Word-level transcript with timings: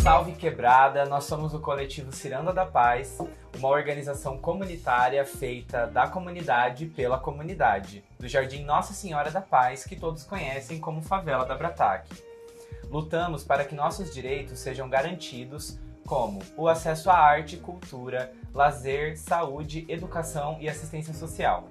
Salve 0.00 0.32
Quebrada, 0.36 1.06
nós 1.06 1.24
somos 1.24 1.52
o 1.52 1.58
coletivo 1.58 2.12
Ciranda 2.12 2.52
da 2.52 2.64
Paz, 2.64 3.18
uma 3.58 3.68
organização 3.68 4.38
comunitária 4.38 5.24
feita 5.24 5.88
da 5.88 6.06
comunidade 6.06 6.86
pela 6.86 7.18
comunidade, 7.18 8.04
do 8.16 8.28
Jardim 8.28 8.62
Nossa 8.62 8.92
Senhora 8.92 9.32
da 9.32 9.40
Paz, 9.40 9.82
que 9.82 9.96
todos 9.96 10.22
conhecem 10.22 10.78
como 10.78 11.02
Favela 11.02 11.44
da 11.44 11.56
Brataque. 11.56 12.14
Lutamos 12.88 13.42
para 13.42 13.64
que 13.64 13.74
nossos 13.74 14.14
direitos 14.14 14.60
sejam 14.60 14.88
garantidos, 14.88 15.80
como 16.06 16.40
o 16.56 16.68
acesso 16.68 17.10
à 17.10 17.16
arte, 17.16 17.56
cultura, 17.56 18.32
lazer, 18.52 19.18
saúde, 19.18 19.84
educação 19.88 20.56
e 20.60 20.68
assistência 20.68 21.14
social. 21.14 21.68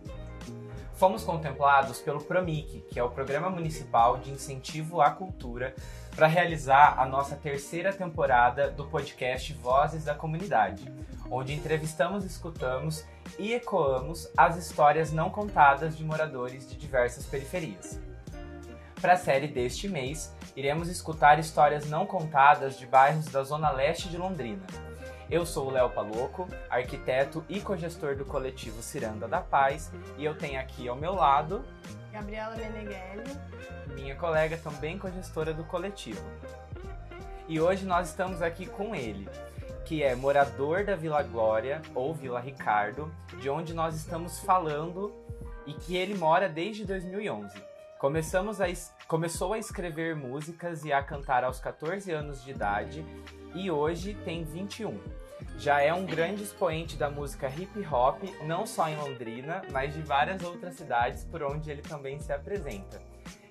Fomos 0.93 1.23
contemplados 1.23 2.01
pelo 2.01 2.21
PROMIC, 2.21 2.81
que 2.89 2.99
é 2.99 3.03
o 3.03 3.09
Programa 3.09 3.49
Municipal 3.49 4.17
de 4.17 4.31
Incentivo 4.31 4.99
à 4.99 5.09
Cultura, 5.09 5.73
para 6.13 6.27
realizar 6.27 6.99
a 6.99 7.05
nossa 7.05 7.37
terceira 7.37 7.93
temporada 7.93 8.69
do 8.69 8.85
podcast 8.85 9.53
Vozes 9.53 10.03
da 10.03 10.13
Comunidade, 10.13 10.93
onde 11.31 11.53
entrevistamos, 11.53 12.25
escutamos 12.25 13.05
e 13.37 13.53
ecoamos 13.53 14.29
as 14.35 14.57
histórias 14.57 15.13
não 15.13 15.29
contadas 15.29 15.95
de 15.95 16.03
moradores 16.03 16.69
de 16.69 16.75
diversas 16.75 17.25
periferias. 17.25 17.97
Para 18.99 19.13
a 19.13 19.17
série 19.17 19.47
deste 19.47 19.87
mês, 19.87 20.35
iremos 20.53 20.89
escutar 20.89 21.39
histórias 21.39 21.89
não 21.89 22.05
contadas 22.05 22.77
de 22.77 22.85
bairros 22.85 23.27
da 23.27 23.41
zona 23.43 23.71
leste 23.71 24.09
de 24.09 24.17
Londrina. 24.17 24.88
Eu 25.31 25.45
sou 25.45 25.67
o 25.67 25.71
Léo 25.71 25.91
Paloco, 25.91 26.47
arquiteto 26.67 27.45
e 27.47 27.61
cogestor 27.61 28.15
do 28.15 28.25
coletivo 28.25 28.81
Ciranda 28.81 29.27
da 29.27 29.39
Paz, 29.39 29.91
e 30.17 30.25
eu 30.25 30.35
tenho 30.35 30.59
aqui 30.59 30.87
ao 30.87 30.95
meu 30.95 31.13
lado 31.13 31.63
Gabriela 32.11 32.55
Meneghelli, 32.55 33.29
minha 33.93 34.15
colega 34.15 34.57
também 34.57 34.97
cogestora 34.97 35.53
do 35.53 35.63
coletivo. 35.63 36.25
E 37.47 37.61
hoje 37.61 37.85
nós 37.85 38.09
estamos 38.09 38.41
aqui 38.41 38.65
com 38.65 38.95
ele, 38.95 39.29
que 39.85 40.01
é 40.01 40.15
morador 40.15 40.83
da 40.83 40.95
Vila 40.95 41.21
Glória 41.21 41.79
ou 41.93 42.11
Vila 42.11 42.39
Ricardo, 42.39 43.13
de 43.39 43.51
onde 43.51 43.71
nós 43.71 43.95
estamos 43.95 44.39
falando 44.39 45.13
e 45.67 45.73
que 45.73 45.95
ele 45.95 46.15
mora 46.15 46.49
desde 46.49 46.85
2011. 46.85 47.68
Começamos 47.99 48.61
a, 48.61 48.67
começou 49.09 49.51
a 49.51 49.59
escrever 49.59 50.15
músicas 50.15 50.85
e 50.85 50.93
a 50.93 51.03
cantar 51.03 51.43
aos 51.43 51.59
14 51.59 52.09
anos 52.13 52.41
de 52.41 52.51
idade 52.51 53.05
e 53.53 53.69
hoje 53.69 54.13
tem 54.23 54.45
21. 54.45 54.97
Já 55.57 55.81
é 55.81 55.93
um 55.93 56.05
grande 56.05 56.41
expoente 56.41 56.95
da 56.95 57.09
música 57.09 57.49
hip 57.49 57.85
hop, 57.91 58.23
não 58.45 58.65
só 58.65 58.87
em 58.87 58.95
Londrina, 58.95 59.63
mas 59.69 59.93
de 59.93 60.01
várias 60.01 60.41
outras 60.43 60.75
cidades 60.75 61.25
por 61.25 61.43
onde 61.43 61.69
ele 61.69 61.81
também 61.81 62.17
se 62.21 62.31
apresenta. 62.31 63.01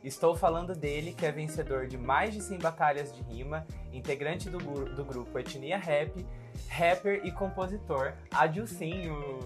Estou 0.03 0.35
falando 0.35 0.75
dele, 0.75 1.13
que 1.13 1.27
é 1.27 1.31
vencedor 1.31 1.87
de 1.87 1.99
mais 1.99 2.33
de 2.33 2.41
100 2.41 2.59
batalhas 2.59 3.15
de 3.15 3.21
rima, 3.25 3.67
integrante 3.93 4.49
do, 4.49 4.59
do 4.95 5.05
grupo 5.05 5.39
Etnia 5.39 5.77
Rap, 5.77 6.25
rapper 6.71 7.21
e 7.23 7.31
compositor 7.33 8.15
Adilcinho. 8.33 9.41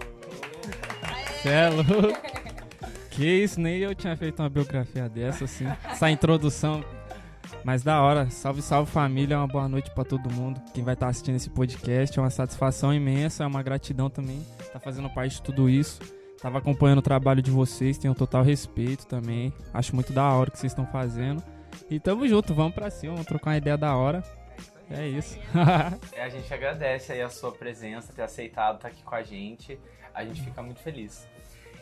Celo. 1.41 1.83
Que 3.13 3.25
isso, 3.25 3.61
nem 3.61 3.77
eu 3.77 3.93
tinha 3.93 4.17
feito 4.17 4.41
uma 4.41 4.49
biografia 4.49 5.07
dessa, 5.07 5.45
assim. 5.45 5.65
Essa 5.87 6.09
introdução. 6.09 6.83
Mas 7.63 7.83
da 7.83 8.01
hora. 8.01 8.27
Salve, 8.31 8.61
salve 8.61 8.91
família. 8.91 9.37
Uma 9.37 9.47
boa 9.47 9.69
noite 9.69 9.91
para 9.91 10.03
todo 10.03 10.31
mundo. 10.31 10.59
Quem 10.73 10.83
vai 10.83 10.95
estar 10.95 11.05
tá 11.05 11.09
assistindo 11.11 11.35
esse 11.35 11.49
podcast. 11.51 12.17
É 12.17 12.21
uma 12.21 12.31
satisfação 12.31 12.91
imensa. 12.91 13.43
É 13.43 13.47
uma 13.47 13.61
gratidão 13.61 14.09
também. 14.09 14.43
Tá 14.71 14.79
fazendo 14.79 15.09
parte 15.11 15.35
de 15.35 15.43
tudo 15.43 15.69
isso. 15.69 15.99
Tava 16.41 16.57
acompanhando 16.57 16.99
o 16.99 17.03
trabalho 17.03 17.39
de 17.39 17.51
vocês. 17.51 17.99
Tenho 17.99 18.15
total 18.15 18.41
respeito 18.41 19.05
também. 19.05 19.53
Acho 19.71 19.93
muito 19.93 20.11
da 20.11 20.27
hora 20.33 20.49
o 20.49 20.51
que 20.51 20.57
vocês 20.57 20.71
estão 20.71 20.87
fazendo. 20.87 21.43
E 21.91 21.99
tamo 21.99 22.27
junto. 22.27 22.51
Vamos 22.55 22.73
pra 22.73 22.89
cima. 22.89 23.13
Vamos 23.13 23.27
trocar 23.27 23.51
uma 23.51 23.57
ideia 23.57 23.77
da 23.77 23.95
hora. 23.95 24.23
É 24.89 25.07
isso. 25.07 25.37
a 25.53 26.29
gente 26.29 26.51
agradece 26.51 27.11
aí 27.11 27.21
a 27.21 27.29
sua 27.29 27.51
presença, 27.51 28.11
ter 28.11 28.23
aceitado 28.23 28.77
estar 28.77 28.87
aqui 28.87 29.03
com 29.03 29.13
a 29.13 29.21
gente. 29.21 29.79
A 30.13 30.25
gente 30.25 30.41
fica 30.41 30.63
muito 30.63 30.79
feliz. 30.79 31.27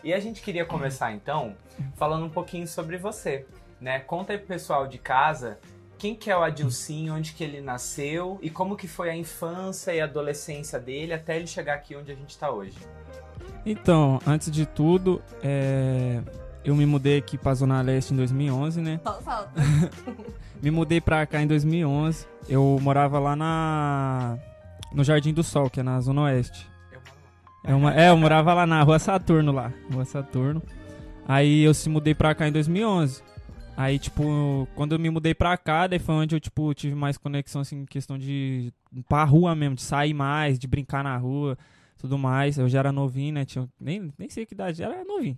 E 0.03 0.13
a 0.13 0.19
gente 0.19 0.41
queria 0.41 0.65
começar 0.65 1.11
então 1.13 1.55
falando 1.95 2.25
um 2.25 2.29
pouquinho 2.29 2.67
sobre 2.67 2.97
você, 2.97 3.45
né? 3.79 3.99
Conta 3.99 4.33
aí 4.33 4.37
pro 4.37 4.47
pessoal 4.47 4.87
de 4.87 4.97
casa 4.97 5.59
quem 6.01 6.15
que 6.15 6.31
é 6.31 6.35
o 6.35 6.41
Adilcinho, 6.41 7.13
onde 7.13 7.31
que 7.31 7.43
ele 7.43 7.61
nasceu 7.61 8.39
e 8.41 8.49
como 8.49 8.75
que 8.75 8.87
foi 8.87 9.11
a 9.11 9.15
infância 9.15 9.93
e 9.93 10.01
a 10.01 10.05
adolescência 10.05 10.79
dele 10.79 11.13
até 11.13 11.35
ele 11.35 11.45
chegar 11.45 11.75
aqui 11.75 11.95
onde 11.95 12.11
a 12.11 12.15
gente 12.15 12.31
está 12.31 12.49
hoje. 12.49 12.75
Então, 13.63 14.19
antes 14.25 14.49
de 14.49 14.65
tudo, 14.65 15.21
é... 15.43 16.19
eu 16.65 16.75
me 16.75 16.87
mudei 16.87 17.19
aqui 17.19 17.37
para 17.37 17.53
Zona 17.53 17.79
Leste 17.83 18.15
em 18.15 18.17
2011, 18.17 18.81
né? 18.81 18.99
Falta. 19.03 19.51
me 20.59 20.71
mudei 20.71 20.99
para 20.99 21.23
cá 21.27 21.39
em 21.39 21.45
2011. 21.45 22.25
Eu 22.49 22.79
morava 22.81 23.19
lá 23.19 23.35
na 23.35 24.39
no 24.91 25.03
Jardim 25.03 25.31
do 25.31 25.43
Sol, 25.43 25.69
que 25.69 25.81
é 25.81 25.83
na 25.83 26.01
Zona 26.01 26.23
Oeste. 26.23 26.70
É, 27.63 27.73
uma, 27.75 27.93
é, 27.93 28.09
eu 28.09 28.17
morava 28.17 28.53
lá 28.53 28.65
na 28.65 28.81
Rua 28.81 28.99
Saturno, 28.99 29.51
lá. 29.51 29.71
Rua 29.91 30.05
Saturno. 30.05 30.61
Aí 31.27 31.61
eu 31.61 31.73
se 31.73 31.89
mudei 31.89 32.15
pra 32.15 32.33
cá 32.33 32.47
em 32.47 32.51
2011. 32.51 33.21
Aí, 33.77 33.97
tipo, 33.97 34.67
quando 34.75 34.93
eu 34.93 34.99
me 34.99 35.09
mudei 35.09 35.33
pra 35.33 35.57
cá, 35.57 35.87
daí 35.87 35.99
foi 35.99 36.15
onde 36.15 36.35
eu, 36.35 36.39
tipo, 36.39 36.73
tive 36.73 36.93
mais 36.93 37.17
conexão, 37.17 37.61
assim, 37.61 37.85
questão 37.85 38.17
de 38.17 38.73
pra 39.07 39.23
rua 39.23 39.55
mesmo, 39.55 39.75
de 39.75 39.81
sair 39.81 40.13
mais, 40.13 40.59
de 40.59 40.67
brincar 40.67 41.03
na 41.03 41.15
rua, 41.17 41.57
tudo 41.97 42.17
mais. 42.17 42.57
Eu 42.57 42.67
já 42.67 42.79
era 42.79 42.91
novinho, 42.91 43.33
né? 43.33 43.45
Tinha, 43.45 43.67
nem, 43.79 44.11
nem 44.17 44.29
sei 44.29 44.45
que 44.45 44.53
idade, 44.53 44.83
era 44.83 45.03
novinho. 45.05 45.37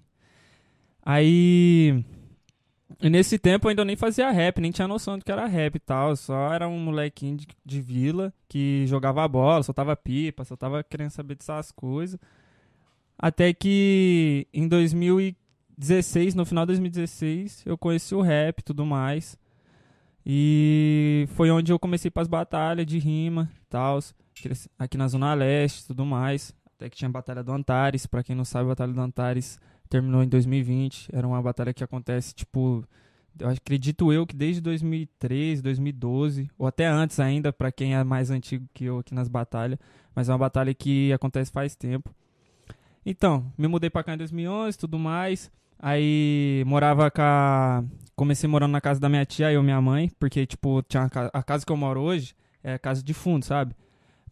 Aí 1.05 2.03
e 3.01 3.09
nesse 3.09 3.37
tempo 3.37 3.67
eu 3.67 3.69
ainda 3.69 3.85
nem 3.85 3.95
fazia 3.95 4.31
rap, 4.31 4.59
nem 4.59 4.71
tinha 4.71 4.87
noção 4.87 5.17
do 5.17 5.25
que 5.25 5.31
era 5.31 5.45
rap 5.45 5.75
e 5.75 5.79
tal. 5.79 6.15
Só 6.15 6.53
era 6.53 6.67
um 6.67 6.79
molequinho 6.79 7.37
de, 7.37 7.47
de 7.65 7.81
vila 7.81 8.33
que 8.47 8.85
jogava 8.87 9.27
bola, 9.27 9.63
soltava 9.63 9.95
pipa, 9.95 10.43
só 10.43 10.55
tava 10.55 10.83
querendo 10.83 11.11
saber 11.11 11.35
dessas 11.35 11.71
coisas. 11.71 12.19
Até 13.17 13.53
que 13.53 14.47
em 14.53 14.67
2016, 14.67 16.35
no 16.35 16.45
final 16.45 16.65
de 16.65 16.73
2016, 16.73 17.63
eu 17.65 17.77
conheci 17.77 18.15
o 18.15 18.21
rap 18.21 18.59
e 18.59 18.63
tudo 18.63 18.85
mais. 18.85 19.37
E 20.25 21.27
foi 21.35 21.51
onde 21.51 21.71
eu 21.71 21.79
comecei 21.79 22.09
para 22.09 22.21
as 22.21 22.27
batalhas 22.27 22.85
de 22.85 22.97
rima 22.97 23.51
e 23.61 23.65
tal, 23.69 23.99
aqui 24.79 24.97
na 24.97 25.07
Zona 25.07 25.33
Leste 25.33 25.83
e 25.83 25.87
tudo 25.87 26.05
mais. 26.05 26.53
Até 26.75 26.89
que 26.89 26.95
tinha 26.95 27.09
a 27.09 27.11
Batalha 27.11 27.43
do 27.43 27.51
Antares, 27.51 28.05
para 28.05 28.23
quem 28.23 28.35
não 28.35 28.45
sabe, 28.45 28.65
a 28.65 28.69
Batalha 28.69 28.93
do 28.93 29.01
Antares 29.01 29.59
terminou 29.93 30.23
em 30.23 30.27
2020. 30.27 31.09
Era 31.13 31.27
uma 31.27 31.39
batalha 31.39 31.71
que 31.71 31.83
acontece, 31.83 32.33
tipo, 32.33 32.83
eu 33.39 33.49
acredito 33.49 34.11
eu 34.11 34.25
que 34.25 34.35
desde 34.35 34.59
2013, 34.59 35.61
2012, 35.61 36.49
ou 36.57 36.65
até 36.65 36.87
antes 36.87 37.19
ainda, 37.19 37.53
para 37.53 37.71
quem 37.71 37.93
é 37.93 38.03
mais 38.03 38.31
antigo 38.31 38.67
que 38.73 38.85
eu 38.85 38.97
aqui 38.97 39.13
nas 39.13 39.27
batalhas, 39.27 39.77
mas 40.15 40.29
é 40.29 40.31
uma 40.31 40.39
batalha 40.39 40.73
que 40.73 41.13
acontece 41.13 41.51
faz 41.51 41.75
tempo. 41.75 42.09
Então, 43.05 43.45
me 43.55 43.67
mudei 43.67 43.89
para 43.89 44.03
cá 44.03 44.15
em 44.15 44.17
2011, 44.17 44.77
tudo 44.79 44.97
mais. 44.97 45.51
Aí 45.77 46.63
morava 46.65 47.11
com 47.11 47.21
a... 47.21 47.83
comecei 48.15 48.49
morando 48.49 48.71
na 48.71 48.81
casa 48.81 48.99
da 48.99 49.09
minha 49.09 49.25
tia 49.25 49.51
e 49.51 49.55
eu 49.55 49.61
minha 49.61 49.81
mãe, 49.81 50.09
porque 50.17 50.45
tipo, 50.47 50.81
tinha 50.83 51.07
a 51.33 51.43
casa 51.43 51.63
que 51.63 51.71
eu 51.71 51.77
moro 51.77 52.01
hoje 52.01 52.33
é 52.63 52.79
casa 52.79 53.03
de 53.03 53.13
fundo, 53.13 53.45
sabe? 53.45 53.75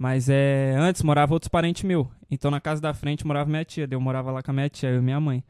Mas 0.02 0.30
é, 0.30 0.74
antes 0.80 1.04
morava 1.04 1.32
outros 1.32 1.48
parentes 1.48 1.84
meus. 1.84 2.08
Então 2.32 2.50
na 2.50 2.60
casa 2.60 2.82
da 2.82 2.92
frente 2.92 3.24
morava 3.24 3.48
minha 3.48 3.64
tia. 3.64 3.88
eu 3.92 4.02
morava 4.02 4.32
lá 4.32 4.42
com 4.42 4.50
a 4.50 4.54
minha 4.56 4.68
tia, 4.68 4.90
e 4.90 5.00
minha 5.00 5.20
mãe. 5.20 5.44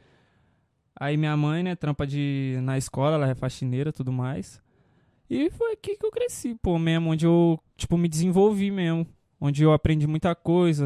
Aí 0.93 1.15
minha 1.15 1.37
mãe, 1.37 1.63
né, 1.63 1.73
trampa 1.73 2.05
de 2.05 2.59
na 2.61 2.77
escola, 2.77 3.15
ela 3.15 3.29
é 3.29 3.33
faxineira 3.33 3.93
tudo 3.93 4.11
mais. 4.11 4.61
E 5.29 5.49
foi 5.51 5.71
aqui 5.71 5.95
que 5.95 6.05
eu 6.05 6.11
cresci, 6.11 6.53
pô, 6.61 6.77
mesmo, 6.77 7.11
onde 7.11 7.25
eu, 7.25 7.57
tipo, 7.77 7.97
me 7.97 8.09
desenvolvi 8.09 8.69
mesmo. 8.71 9.07
Onde 9.39 9.63
eu 9.63 9.71
aprendi 9.71 10.05
muita 10.05 10.35
coisa, 10.35 10.85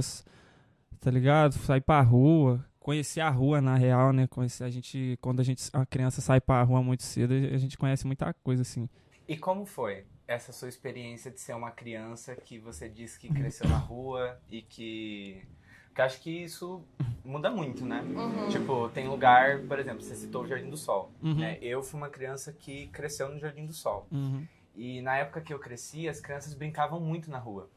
tá 1.00 1.10
ligado? 1.10 1.54
Saí 1.54 1.82
pra 1.82 2.00
rua, 2.02 2.64
conheci 2.80 3.20
a 3.20 3.32
rua 3.32 3.62
na 3.62 3.74
real, 3.74 4.14
né? 4.14 4.28
Conheci 4.28 4.64
a 4.64 4.70
gente, 4.70 5.18
quando 5.20 5.40
a 5.40 5.44
gente, 5.44 5.72
a 5.74 5.84
criança 5.88 6.22
sai 6.22 6.40
pra 6.40 6.62
rua 6.62 6.84
muito 6.84 7.02
cedo, 7.02 7.34
a 7.34 7.58
gente 7.58 7.80
conhece 7.80 8.06
muita 8.06 8.32
coisa, 8.32 8.62
assim. 8.62 8.88
E 9.28 9.36
como 9.36 9.66
foi? 9.66 10.06
Essa 10.28 10.52
sua 10.52 10.70
experiência 10.70 11.30
de 11.32 11.40
ser 11.40 11.54
uma 11.54 11.72
criança 11.72 12.36
que 12.36 12.58
você 12.58 12.90
disse 12.90 13.20
que 13.20 13.32
cresceu 13.34 13.70
na 13.70 13.78
rua 13.78 14.40
e 14.50 14.62
que. 14.62 15.44
Porque 15.88 16.02
acho 16.02 16.20
que 16.20 16.44
isso 16.44 16.84
muda 17.24 17.50
muito, 17.50 17.86
né? 17.86 18.02
Uhum. 18.02 18.50
Tipo, 18.50 18.90
tem 18.90 19.08
lugar, 19.08 19.62
por 19.62 19.80
exemplo, 19.80 20.02
você 20.02 20.16
citou 20.16 20.44
o 20.44 20.48
Jardim 20.48 20.70
do 20.70 20.76
Sol. 20.76 21.12
Uhum. 21.22 21.36
Né? 21.36 21.58
Eu 21.62 21.82
fui 21.82 21.98
uma 21.98 22.10
criança 22.10 22.52
que 22.52 22.88
cresceu 22.88 23.30
no 23.30 23.40
Jardim 23.40 23.66
do 23.66 23.74
Sol. 23.74 24.06
Uhum. 24.12 24.46
E 24.76 25.02
na 25.02 25.18
época 25.18 25.40
que 25.40 25.54
eu 25.54 25.60
cresci, 25.60 26.10
as 26.10 26.20
crianças 26.20 26.54
brincavam 26.54 27.00
muito 27.00 27.32
na 27.32 27.38
rua. 27.38 27.70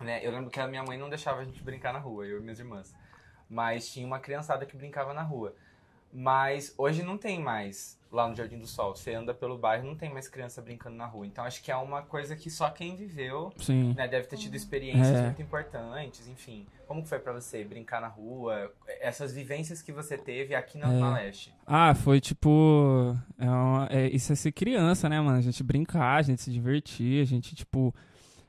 Né? 0.00 0.24
Eu 0.26 0.32
lembro 0.32 0.50
que 0.50 0.58
a 0.58 0.66
minha 0.66 0.82
mãe 0.82 0.98
não 0.98 1.10
deixava 1.10 1.40
a 1.40 1.44
gente 1.44 1.62
brincar 1.62 1.92
na 1.92 1.98
rua, 1.98 2.26
eu 2.26 2.38
e 2.38 2.42
minhas 2.42 2.58
irmãs. 2.58 2.94
Mas 3.48 3.92
tinha 3.92 4.06
uma 4.06 4.18
criançada 4.18 4.64
que 4.64 4.76
brincava 4.76 5.12
na 5.12 5.22
rua. 5.22 5.54
Mas 6.12 6.74
hoje 6.76 7.02
não 7.02 7.16
tem 7.16 7.40
mais 7.40 7.98
lá 8.10 8.28
no 8.28 8.36
Jardim 8.36 8.58
do 8.58 8.66
Sol. 8.66 8.94
Você 8.94 9.14
anda 9.14 9.32
pelo 9.32 9.56
bairro, 9.56 9.86
não 9.86 9.94
tem 9.96 10.12
mais 10.12 10.28
criança 10.28 10.60
brincando 10.60 10.94
na 10.96 11.06
rua. 11.06 11.26
Então 11.26 11.42
acho 11.44 11.62
que 11.62 11.70
é 11.72 11.76
uma 11.76 12.02
coisa 12.02 12.36
que 12.36 12.50
só 12.50 12.68
quem 12.68 12.94
viveu 12.94 13.50
Sim. 13.56 13.94
né, 13.96 14.06
deve 14.06 14.26
ter 14.26 14.36
tido 14.36 14.54
experiências 14.54 15.16
É. 15.16 15.22
muito 15.22 15.40
importantes, 15.40 16.28
enfim. 16.28 16.66
Como 16.86 17.02
foi 17.06 17.18
pra 17.18 17.32
você 17.32 17.64
brincar 17.64 18.02
na 18.02 18.08
rua? 18.08 18.70
Essas 19.00 19.32
vivências 19.32 19.80
que 19.80 19.90
você 19.90 20.18
teve 20.18 20.54
aqui 20.54 20.76
na 20.76 20.92
É. 20.92 21.24
Leste. 21.24 21.54
Ah, 21.66 21.94
foi 21.94 22.20
tipo. 22.20 23.16
É 23.38 23.48
uma- 23.48 23.88
é- 23.90 24.08
isso 24.10 24.30
é 24.30 24.36
ser 24.36 24.52
criança, 24.52 25.08
né, 25.08 25.18
mano? 25.18 25.38
A 25.38 25.40
gente 25.40 25.62
brincar, 25.64 26.16
a 26.18 26.22
gente 26.22 26.42
se 26.42 26.52
divertir, 26.52 27.22
a 27.22 27.24
gente, 27.24 27.54
tipo. 27.54 27.94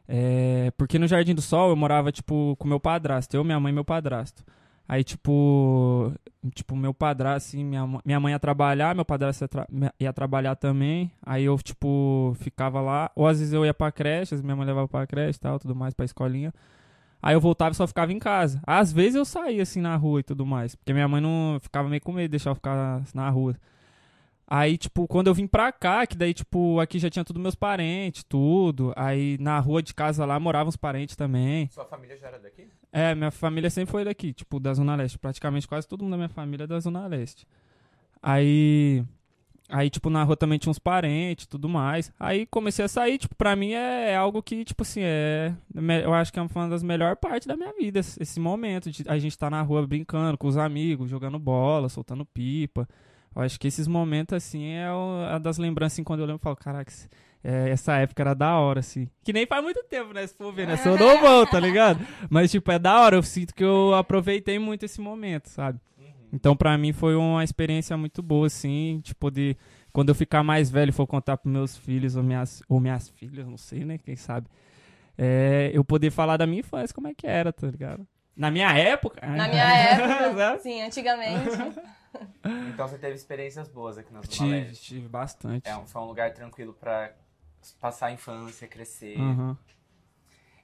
é, 0.06 0.70
porque 0.78 1.00
no 1.00 1.08
Jardim 1.08 1.34
do 1.34 1.42
Sol 1.42 1.70
eu 1.70 1.78
morava, 1.78 2.12
tipo, 2.12 2.58
com 2.60 2.68
meu 2.68 2.78
padrasto. 2.82 3.34
Eu, 3.38 3.44
minha 3.46 3.58
mãe 3.58 3.72
e 3.72 3.74
meu 3.74 3.86
padrasto. 3.86 4.44
Aí, 4.88 5.04
tipo. 5.04 6.14
Tipo, 6.54 6.76
meu 6.76 6.94
padrasto, 6.94 7.50
assim, 7.50 7.64
minha, 7.64 7.84
minha 8.04 8.20
mãe 8.20 8.34
ia 8.34 8.40
trabalhar, 8.40 8.94
meu 8.94 9.06
padrasto 9.06 9.46
ia, 9.46 9.48
tra- 9.48 9.68
ia 9.98 10.12
trabalhar 10.12 10.56
também. 10.56 11.10
Aí 11.26 11.46
eu, 11.46 11.58
tipo, 11.58 12.34
ficava 12.40 12.82
lá. 12.82 13.10
Ou 13.16 13.26
às 13.26 13.40
vezes 13.40 13.54
eu 13.54 13.66
ia 13.66 13.74
pra 13.74 13.92
creche, 13.94 14.36
minha 14.44 14.56
mãe 14.56 14.66
levava 14.66 14.88
pra 14.88 15.08
creche 15.08 15.38
e 15.38 15.40
tal, 15.40 15.58
tudo 15.58 15.74
mais, 15.74 15.94
pra 15.94 16.04
escolinha. 16.06 16.54
Aí 17.22 17.34
eu 17.34 17.40
voltava 17.40 17.72
e 17.72 17.76
só 17.76 17.88
ficava 17.88 18.12
em 18.12 18.20
casa. 18.20 18.62
Às 18.68 18.92
vezes 18.92 19.16
eu 19.16 19.24
saía 19.24 19.64
assim 19.64 19.80
na 19.80 19.96
rua 19.96 20.20
e 20.20 20.24
tudo 20.24 20.46
mais. 20.46 20.76
Porque 20.76 20.92
minha 20.92 21.08
mãe 21.08 21.22
não 21.22 21.58
ficava 21.62 21.88
meio 21.88 22.02
com 22.02 22.12
medo 22.12 22.24
de 22.24 22.32
deixar 22.32 22.50
eu 22.52 22.56
ficar 22.56 23.02
na 23.14 23.30
rua. 23.30 23.56
Aí, 24.46 24.78
tipo, 24.78 25.08
quando 25.08 25.28
eu 25.28 25.34
vim 25.34 25.48
pra 25.48 25.72
cá, 25.72 26.06
que 26.06 26.18
daí, 26.18 26.34
tipo, 26.34 26.80
aqui 26.80 27.00
já 27.00 27.10
tinha 27.10 27.24
tudo 27.24 27.40
meus 27.40 27.56
parentes, 27.56 28.24
tudo. 28.24 28.94
Aí 28.96 29.38
na 29.40 29.58
rua 29.60 29.82
de 29.82 29.94
casa 29.94 30.26
lá 30.26 30.40
moravam 30.40 30.70
os 30.70 30.76
parentes 30.76 31.16
também. 31.16 31.70
Sua 31.72 31.86
família 31.86 32.18
já 32.18 32.28
era 32.28 32.40
daqui? 32.40 32.68
É, 32.92 33.16
minha 33.16 33.32
família 33.32 33.70
sempre 33.70 33.92
foi 33.92 34.04
daqui, 34.04 34.34
tipo, 34.34 34.60
da 34.60 34.74
Zona 34.74 34.96
Leste. 34.96 35.18
Praticamente 35.18 35.68
quase 35.68 35.88
todo 35.88 36.04
mundo 36.04 36.12
da 36.12 36.18
minha 36.18 36.30
família 36.30 36.66
é 36.66 36.68
da 36.68 36.80
Zona 36.80 37.08
Leste. 37.08 37.48
Aí. 38.22 39.04
Aí, 39.70 39.90
tipo, 39.90 40.10
na 40.10 40.24
rua 40.24 40.36
também 40.36 40.60
tinha 40.60 40.70
uns 40.70 40.78
parentes 40.78 41.46
e 41.46 41.50
tudo 41.50 41.70
mais. 41.70 42.12
Aí 42.20 42.46
comecei 42.46 42.84
a 42.84 42.88
sair, 42.88 43.18
tipo, 43.18 43.34
pra 43.36 43.56
mim 43.56 43.72
é, 43.72 44.12
é 44.12 44.16
algo 44.16 44.44
que, 44.44 44.64
tipo 44.66 44.84
assim, 44.84 45.00
é. 45.02 45.56
Eu 46.04 46.14
acho 46.14 46.32
que 46.32 46.38
é 46.38 46.42
uma 46.42 46.70
das 46.70 46.84
melhores 46.84 47.18
partes 47.20 47.48
da 47.48 47.56
minha 47.56 47.74
vida, 47.74 48.00
esse 48.00 48.22
esse 48.22 48.40
momento 48.40 48.92
de 48.92 49.04
a 49.08 49.18
gente 49.18 49.38
tá 49.38 49.50
na 49.50 49.62
rua 49.62 49.88
brincando 49.88 50.38
com 50.38 50.48
os 50.48 50.58
amigos, 50.58 51.10
jogando 51.10 51.40
bola, 51.40 51.88
soltando 51.88 52.26
pipa. 52.26 52.88
Eu 53.36 53.42
acho 53.42 53.60
que 53.60 53.68
esses 53.68 53.88
momentos, 53.88 54.34
assim, 54.36 54.74
é 54.74 54.92
o- 54.92 55.26
a 55.30 55.38
das 55.40 55.58
lembranças, 55.58 55.94
assim, 55.94 56.04
quando 56.04 56.20
eu 56.22 56.26
lembro, 56.26 56.40
eu 56.40 56.44
falo, 56.44 56.56
caraca, 56.56 56.90
esse- 56.92 57.10
é, 57.44 57.70
essa 57.70 57.96
época 57.98 58.22
era 58.22 58.34
da 58.34 58.56
hora, 58.58 58.80
assim. 58.80 59.10
Que 59.24 59.34
nem 59.34 59.46
faz 59.46 59.64
muito 59.64 59.84
tempo, 59.86 60.14
né? 60.14 60.26
Se 60.28 60.36
for 60.36 60.54
ver, 60.54 60.68
né? 60.68 60.78
Sou 60.78 60.98
novão, 60.98 61.46
tá 61.46 61.60
ligado? 61.60 62.00
Mas, 62.30 62.52
tipo, 62.52 62.72
é 62.72 62.80
da 62.80 63.00
hora. 63.02 63.16
Eu 63.18 63.24
sinto 63.24 63.54
que 63.54 63.64
eu 63.64 63.94
aproveitei 63.96 64.58
muito 64.60 64.84
esse 64.84 65.02
momento, 65.02 65.48
sabe? 65.48 65.80
Uhum. 65.98 66.06
Então, 66.32 66.56
pra 66.56 66.78
mim, 66.78 66.94
foi 66.94 67.16
uma 67.16 67.44
experiência 67.44 67.98
muito 67.98 68.22
boa, 68.22 68.48
assim. 68.48 69.02
Tipo, 69.04 69.30
de... 69.30 69.58
Quando 69.92 70.10
eu 70.10 70.16
ficar 70.16 70.42
mais 70.42 70.72
velho 70.72 70.90
e 70.90 70.94
for 70.94 71.06
contar 71.06 71.38
pros 71.38 71.52
meus 71.54 71.78
filhos 71.78 72.16
ou 72.16 72.24
minhas, 72.24 72.64
ou 72.68 72.80
minhas 72.80 73.10
filhas, 73.10 73.46
não 73.46 73.58
sei, 73.58 73.84
né? 73.86 73.98
Quem 73.98 74.16
sabe. 74.16 74.48
É, 75.18 75.70
eu 75.74 75.84
poder 75.84 76.10
falar 76.12 76.38
da 76.38 76.48
minha 76.48 76.62
infância, 76.62 76.94
como 76.96 77.08
é 77.08 77.14
que 77.14 77.28
era, 77.28 77.54
tá 77.54 77.68
ligado? 77.68 78.08
Na 78.36 78.50
minha 78.50 78.72
época... 78.76 79.20
Na 79.28 79.48
minha 79.48 79.64
época, 79.76 80.60
sim, 80.64 80.82
antigamente. 80.82 81.50
Então 82.70 82.88
você 82.88 82.98
teve 82.98 83.16
experiências 83.16 83.68
boas 83.68 83.98
aqui 83.98 84.12
na 84.14 84.22
Zona 84.22 84.32
Tive, 84.32 84.50
Leste. 84.50 84.84
tive 84.86 85.08
bastante. 85.08 85.68
É, 85.68 85.76
um- 85.78 85.86
foi 85.88 86.02
um 86.02 86.06
lugar 86.06 86.34
tranquilo 86.34 86.74
pra 86.74 87.14
passar 87.80 88.08
a 88.08 88.12
infância, 88.12 88.68
crescer. 88.68 89.18
Aham. 89.20 89.58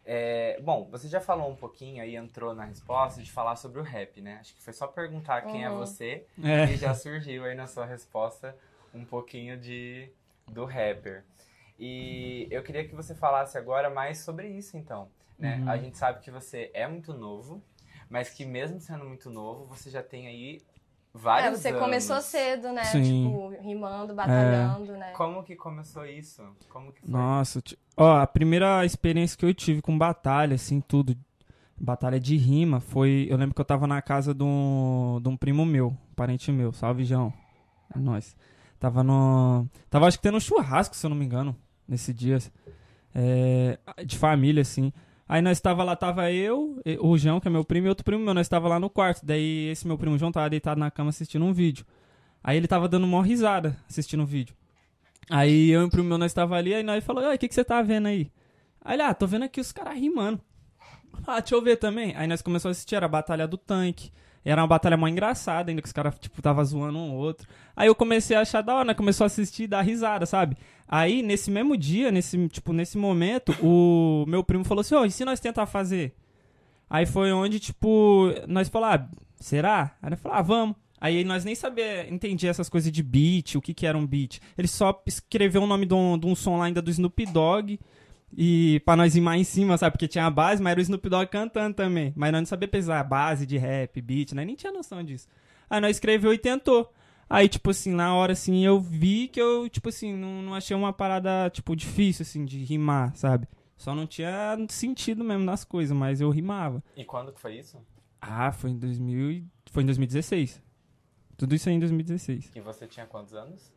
É, 0.06 0.60
bom, 0.62 0.88
você 0.90 1.08
já 1.08 1.22
falou 1.22 1.50
um 1.52 1.56
pouquinho 1.56 2.02
aí, 2.02 2.16
entrou 2.16 2.56
na 2.56 2.66
resposta 2.66 3.22
de 3.22 3.32
falar 3.32 3.56
sobre 3.56 3.80
o 3.80 3.84
rap, 3.84 4.20
né? 4.22 4.38
Acho 4.40 4.56
que 4.56 4.62
foi 4.62 4.74
só 4.74 4.88
perguntar 4.88 5.42
quem 5.44 5.64
é 5.64 5.70
Uhum. 5.70 5.78
você 5.78 6.26
É. 6.44 6.66
e 6.66 6.78
já 6.78 6.96
surgiu 6.96 7.46
aí 7.46 7.54
na 7.54 7.68
sua 7.68 7.86
resposta 7.86 8.58
um 8.94 9.06
pouquinho 9.06 9.58
de 9.58 10.10
do 10.48 10.66
rapper. 10.66 11.24
E 11.78 12.48
eu 12.50 12.64
queria 12.64 12.88
que 12.88 12.96
você 12.96 13.14
falasse 13.14 13.56
agora 13.58 13.90
mais 13.90 14.18
sobre 14.20 14.48
isso, 14.50 14.76
então. 14.78 15.10
Né? 15.38 15.58
Uhum. 15.58 15.70
A 15.70 15.78
gente 15.78 15.98
sabe 15.98 16.22
que 16.22 16.32
você 16.32 16.72
é 16.74 16.88
muito 16.88 17.14
novo, 17.14 17.64
mas 18.10 18.30
que 18.32 18.44
mesmo 18.46 18.82
sendo 18.82 19.06
muito 19.06 19.30
novo, 19.30 19.66
você 19.66 19.92
já 19.92 20.02
tem 20.02 20.28
aí 20.28 20.62
É, 21.20 21.22
vários 21.22 21.60
você 21.60 21.70
anos. 21.70 21.80
começou 21.82 22.22
cedo, 22.22 22.72
né? 22.72 22.84
Sim. 22.86 23.26
Tipo, 23.26 23.50
rimando, 23.62 24.16
batalhando, 24.16 24.94
né? 24.94 25.12
Como 25.12 25.44
que 25.44 25.56
começou 25.56 26.06
isso? 26.06 26.42
Como 26.70 26.92
que 26.92 27.02
foi? 27.02 27.10
Nossa, 27.10 27.62
ó, 27.98 28.18
a 28.18 28.28
primeira 28.28 28.86
experiência 28.86 29.38
que 29.38 29.46
eu 29.46 29.54
tive 29.54 29.82
com 29.82 29.98
batalha, 29.98 30.56
assim, 30.56 30.80
tudo, 30.82 31.16
batalha 31.78 32.20
de 32.20 32.36
rima, 32.38 32.80
foi. 32.80 33.28
Eu 33.30 33.38
lembro 33.38 33.54
que 33.54 33.62
eu 33.62 33.66
tava 33.66 33.86
na 33.86 34.02
casa 34.02 34.34
de 34.34 34.44
um, 34.44 35.20
de 35.22 35.30
um 35.30 35.38
primo 35.38 35.66
meu, 35.66 35.90
um 35.90 36.14
parente 36.16 36.52
meu, 36.52 36.72
salve 36.74 37.04
João. 37.04 37.34
É 37.94 38.00
nóis. 38.00 38.36
Tava 38.80 39.04
no. 39.04 39.68
Tava 39.90 40.08
acho 40.08 40.18
que 40.18 40.24
tendo 40.24 40.38
um 40.38 40.40
churrasco, 40.40 40.96
se 40.96 41.06
eu 41.06 41.10
não 41.10 41.18
me 41.18 41.26
engano, 41.26 41.56
nesse 41.88 42.14
dia. 42.14 42.38
é, 43.14 43.78
de 44.06 44.18
família, 44.18 44.62
assim. 44.62 44.94
Aí 45.30 45.44
nós 45.44 45.62
tava 45.62 45.84
lá, 45.84 45.96
tava 45.96 46.32
eu, 46.32 46.82
o 47.02 47.16
João, 47.16 47.40
que 47.40 47.48
é 47.48 47.52
meu 47.52 47.64
primo, 47.64 47.86
e 47.86 47.90
outro 47.90 48.04
primo 48.04 48.26
meu, 48.26 48.34
nós 48.34 48.50
tava 48.50 48.68
lá 48.68 48.80
no 48.80 48.90
quarto. 48.90 49.24
Daí 49.24 49.68
esse 49.70 49.86
meu 49.86 49.96
primo 49.96 50.18
João 50.18 50.32
tava 50.32 50.50
deitado 50.50 50.80
na 50.80 50.90
cama 50.90 51.12
assistindo 51.12 51.46
um 51.46 51.54
vídeo. 51.54 51.86
Aí 52.44 52.58
ele 52.58 52.68
tava 52.68 52.90
dando 52.90 53.04
uma 53.04 53.24
risada 53.24 53.78
assistindo 53.88 54.24
o 54.24 54.26
vídeo. 54.26 54.56
Aí 55.30 55.70
eu 55.70 55.84
e 55.84 55.86
o 55.86 55.90
primo 55.90 56.10
meu, 56.10 56.18
nós 56.18 56.34
tava 56.34 56.56
ali, 56.56 56.74
aí 56.74 56.82
nós 56.82 57.04
falou, 57.04 57.24
"Oi, 57.24 57.36
o 57.36 57.38
que, 57.38 57.48
que 57.48 57.54
você 57.54 57.64
tá 57.64 57.80
vendo 57.84 58.08
aí? 58.08 58.32
Aí 58.84 58.96
ele, 58.96 59.04
ah, 59.04 59.14
tô 59.14 59.28
vendo 59.28 59.46
aqui 59.46 59.62
os 59.62 59.72
caras 59.72 59.94
rimando. 60.00 60.42
Ah, 61.28 61.40
deixa 61.40 61.54
eu 61.54 61.62
ver 61.62 61.78
também. 61.78 62.16
Aí 62.16 62.26
nós 62.26 62.42
começamos 62.42 62.76
a 62.76 62.78
assistir, 62.78 62.96
era 62.96 63.06
a 63.06 63.10
Batalha 63.10 63.48
do 63.48 63.58
Tanque. 63.58 64.12
Era 64.44 64.62
uma 64.62 64.68
batalha 64.68 64.98
mó 64.98 65.08
engraçada, 65.08 65.70
ainda 65.70 65.82
que 65.82 65.88
os 65.88 65.92
caras, 65.92 66.18
tipo, 66.18 66.42
tava 66.42 66.64
zoando 66.64 66.98
um 66.98 67.12
ou 67.12 67.18
outro. 67.18 67.48
Aí 67.76 67.88
eu 67.88 67.94
comecei 67.94 68.36
a 68.36 68.42
achar 68.42 68.62
da 68.62 68.74
hora, 68.74 68.86
né? 68.86 68.94
Começou 68.94 69.26
a 69.26 69.28
assistir 69.28 69.64
e 69.64 69.68
dar 69.68 69.82
risada, 69.82 70.26
sabe? 70.26 70.58
Aí, 70.92 71.22
nesse 71.22 71.52
mesmo 71.52 71.78
dia, 71.78 72.12
nesse, 72.12 72.48
tipo, 72.48 72.74
nesse 72.74 72.98
momento, 72.98 73.56
o 73.62 74.26
meu 74.28 74.44
primo 74.44 74.66
falou 74.66 74.82
assim, 74.82 74.96
ó, 74.96 75.06
e 75.06 75.12
se 75.12 75.24
nós 75.24 75.40
tentar 75.40 75.68
fazer? 75.68 76.16
Aí 76.90 77.06
foi 77.06 77.32
onde, 77.32 77.60
tipo, 77.60 78.34
nós 78.48 78.68
falamos, 78.70 78.96
ah, 78.96 79.10
será? 79.36 79.96
Aí 80.02 80.10
nós 80.10 80.20
falamos, 80.20 80.40
ah, 80.40 80.44
vamos. 80.44 80.76
Aí 81.00 81.24
nós 81.24 81.46
nem 81.46 81.54
sabia, 81.54 82.12
entendia 82.12 82.50
essas 82.50 82.68
coisas 82.68 82.92
de 82.92 83.04
beat, 83.04 83.56
o 83.56 83.62
que 83.62 83.74
que 83.74 83.86
era 83.86 83.96
um 83.96 84.06
beat. 84.06 84.40
Ele 84.58 84.68
só 84.68 85.00
escreveu 85.06 85.62
o 85.62 85.68
nome 85.68 85.86
de 85.86 85.94
um, 85.94 86.18
de 86.18 86.26
um 86.26 86.36
som 86.36 86.58
lá 86.58 86.66
ainda 86.66 86.82
do 86.82 86.90
Snoop 86.90 87.24
Dogg. 87.28 87.80
E 88.36 88.82
pra 88.84 88.96
nós 88.96 89.16
ir 89.16 89.22
mais 89.22 89.42
em 89.42 89.44
cima, 89.44 89.78
sabe? 89.78 89.94
Porque 89.94 90.08
tinha 90.08 90.26
a 90.26 90.30
base, 90.30 90.62
mas 90.62 90.72
era 90.72 90.80
o 90.80 90.82
Snoop 90.82 91.08
Dogg 91.08 91.28
cantando 91.28 91.76
também. 91.76 92.12
Mas 92.16 92.32
nós 92.32 92.42
não 92.42 92.46
sabia 92.48 92.68
pesar 92.68 93.04
base 93.04 93.46
de 93.46 93.58
rap, 93.58 94.02
beat, 94.02 94.34
né? 94.34 94.44
Nem 94.44 94.56
tinha 94.56 94.74
noção 94.74 95.04
disso. 95.04 95.28
Aí 95.70 95.80
nós 95.80 95.96
escreveu 95.96 96.34
e 96.34 96.38
tentou. 96.38 96.92
Aí, 97.30 97.48
tipo 97.48 97.70
assim, 97.70 97.92
na 97.94 98.16
hora, 98.16 98.34
assim, 98.34 98.66
eu 98.66 98.80
vi 98.80 99.28
que 99.28 99.40
eu, 99.40 99.70
tipo 99.70 99.90
assim, 99.90 100.16
não, 100.16 100.42
não 100.42 100.56
achei 100.56 100.76
uma 100.76 100.92
parada, 100.92 101.50
tipo, 101.52 101.76
difícil, 101.76 102.24
assim, 102.24 102.44
de 102.44 102.58
rimar, 102.64 103.16
sabe? 103.16 103.48
Só 103.78 103.94
não 103.94 104.08
tinha 104.08 104.58
sentido 104.68 105.24
mesmo 105.24 105.46
nas 105.46 105.64
coisas, 105.64 105.96
mas 105.96 106.20
eu 106.20 106.30
rimava. 106.32 106.84
E 106.98 107.06
quando 107.06 107.32
que 107.32 107.40
foi 107.40 107.58
isso? 107.60 107.78
Ah, 108.20 108.52
foi 108.52 108.72
em 108.72 108.78
2000 108.78 109.32
e... 109.32 109.48
Foi 109.72 109.84
em 109.84 109.86
2016. 109.86 110.62
Tudo 111.38 111.56
isso 111.56 111.70
aí 111.70 111.76
em 111.76 111.80
2016. 111.80 112.52
E 112.56 112.60
você 112.60 112.88
tinha 112.88 113.06
quantos 113.06 113.34
anos? 113.34 113.72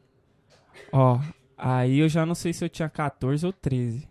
Ó, 0.90 1.20
aí 1.56 1.98
eu 1.98 2.08
já 2.08 2.24
não 2.24 2.34
sei 2.34 2.52
se 2.52 2.64
eu 2.64 2.68
tinha 2.68 2.88
14 2.88 3.44
ou 3.46 3.52
13. 3.52 4.08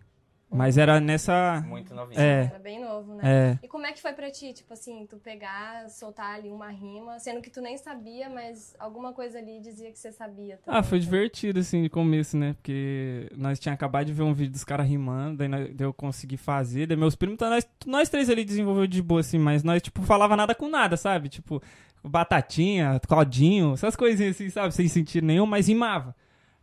Mas 0.52 0.76
era 0.76 1.00
nessa... 1.00 1.62
Muito 1.66 1.94
novinho. 1.94 2.20
É. 2.20 2.44
Era 2.44 2.58
bem 2.58 2.80
novo, 2.80 3.14
né? 3.14 3.22
É, 3.24 3.58
E 3.64 3.68
como 3.68 3.86
é 3.86 3.92
que 3.92 4.00
foi 4.02 4.12
pra 4.12 4.30
ti, 4.30 4.52
tipo 4.52 4.72
assim, 4.72 5.06
tu 5.08 5.16
pegar, 5.16 5.88
soltar 5.88 6.34
ali 6.34 6.50
uma 6.50 6.68
rima, 6.68 7.18
sendo 7.18 7.40
que 7.40 7.50
tu 7.50 7.60
nem 7.60 7.76
sabia, 7.78 8.28
mas 8.28 8.74
alguma 8.78 9.12
coisa 9.12 9.38
ali 9.38 9.60
dizia 9.60 9.90
que 9.90 9.98
você 9.98 10.12
sabia 10.12 10.58
também. 10.58 10.78
Ah, 10.78 10.82
foi 10.82 10.98
né? 10.98 11.04
divertido, 11.04 11.60
assim, 11.60 11.82
de 11.82 11.88
começo, 11.88 12.36
né? 12.36 12.52
Porque 12.54 13.28
nós 13.36 13.58
tínhamos 13.58 13.76
acabado 13.78 14.06
de 14.06 14.12
ver 14.12 14.22
um 14.22 14.34
vídeo 14.34 14.52
dos 14.52 14.64
caras 14.64 14.86
rimando, 14.86 15.38
daí, 15.38 15.48
nós- 15.48 15.70
daí 15.74 15.86
eu 15.86 15.92
consegui 15.94 16.36
fazer, 16.36 16.86
daí 16.86 16.96
meus 16.96 17.14
primos, 17.16 17.38
nós, 17.40 17.66
nós 17.86 18.08
três 18.08 18.28
ali 18.28 18.44
desenvolveu 18.44 18.86
de 18.86 19.00
boa, 19.02 19.20
assim, 19.20 19.38
mas 19.38 19.62
nós, 19.62 19.80
tipo, 19.80 20.02
falava 20.02 20.36
nada 20.36 20.54
com 20.54 20.68
nada, 20.68 20.96
sabe? 20.96 21.28
Tipo, 21.28 21.62
batatinha, 22.04 23.00
Claudinho, 23.08 23.72
essas 23.74 23.96
coisinhas 23.96 24.36
assim, 24.36 24.50
sabe? 24.50 24.74
Sem 24.74 24.88
sentido 24.88 25.24
nenhum, 25.26 25.46
mas 25.46 25.68
rimava. 25.68 26.14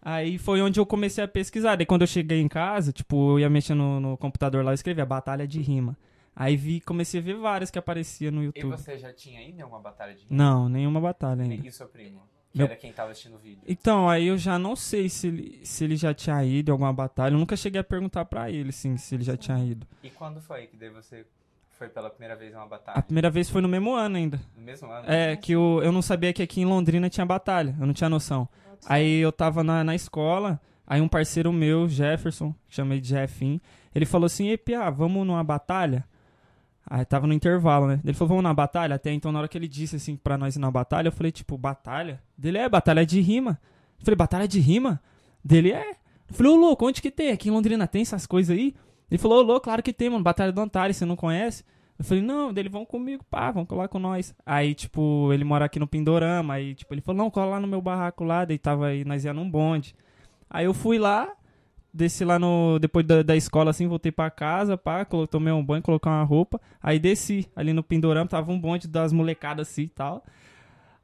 Aí 0.02 0.38
foi 0.38 0.62
onde 0.62 0.80
eu 0.80 0.86
comecei 0.86 1.24
a 1.24 1.28
pesquisar. 1.28 1.76
Daí 1.76 1.86
quando 1.86 2.02
eu 2.02 2.08
cheguei 2.08 2.40
em 2.42 2.48
casa, 2.48 2.92
tipo, 2.92 3.32
eu 3.34 3.40
ia 3.40 3.50
mexer 3.50 3.74
no, 3.74 4.00
no 4.00 4.18
computador 4.18 4.64
lá 4.64 4.72
e 4.72 4.76
escrevia 4.76 5.06
Batalha 5.06 5.48
de 5.48 5.60
Rima. 5.62 5.98
Aí 6.36 6.56
vi, 6.56 6.80
comecei 6.80 7.20
a 7.20 7.24
ver 7.24 7.36
várias 7.36 7.70
que 7.70 7.78
apareciam 7.78 8.32
no 8.32 8.42
E 8.42 8.46
YouTube. 8.46 8.72
você 8.72 8.98
já 8.98 9.12
tinha 9.12 9.42
ido 9.46 9.60
em 9.60 9.62
alguma 9.62 9.82
batalha 9.82 10.14
de 10.14 10.26
Não, 10.30 10.70
nenhuma 10.70 11.02
batalha 11.02 11.44
ainda. 11.44 11.68
E 11.68 11.72
seu 11.72 11.88
primo? 11.88 12.22
Que 12.52 12.58
Meu- 12.60 12.68
era 12.68 12.76
quem 12.78 12.92
tava 12.94 13.12
assistindo 13.12 13.36
o 13.36 13.38
vídeo. 13.40 13.62
Então, 13.68 14.10
aí 14.10 14.26
eu 14.28 14.38
já 14.38 14.58
não 14.58 14.76
sei 14.76 15.10
se 15.10 15.28
ele, 15.28 15.60
se 15.64 15.84
ele 15.84 15.96
já 15.98 16.14
tinha 16.14 16.44
ido 16.46 16.70
em 16.70 16.72
alguma 16.72 16.94
batalha. 16.94 17.34
Eu 17.34 17.38
nunca 17.40 17.56
cheguei 17.58 17.80
a 17.82 17.84
perguntar 17.84 18.24
pra 18.26 18.50
ele, 18.50 18.70
assim, 18.70 18.96
se 18.98 19.14
ele 19.16 19.24
já 19.24 19.36
tinha 19.36 19.60
ido. 19.64 19.86
E 20.02 20.10
quando 20.10 20.40
foi 20.42 20.66
que 20.66 20.78
daí 20.78 20.90
você 20.90 21.26
foi 21.78 21.90
pela 21.90 22.10
primeira 22.10 22.36
vez 22.36 22.52
em 22.54 22.56
uma 22.56 22.64
A 22.64 22.68
batalha? 22.68 23.02
primeira 23.04 23.30
vez 23.30 23.50
foi 23.50 23.62
no 23.62 23.68
mesmo 23.68 23.94
ano 23.94 24.16
ainda. 24.16 24.40
No 24.56 24.64
mesmo 24.64 24.90
ano? 24.90 25.06
É, 25.12 25.36
que 25.36 25.52
eu, 25.52 25.82
eu 25.84 25.92
não 25.92 26.02
sabia 26.02 26.32
que 26.34 26.42
aqui 26.42 26.62
em 26.62 26.66
Londrina 26.66 27.10
tinha 27.10 27.26
batalha. 27.26 27.76
Eu 27.80 27.86
não 27.86 27.94
tinha 27.94 28.10
noção. 28.10 28.48
Aí 28.88 29.20
eu 29.20 29.32
tava 29.32 29.64
na, 29.64 29.84
na 29.84 29.96
escola, 29.96 30.60
aí 30.88 31.02
um 31.02 31.08
parceiro 31.08 31.52
meu, 31.52 31.88
Jefferson, 31.88 32.54
chamei 32.68 33.00
de 33.00 33.10
Jeffin, 33.10 33.60
ele 33.94 34.06
falou 34.06 34.26
assim, 34.26 34.48
ei, 34.48 34.58
Pia, 34.58 34.90
vamos 34.90 35.26
numa 35.26 35.44
batalha? 35.44 36.06
Aí 36.90 37.06
tava 37.06 37.28
no 37.28 37.34
intervalo, 37.34 37.88
né? 37.88 38.00
Ele 38.04 38.14
falou, 38.14 38.30
vamos 38.30 38.44
na 38.44 38.54
batalha? 38.54 38.96
Até 38.96 39.12
então, 39.12 39.32
na 39.32 39.40
hora 39.40 39.48
que 39.48 39.58
ele 39.58 39.68
disse 39.68 39.96
assim 39.96 40.16
pra 40.16 40.38
nós 40.38 40.56
ir 40.56 40.60
na 40.60 40.72
batalha, 40.72 41.10
eu 41.10 41.12
falei, 41.12 41.32
tipo, 41.32 41.58
batalha? 41.58 42.22
Dele 42.36 42.58
é, 42.58 42.68
batalha 42.68 43.06
de 43.06 43.22
rima. 43.22 43.60
Eu 44.00 44.06
falei, 44.06 44.16
batalha 44.16 44.48
de 44.48 44.60
rima? 44.60 45.00
Dele 45.44 45.72
é. 45.72 45.92
Eu 45.92 46.36
falei, 46.36 46.52
ô 46.52 46.56
louco, 46.56 46.88
onde 46.88 47.02
que 47.02 47.12
tem? 47.12 47.32
Aqui 47.32 47.50
em 47.50 47.52
Londrina 47.52 47.86
tem 47.86 48.02
essas 48.02 48.26
coisas 48.26 48.56
aí? 48.58 48.74
Ele 49.10 49.18
falou, 49.20 49.40
ô 49.40 49.42
louco, 49.42 49.66
claro 49.66 49.84
que 49.84 49.94
tem, 49.94 50.10
mano. 50.10 50.24
Batalha 50.24 50.52
do 50.52 50.62
Antares, 50.62 50.98
você 50.98 51.06
não 51.06 51.16
conhece? 51.16 51.64
Eu 52.00 52.06
falei, 52.06 52.24
não, 52.24 52.54
dele 52.54 52.70
vão 52.70 52.86
comigo, 52.86 53.26
pá, 53.30 53.52
vão 53.52 53.66
colar 53.66 53.90
com 53.90 54.00
nós. 54.00 54.34
Aí, 54.46 54.74
tipo, 54.74 55.34
ele 55.34 55.44
mora 55.44 55.66
aqui 55.66 55.78
no 55.78 55.86
Pindorama, 55.86 56.54
aí, 56.54 56.74
tipo, 56.74 56.94
ele 56.94 57.02
falou, 57.02 57.24
não, 57.24 57.30
cola 57.30 57.52
lá 57.52 57.60
no 57.60 57.68
meu 57.68 57.82
barraco 57.82 58.24
lá, 58.24 58.46
daí 58.46 58.58
tava 58.58 58.88
aí, 58.88 59.04
nós 59.04 59.26
ia 59.26 59.34
num 59.34 59.50
bonde. 59.52 59.94
Aí 60.50 60.64
eu 60.66 60.74
fui 60.74 60.98
lá, 60.98 61.30
desci 61.94 62.24
lá 62.24 62.40
no. 62.40 62.80
Depois 62.80 63.06
da, 63.06 63.22
da 63.22 63.36
escola, 63.36 63.72
assim, 63.72 63.86
voltei 63.86 64.12
pra 64.14 64.30
casa, 64.32 64.78
pá, 64.78 65.06
tomei 65.30 65.52
um 65.52 65.64
banho, 65.64 65.84
coloquei 65.84 66.10
uma 66.10 66.24
roupa. 66.24 66.60
Aí 66.82 67.00
desci 67.00 67.48
ali 67.54 67.74
no 67.74 67.84
Pindorama, 67.84 68.30
tava 68.30 68.52
um 68.52 68.60
bonde 68.60 68.88
das 68.88 69.12
molecadas 69.12 69.68
assim 69.70 69.84
e 69.84 69.90
tal. 69.90 70.24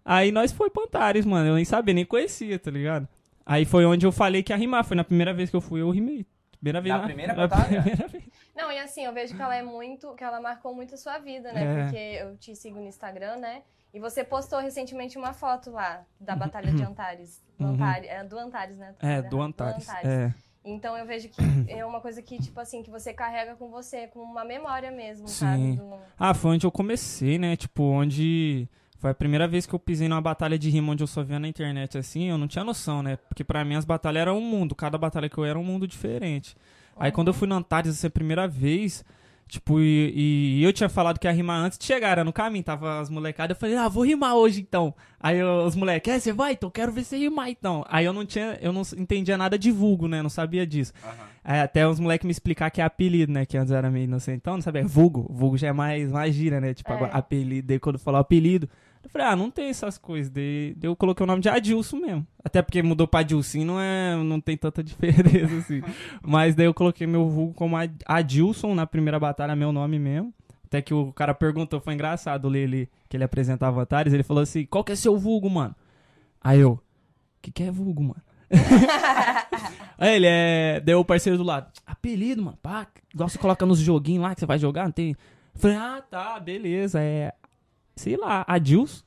Aí 0.04 0.32
nós 0.32 0.52
foi 0.52 0.70
pra 0.70 0.84
Antares, 0.84 1.26
mano. 1.26 1.50
Eu 1.50 1.56
nem 1.56 1.66
sabia, 1.66 1.94
nem 1.94 2.06
conhecia, 2.06 2.58
tá 2.58 2.72
ligado? 2.72 3.08
Aí 3.46 3.66
foi 3.66 3.86
onde 3.86 4.06
eu 4.06 4.12
falei 4.12 4.44
que 4.44 4.54
ia 4.54 4.58
rimar. 4.58 4.86
Foi 4.86 4.96
na 4.96 5.04
primeira 5.04 5.34
vez 5.34 5.50
que 5.50 5.56
eu 5.56 5.62
fui, 5.62 5.82
eu 5.82 5.90
rimei. 5.90 6.26
Primeira 6.60 6.82
vez 6.82 6.94
Na 6.94 7.00
na- 7.00 7.06
primeira 7.06 7.34
na 7.34 7.48
batalha? 7.48 7.82
primeira 7.82 8.08
vez. 8.08 8.24
Não, 8.56 8.72
e 8.72 8.80
assim, 8.80 9.04
eu 9.06 9.14
vejo 9.14 9.36
que 9.36 9.42
ela 9.42 9.56
é 9.56 9.62
muito. 9.62 10.14
que 10.16 10.24
ela 10.24 10.40
marcou 10.42 10.74
muito 10.74 10.94
a 10.96 10.98
sua 10.98 11.18
vida, 11.20 11.52
né? 11.54 11.64
É. 11.64 11.84
Porque 11.84 11.98
eu 11.98 12.38
te 12.38 12.56
sigo 12.56 12.80
no 12.80 12.88
Instagram, 12.88 13.38
né? 13.38 13.62
E 13.94 14.00
você 14.00 14.24
postou 14.24 14.60
recentemente 14.60 15.18
uma 15.18 15.32
foto 15.34 15.72
lá 15.72 16.04
da 16.20 16.36
Batalha 16.36 16.74
de 16.74 16.84
Antares. 16.84 17.42
Do, 17.58 17.66
Uhum. 17.66 17.74
Antares, 17.76 18.10
é, 18.10 18.24
do 18.24 18.38
Antares, 18.40 18.78
né? 18.78 18.94
É, 19.00 19.22
do 19.22 19.42
Antares. 19.42 19.88
É. 20.04 20.34
Então 20.66 20.98
eu 20.98 21.06
vejo 21.06 21.30
que 21.30 21.36
é 21.72 21.86
uma 21.86 22.02
coisa 22.02 22.22
que, 22.22 22.38
tipo 22.42 22.60
assim, 22.60 22.82
que 22.84 22.90
você 22.90 23.14
carrega 23.14 23.56
com 23.56 23.70
você, 23.70 24.08
com 24.08 24.20
uma 24.20 24.44
memória 24.44 24.92
mesmo, 24.92 25.28
Sim. 25.28 25.34
sabe? 25.36 25.76
Do- 25.78 26.00
Ah, 26.20 26.34
foi 26.34 26.52
onde 26.52 26.66
eu 26.66 26.72
comecei, 26.72 27.38
né? 27.38 27.56
Tipo, 27.56 27.84
onde. 27.84 28.68
Foi 28.98 29.12
a 29.12 29.14
primeira 29.14 29.48
vez 29.48 29.66
que 29.66 29.74
eu 29.76 29.80
pisei 29.80 30.08
numa 30.08 30.22
batalha 30.22 30.58
de 30.58 30.70
rima 30.70 30.92
onde 30.94 31.04
eu 31.04 31.08
só 31.08 31.22
via 31.24 31.40
na 31.40 31.48
internet 31.48 31.98
assim, 31.98 32.30
eu 32.30 32.38
não 32.38 32.48
tinha 32.48 32.64
noção, 32.64 33.04
né? 33.04 33.18
Porque 33.30 33.44
pra 33.44 33.64
mim 33.64 33.76
as 33.76 33.86
batalhas 33.86 34.22
eram 34.22 34.38
um 34.38 34.42
mundo, 34.42 34.74
cada 34.74 34.98
batalha 34.98 35.30
que 35.30 35.38
eu 35.38 35.46
era 35.46 35.60
um 35.60 35.64
mundo 35.64 35.88
diferente. 35.88 36.56
Aí 36.98 37.12
quando 37.12 37.28
eu 37.28 37.34
fui 37.34 37.48
no 37.48 37.56
Antares 37.56 37.92
essa 37.92 38.10
primeira 38.10 38.48
vez, 38.48 39.04
tipo, 39.50 39.80
e, 39.82 40.58
e 40.60 40.64
eu 40.64 40.72
tinha 40.72 40.88
falado 40.90 41.20
que 41.20 41.28
ia 41.28 41.32
rimar 41.32 41.60
antes 41.60 41.78
de 41.78 41.84
chegar, 41.84 42.10
era 42.12 42.24
no 42.24 42.32
caminho, 42.32 42.64
tava 42.64 43.00
as 43.02 43.10
molecadas, 43.10 43.56
eu 43.56 43.60
falei, 43.60 43.76
ah, 43.76 43.90
vou 43.90 44.04
rimar 44.06 44.34
hoje 44.36 44.62
então. 44.62 44.94
Aí 45.20 45.38
eu- 45.38 45.66
os 45.66 45.76
moleques, 45.76 46.12
é, 46.12 46.18
você 46.18 46.32
vai? 46.32 46.54
Então 46.54 46.68
eu 46.68 46.72
quero 46.72 46.92
ver 46.94 47.04
você 47.04 47.18
rimar 47.18 47.50
então. 47.50 47.86
Aí 47.90 48.06
eu 48.06 48.14
não 48.14 48.26
tinha, 48.26 48.58
eu 48.62 48.72
não 48.72 48.82
entendia 48.98 49.38
nada 49.38 49.60
de 49.60 49.72
vulgo, 49.72 50.08
né? 50.08 50.22
Não 50.24 50.30
sabia 50.30 50.66
disso. 50.66 50.94
Aí 51.44 51.60
até 51.60 51.86
os 51.88 52.00
moleques 52.00 52.26
me 52.26 52.32
explicar 52.32 52.72
que 52.72 52.82
é 52.82 52.84
apelido, 52.86 53.32
né? 53.32 53.46
Que 53.46 53.58
antes 53.58 53.72
era 53.74 53.92
meio 53.92 54.06
inocentão, 54.06 54.54
não 54.56 54.62
sabia. 54.62 54.84
Vulgo. 54.88 55.28
Vulgo 55.30 55.58
já 55.58 55.68
é 55.68 55.74
mais, 55.74 56.10
mais 56.12 56.34
gira, 56.34 56.60
né? 56.62 56.74
Tipo, 56.74 56.92
É. 56.92 56.96
agora, 56.96 57.12
apelido. 57.12 57.68
Daí 57.68 57.78
quando 57.78 58.00
falou 58.00 58.20
apelido, 58.22 58.68
eu 59.06 59.10
falei, 59.10 59.28
ah, 59.28 59.36
não 59.36 59.50
tem 59.52 59.70
essas 59.70 59.98
coisas. 59.98 60.30
Daí, 60.30 60.76
eu 60.82 60.96
coloquei 60.96 61.24
o 61.24 61.28
nome 61.28 61.42
de 61.42 61.50
Adilson 61.50 61.98
mesmo. 61.98 62.28
Até 62.44 62.62
porque 62.62 62.82
mudou 62.84 63.08
pra 63.08 63.22
Adilson, 63.22 63.64
não, 63.64 63.80
é, 63.80 64.16
não 64.16 64.40
tem 64.42 64.58
tanta 64.58 64.82
diferença 64.84 65.56
assim. 65.56 65.82
Mas 66.22 66.56
daí 66.56 66.66
eu 66.66 66.74
coloquei 66.74 67.06
meu 67.08 67.30
vulgo 67.30 67.54
como 67.54 67.78
Ad- 67.78 67.96
Adilson 68.06 68.74
na 68.76 68.86
primeira 68.86 69.20
batalha, 69.20 69.56
meu 69.56 69.72
nome 69.72 69.98
mesmo. 70.00 70.34
Até 70.66 70.82
que 70.82 70.94
o 70.94 71.14
cara 71.14 71.34
perguntou, 71.34 71.80
foi 71.80 71.94
engraçado 71.94 72.50
ler 72.50 72.64
ele, 72.64 72.90
que 73.08 73.16
ele 73.16 73.24
apresentava 73.24 73.82
Antares, 73.82 74.12
ele 74.14 74.24
falou 74.24 74.42
assim, 74.44 74.66
qual 74.66 74.84
que 74.84 74.92
é 74.92 74.96
seu 74.96 75.18
vulgo, 75.18 75.50
mano? 75.50 75.76
Aí 76.42 76.60
eu, 76.60 76.72
o 76.72 76.80
que, 77.42 77.52
que 77.52 77.64
é 77.64 77.72
vulgo, 77.72 78.02
mano? 78.04 78.22
Aí 79.98 80.16
ele 80.16 80.28
é. 80.28 80.82
Deu 80.84 81.00
o 81.00 81.06
parceiro 81.06 81.38
do 81.38 81.44
lado. 81.44 81.72
Apelido, 81.86 82.44
mano. 82.44 82.58
Pá, 82.62 82.88
igual 83.14 83.30
você 83.30 83.38
coloca 83.38 83.66
nos 83.66 83.80
joguinhos 83.80 84.24
lá 84.24 84.34
que 84.34 84.40
você 84.40 84.46
vai 84.46 84.60
jogar, 84.60 84.84
não 84.86 84.92
tem. 84.92 85.16
Falei, 85.56 85.78
ah, 85.78 86.04
tá, 86.10 86.40
beleza. 86.40 87.00
É. 87.02 87.34
Sei 87.96 88.18
lá, 88.18 88.44
Adilson. 88.48 89.04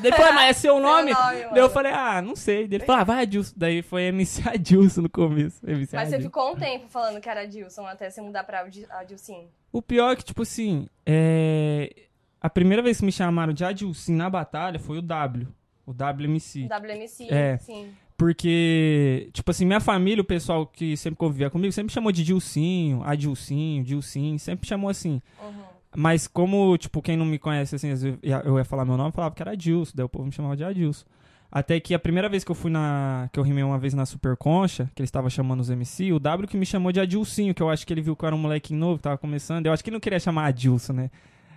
Depois, 0.00 0.34
mas 0.34 0.50
é 0.50 0.52
seu 0.58 0.80
nome? 0.80 1.12
nome. 1.12 1.44
Daí 1.52 1.58
eu 1.58 1.68
falei, 1.68 1.92
ah, 1.92 2.22
não 2.22 2.34
sei. 2.34 2.66
Daí 2.66 2.78
ele 2.78 2.86
falou, 2.86 3.02
ah, 3.02 3.04
vai 3.04 3.22
Adilson. 3.22 3.52
Daí 3.56 3.82
foi 3.82 4.04
MC 4.04 4.42
Adilson 4.48 5.02
no 5.02 5.10
começo. 5.10 5.60
MC 5.68 5.94
Mas 5.94 6.08
você 6.08 6.14
Adilson. 6.14 6.22
ficou 6.30 6.52
um 6.52 6.56
tempo 6.56 6.88
falando 6.88 7.20
que 7.20 7.28
era 7.28 7.46
Dilson 7.46 7.86
até 7.86 8.08
você 8.08 8.20
mudar 8.22 8.44
pra 8.44 8.60
Adi- 8.60 8.86
Adilson. 8.88 9.46
O 9.70 9.82
pior 9.82 10.12
é 10.12 10.16
que, 10.16 10.24
tipo 10.24 10.42
assim, 10.42 10.86
é... 11.04 11.94
a 12.40 12.48
primeira 12.48 12.82
vez 12.82 12.98
que 12.98 13.04
me 13.04 13.12
chamaram 13.12 13.52
de 13.52 13.62
Adilson 13.64 14.12
na 14.12 14.30
batalha 14.30 14.78
foi 14.78 14.98
o 14.98 15.02
W. 15.02 15.46
O 15.86 15.92
WMC. 15.92 16.66
WMC, 16.68 17.28
É. 17.30 17.58
sim. 17.58 17.90
Porque, 18.16 19.30
tipo 19.32 19.50
assim, 19.50 19.64
minha 19.64 19.80
família, 19.80 20.20
o 20.20 20.24
pessoal 20.24 20.66
que 20.66 20.94
sempre 20.96 21.16
convivia 21.18 21.48
comigo, 21.50 21.72
sempre 21.72 21.92
chamou 21.92 22.12
de 22.12 22.22
Dilcinho, 22.22 23.02
Adilcinho, 23.02 23.82
Dilcinho, 23.82 24.38
sempre 24.38 24.68
chamou 24.68 24.88
assim. 24.90 25.20
Uhum. 25.42 25.62
Mas 25.96 26.28
como, 26.28 26.76
tipo, 26.78 27.02
quem 27.02 27.16
não 27.16 27.24
me 27.26 27.38
conhece, 27.38 27.74
assim, 27.74 27.88
eu 28.22 28.56
ia- 28.56 28.64
falar 28.64 28.84
meu 28.84 28.96
nome, 28.96 29.10
falava 29.12 29.34
que 29.34 29.42
era 29.42 29.52
Adilson, 29.52 29.92
daí 29.94 30.04
o 30.04 30.08
povo 30.08 30.24
me 30.26 30.32
chamava 30.32 30.56
de 30.56 30.62
Adilson. 30.64 31.04
Até 31.52 31.80
que 31.80 31.92
a 31.94 31.98
primeira 31.98 32.28
vez 32.28 32.44
que 32.44 32.50
eu 32.52 32.54
fui 32.54 32.70
na. 32.70 33.28
que 33.32 33.40
eu 33.40 33.42
rimei 33.42 33.64
uma 33.64 33.76
vez 33.76 33.92
na 33.92 34.06
Super 34.06 34.36
Concha, 34.36 34.88
que 34.94 35.02
eles 35.02 35.08
estavam 35.08 35.28
chamando 35.28 35.58
os 35.58 35.68
MC, 35.68 36.12
o 36.12 36.20
W 36.20 36.46
que 36.46 36.56
me 36.56 36.64
chamou 36.64 36.92
de 36.92 37.00
Adilcinho, 37.00 37.52
que 37.52 37.60
eu 37.60 37.68
acho 37.68 37.84
que 37.84 37.92
ele 37.92 38.00
viu 38.00 38.14
que 38.14 38.24
eu 38.24 38.28
era 38.28 38.36
um 38.36 38.38
molequinho 38.38 38.78
novo, 38.78 38.98
que 38.98 39.02
tava 39.02 39.18
começando. 39.18 39.66
Eu 39.66 39.72
acho 39.72 39.82
que 39.82 39.90
ele 39.90 39.96
não 39.96 40.00
queria 40.00 40.20
chamar 40.20 40.46
Adilson, 40.46 40.92
né? 40.92 41.10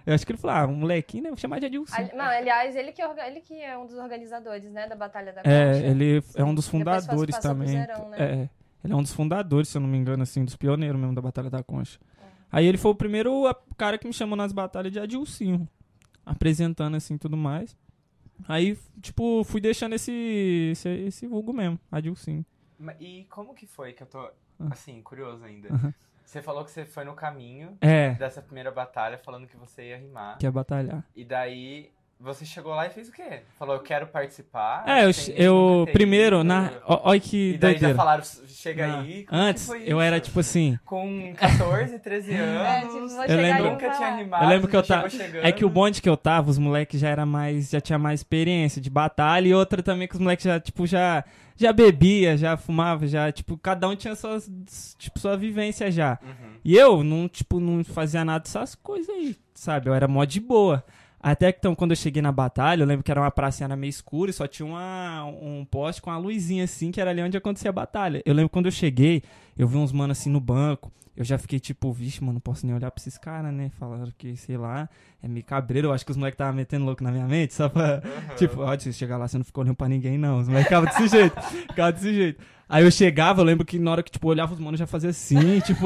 Eu 0.03 0.15
acho 0.15 0.25
que 0.25 0.31
ele 0.31 0.39
falou, 0.39 0.55
ah, 0.57 0.65
um 0.65 0.75
molequinho, 0.77 1.23
né? 1.25 1.29
Vou 1.29 1.37
chamar 1.37 1.59
de 1.59 1.67
Adilson. 1.67 1.95
Não, 2.15 2.25
aliás, 2.25 2.75
ele 2.75 2.91
que, 2.91 3.05
orga- 3.05 3.27
ele 3.27 3.39
que 3.39 3.53
é 3.61 3.77
um 3.77 3.85
dos 3.85 3.95
organizadores, 3.97 4.69
né, 4.71 4.87
da 4.87 4.95
Batalha 4.95 5.31
da 5.31 5.41
É, 5.45 5.73
Concha. 5.73 5.85
ele 5.85 6.23
é 6.35 6.43
um 6.43 6.55
dos 6.55 6.65
Sim. 6.65 6.71
Fundadores 6.71 7.37
também. 7.37 7.67
Zerão, 7.67 8.09
né? 8.09 8.17
É, 8.19 8.49
ele 8.83 8.93
é 8.93 8.95
um 8.95 9.01
dos 9.03 9.13
fundadores, 9.13 9.69
se 9.69 9.77
eu 9.77 9.81
não 9.81 9.87
me 9.87 9.97
engano, 9.97 10.23
assim, 10.23 10.43
dos 10.43 10.55
pioneiros 10.55 10.99
mesmo 10.99 11.13
da 11.15 11.21
Batalha 11.21 11.49
da 11.51 11.61
Concha. 11.61 11.99
Aí 12.53 12.65
ele 12.67 12.77
foi 12.77 12.91
o 12.91 12.95
primeiro 12.95 13.43
cara 13.75 13.97
que 13.97 14.05
me 14.07 14.13
chamou 14.13 14.37
nas 14.37 14.53
batalhas 14.53 14.93
de 14.93 14.99
Adilcinho, 14.99 15.67
apresentando 16.25 16.95
assim 16.95 17.17
tudo 17.17 17.35
mais. 17.35 17.75
Aí, 18.47 18.77
tipo, 19.01 19.43
fui 19.43 19.59
deixando 19.59 19.93
esse, 19.93 20.69
esse, 20.71 20.89
esse 20.89 21.27
vulgo 21.27 21.51
mesmo, 21.51 21.79
Adilcinho. 21.91 22.45
E 22.99 23.25
como 23.29 23.53
que 23.53 23.65
foi 23.65 23.93
que 23.93 24.03
eu 24.03 24.07
tô, 24.07 24.19
Ah. 24.19 24.31
assim, 24.71 25.01
curioso 25.01 25.43
ainda? 25.43 25.69
Você 26.25 26.41
falou 26.41 26.63
que 26.63 26.71
você 26.71 26.85
foi 26.85 27.03
no 27.03 27.13
caminho 27.15 27.77
É, 27.81 28.13
dessa 28.15 28.41
primeira 28.41 28.71
batalha 28.71 29.17
falando 29.17 29.47
que 29.47 29.57
você 29.57 29.89
ia 29.89 29.97
rimar. 29.97 30.37
que 30.37 30.45
é 30.45 30.51
batalhar. 30.51 31.03
E 31.15 31.23
daí 31.25 31.91
você 32.23 32.45
chegou 32.45 32.73
lá 32.73 32.87
e 32.87 32.89
fez 32.89 33.09
o 33.09 33.11
quê? 33.11 33.41
Falou, 33.59 33.75
eu 33.75 33.81
quero 33.81 34.07
participar. 34.07 34.83
É, 34.87 35.05
eu, 35.05 35.11
eu 35.35 35.87
primeiro, 35.91 36.37
ido. 36.37 36.43
na. 36.45 36.71
Olha 36.87 37.19
que 37.19 37.51
E 37.53 37.57
daí 37.57 37.73
já 37.73 37.79
doideira. 37.79 37.95
falaram, 37.95 38.23
chega 38.47 38.87
Não, 38.87 38.99
aí. 39.01 39.25
Antes, 39.29 39.65
foi 39.65 39.83
eu 39.85 39.99
era 39.99 40.19
tipo 40.19 40.39
assim. 40.39 40.79
Com 40.85 41.33
14, 41.35 41.99
13 41.99 42.33
anos. 42.33 42.61
É, 42.67 42.81
tipo, 42.81 43.07
vou 43.09 43.25
Eu 43.25 43.37
lembro- 43.37 43.65
e 43.67 43.69
Nunca 43.71 43.89
tinha 43.91 44.15
rimado. 44.15 44.43
Eu 44.45 44.49
lembro 44.49 44.67
que 44.69 44.75
eu 44.75 44.83
já 44.83 45.01
tava. 45.01 45.07
É 45.41 45.51
que 45.51 45.65
o 45.65 45.69
bonde 45.69 46.01
que 46.01 46.09
eu 46.09 46.15
tava, 46.17 46.49
os 46.49 46.57
moleques 46.57 46.99
já 46.99 47.09
era 47.09 47.25
mais. 47.25 47.69
Já 47.69 47.81
tinha 47.81 47.99
mais 47.99 48.21
experiência 48.21 48.81
de 48.81 48.89
batalha. 48.89 49.47
E 49.47 49.53
outra 49.53 49.83
também 49.83 50.07
que 50.07 50.15
os 50.15 50.21
moleques 50.21 50.45
já, 50.45 50.59
tipo, 50.59 50.87
já. 50.87 51.23
Já 51.55 51.71
bebia, 51.71 52.35
já 52.35 52.57
fumava, 52.57 53.05
já, 53.05 53.31
tipo, 53.31 53.55
cada 53.59 53.87
um 53.87 53.95
tinha 53.95 54.15
suas, 54.15 54.49
tipo, 54.97 55.19
sua 55.19 55.37
vivência 55.37 55.91
já. 55.91 56.17
Uhum. 56.23 56.53
E 56.65 56.75
eu 56.75 57.03
não, 57.03 57.27
tipo, 57.27 57.59
não 57.59 57.83
fazia 57.83 58.25
nada 58.25 58.39
dessas 58.43 58.73
coisas 58.73 59.07
aí, 59.07 59.35
sabe? 59.53 59.87
Eu 59.87 59.93
era 59.93 60.07
mó 60.07 60.25
de 60.25 60.39
boa. 60.39 60.83
Até 61.23 61.53
que 61.53 61.59
então, 61.59 61.73
quando 61.73 61.91
eu 61.91 61.95
cheguei 61.95 62.21
na 62.21 62.33
batalha, 62.33 62.83
eu 62.83 62.87
lembro 62.87 63.01
que 63.01 63.09
era 63.09 63.21
uma 63.21 63.31
pracinha 63.31 63.73
meio 63.77 63.89
escura 63.89 64.29
e 64.29 64.33
só 64.33 64.45
tinha 64.45 64.65
uma, 64.65 65.23
um 65.23 65.63
poste 65.63 66.01
com 66.01 66.09
uma 66.09 66.17
luzinha 66.17 66.65
assim, 66.65 66.91
que 66.91 66.99
era 66.99 67.11
ali 67.11 67.21
onde 67.21 67.37
acontecia 67.37 67.69
a 67.69 67.73
batalha. 67.73 68.21
Eu 68.25 68.33
lembro 68.33 68.49
quando 68.49 68.65
eu 68.65 68.71
cheguei, 68.73 69.23
eu 69.57 69.65
vi 69.65 69.77
uns 69.77 69.93
manos 69.93 70.19
assim 70.19 70.29
no 70.29 70.41
banco. 70.41 70.91
Eu 71.15 71.23
já 71.23 71.37
fiquei 71.37 71.61
tipo, 71.61 71.93
vixe, 71.93 72.21
mano, 72.21 72.33
não 72.33 72.39
posso 72.41 72.65
nem 72.65 72.75
olhar 72.75 72.91
pra 72.91 72.99
esses 72.99 73.17
caras, 73.17 73.53
né? 73.53 73.71
Falaram 73.79 74.11
que, 74.17 74.35
sei 74.35 74.57
lá, 74.57 74.89
é 75.21 75.27
meio 75.27 75.45
cabreiro. 75.45 75.87
Eu 75.87 75.93
acho 75.93 76.03
que 76.03 76.11
os 76.11 76.17
moleques 76.17 76.35
estavam 76.35 76.55
metendo 76.55 76.83
louco 76.83 77.01
na 77.03 77.11
minha 77.11 77.25
mente, 77.25 77.53
só 77.53 77.69
pra. 77.69 78.01
Tipo, 78.35 78.61
ó, 78.61 78.77
se 78.77 78.91
chegar 78.91 79.15
lá, 79.15 79.25
você 79.25 79.37
não 79.37 79.45
ficou 79.45 79.63
olhando 79.63 79.75
pra 79.75 79.87
ninguém, 79.87 80.17
não. 80.17 80.39
Os 80.39 80.47
moleques 80.49 80.67
ficavam 80.67 80.89
desse 80.89 81.07
jeito. 81.07 81.41
Ficavam 81.41 81.91
desse 81.93 82.13
jeito. 82.13 82.43
Aí 82.67 82.83
eu 82.83 82.91
chegava, 82.91 83.39
eu 83.39 83.45
lembro 83.45 83.63
que 83.65 83.79
na 83.79 83.91
hora 83.91 84.03
que, 84.03 84.11
tipo, 84.11 84.27
eu 84.27 84.31
olhava 84.31 84.53
os 84.53 84.59
manos 84.59 84.79
já 84.79 84.87
fazia 84.87 85.11
assim, 85.11 85.59
tipo. 85.61 85.85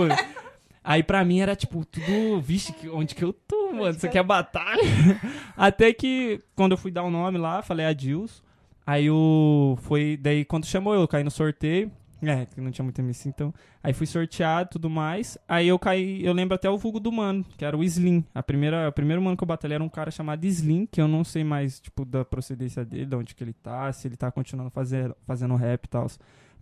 Aí 0.88 1.04
pra 1.04 1.26
mim 1.26 1.42
era 1.42 1.54
tipo 1.54 1.84
tudo, 1.84 2.40
vixe, 2.40 2.74
onde 2.94 3.14
que 3.14 3.22
eu 3.22 3.34
tô, 3.34 3.74
mano? 3.74 3.90
Isso 3.90 4.06
aqui 4.06 4.18
é 4.18 4.24
batalha. 4.24 4.82
Até 5.58 5.92
que 5.92 6.42
quando 6.56 6.72
eu 6.72 6.78
fui 6.78 6.92
dar 6.92 7.04
o 7.04 7.12
nome 7.12 7.38
lá, 7.38 7.62
falei 7.62 7.86
Adilson. 7.86 8.42
Aí 8.86 9.12
o 9.12 9.78
foi 9.82 10.16
daí 10.16 10.46
quando 10.46 10.66
chamou 10.66 10.94
eu, 10.94 11.02
eu 11.02 11.08
caí 11.10 11.26
no 11.26 11.30
sorteio. 11.30 11.92
É, 12.22 12.46
que 12.46 12.62
não 12.62 12.72
tinha 12.72 12.84
muito 12.84 13.00
MC, 13.00 13.28
então. 13.28 13.54
Aí 13.84 13.92
fui 13.92 14.08
sorteado 14.08 14.70
e 14.70 14.72
tudo 14.72 14.90
mais. 14.90 15.38
Aí 15.46 15.68
eu 15.68 15.78
caí, 15.78 16.26
eu 16.26 16.32
lembro 16.32 16.56
até 16.56 16.70
o 16.70 16.78
vulgo 16.78 17.02
do 17.02 17.12
mano, 17.12 17.46
que 17.58 17.66
era 17.66 17.76
o 17.76 17.84
Slim. 17.84 18.24
A 18.34 18.42
primeira, 18.42 18.88
o 18.88 18.92
primeiro 18.94 19.22
mano 19.22 19.36
que 19.36 19.44
eu 19.44 19.48
batalhei 19.48 19.76
era 19.76 19.84
um 19.84 19.90
cara 19.90 20.10
chamado 20.10 20.46
Slim, 20.46 20.88
que 20.90 21.02
eu 21.02 21.08
não 21.10 21.26
sei 21.26 21.44
mais, 21.44 21.82
tipo, 21.82 22.06
da 22.06 22.24
procedência 22.24 22.86
dele, 22.86 23.08
de 23.08 23.16
onde 23.18 23.36
que 23.36 23.44
ele 23.44 23.54
tá, 23.54 23.92
se 23.92 24.08
ele 24.08 24.16
tá 24.16 24.32
continuando 24.32 24.72
fazer, 24.72 25.14
fazendo 25.26 25.54
rap 25.58 25.84
e 25.84 25.90
tal. 25.90 26.08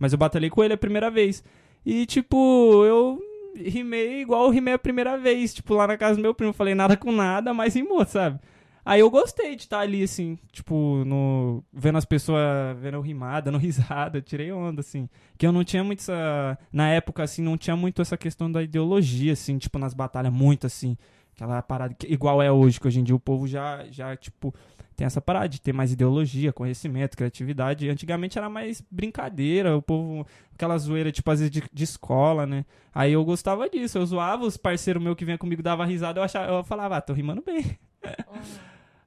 Mas 0.00 0.12
eu 0.12 0.18
batalhei 0.18 0.50
com 0.50 0.64
ele 0.64 0.74
a 0.74 0.76
primeira 0.76 1.12
vez. 1.12 1.44
E, 1.86 2.04
tipo, 2.04 2.84
eu 2.84 3.22
rimei 3.56 4.20
igual 4.20 4.44
eu 4.44 4.50
rimei 4.50 4.74
a 4.74 4.78
primeira 4.78 5.16
vez. 5.18 5.54
Tipo, 5.54 5.74
lá 5.74 5.86
na 5.86 5.96
casa 5.96 6.16
do 6.16 6.22
meu 6.22 6.34
primo. 6.34 6.52
Falei 6.52 6.74
nada 6.74 6.96
com 6.96 7.12
nada, 7.12 7.52
mas 7.54 7.74
rimou, 7.74 8.04
sabe? 8.04 8.38
Aí 8.84 9.00
eu 9.00 9.10
gostei 9.10 9.56
de 9.56 9.62
estar 9.62 9.80
ali, 9.80 10.04
assim, 10.04 10.38
tipo, 10.52 11.02
no... 11.04 11.60
vendo 11.72 11.98
as 11.98 12.04
pessoas, 12.04 12.40
vendo 12.78 12.94
eu 12.94 13.00
rimar, 13.00 13.42
dando 13.42 13.58
risada, 13.58 14.22
tirei 14.22 14.52
onda, 14.52 14.80
assim. 14.80 15.08
Que 15.36 15.44
eu 15.44 15.50
não 15.50 15.64
tinha 15.64 15.82
muito 15.82 15.98
essa... 15.98 16.56
Na 16.72 16.88
época, 16.90 17.24
assim, 17.24 17.42
não 17.42 17.58
tinha 17.58 17.74
muito 17.74 18.00
essa 18.00 18.16
questão 18.16 18.50
da 18.50 18.62
ideologia, 18.62 19.32
assim, 19.32 19.58
tipo, 19.58 19.76
nas 19.76 19.92
batalhas, 19.92 20.32
muito, 20.32 20.68
assim. 20.68 20.96
Aquela 21.36 21.60
parada 21.60 21.92
que, 21.92 22.10
igual 22.10 22.42
é 22.42 22.50
hoje, 22.50 22.80
que 22.80 22.86
hoje 22.88 22.98
em 22.98 23.04
dia 23.04 23.14
o 23.14 23.20
povo 23.20 23.46
já, 23.46 23.84
já, 23.90 24.16
tipo, 24.16 24.54
tem 24.96 25.06
essa 25.06 25.20
parada 25.20 25.46
de 25.46 25.60
ter 25.60 25.74
mais 25.74 25.92
ideologia, 25.92 26.50
conhecimento, 26.50 27.14
criatividade. 27.14 27.90
Antigamente 27.90 28.38
era 28.38 28.48
mais 28.48 28.82
brincadeira, 28.90 29.76
o 29.76 29.82
povo, 29.82 30.26
aquela 30.54 30.78
zoeira, 30.78 31.12
tipo, 31.12 31.30
às 31.30 31.40
vezes 31.40 31.50
de, 31.50 31.62
de 31.70 31.84
escola, 31.84 32.46
né? 32.46 32.64
Aí 32.94 33.12
eu 33.12 33.22
gostava 33.22 33.68
disso, 33.68 33.98
eu 33.98 34.06
zoava 34.06 34.46
os 34.46 34.56
parceiros 34.56 35.02
meus 35.02 35.14
que 35.14 35.26
vinham 35.26 35.36
comigo, 35.36 35.62
dava 35.62 35.84
risada, 35.84 36.18
eu, 36.20 36.24
achava, 36.24 36.50
eu 36.50 36.64
falava, 36.64 36.96
ah, 36.96 37.00
tô 37.02 37.12
rimando 37.12 37.42
bem. 37.42 37.78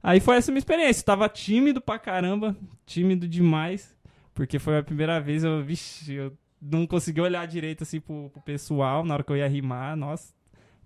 Aí 0.03 0.19
foi 0.19 0.37
essa 0.37 0.51
minha 0.51 0.59
experiência. 0.59 1.03
Tava 1.03 1.27
tímido 1.27 1.81
pra 1.81 1.97
caramba, 1.97 2.55
tímido 2.85 3.27
demais. 3.27 3.97
Porque 4.35 4.59
foi 4.59 4.77
a 4.77 4.83
primeira 4.83 5.19
vez, 5.19 5.43
eu, 5.43 5.63
vixi, 5.63 6.13
eu 6.13 6.37
não 6.61 6.85
consegui 6.85 7.19
olhar 7.19 7.45
direito 7.47 7.83
assim 7.83 7.99
pro, 7.99 8.29
pro 8.29 8.41
pessoal 8.41 9.03
na 9.03 9.15
hora 9.15 9.23
que 9.23 9.31
eu 9.31 9.37
ia 9.37 9.47
rimar, 9.47 9.97
nossa. 9.97 10.33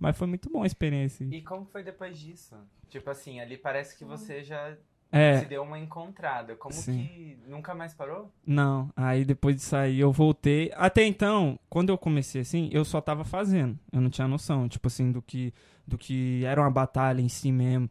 Mas 0.03 0.17
foi 0.17 0.27
muito 0.27 0.49
bom 0.49 0.63
a 0.63 0.67
experiência. 0.67 1.25
E 1.31 1.41
como 1.41 1.65
foi 1.65 1.81
depois 1.83 2.17
disso? 2.19 2.55
Tipo 2.89 3.09
assim, 3.09 3.39
ali 3.39 3.57
parece 3.57 3.97
que 3.97 4.03
você 4.03 4.43
já 4.43 4.73
se 4.73 4.79
É, 5.11 5.45
deu 5.45 5.63
uma 5.63 5.79
encontrada. 5.79 6.55
Como 6.55 6.73
Sim. 6.73 7.07
que 7.07 7.37
nunca 7.47 7.73
mais 7.73 7.93
parou? 7.93 8.29
não. 8.45 8.89
Aí 8.95 9.23
depois 9.23 9.55
disso 9.55 9.75
aí 9.75 9.99
eu 9.99 10.11
voltei. 10.11 10.71
Até 10.75 11.03
então, 11.05 11.57
quando 11.69 11.89
eu 11.89 11.97
comecei 11.97 12.41
assim, 12.41 12.69
eu 12.73 12.83
só 12.83 12.99
tava 12.99 13.23
fazendo. 13.23 13.79
Eu 13.91 14.01
não 14.01 14.09
tinha 14.09 14.27
noção, 14.27 14.67
tipo 14.67 14.87
assim, 14.87 15.11
do 15.11 15.21
que, 15.21 15.53
do 15.87 15.97
que 15.97 16.43
era 16.45 16.59
uma 16.59 16.69
batalha 16.71 17.21
em 17.21 17.29
si 17.29 17.51
mesmo. 17.51 17.89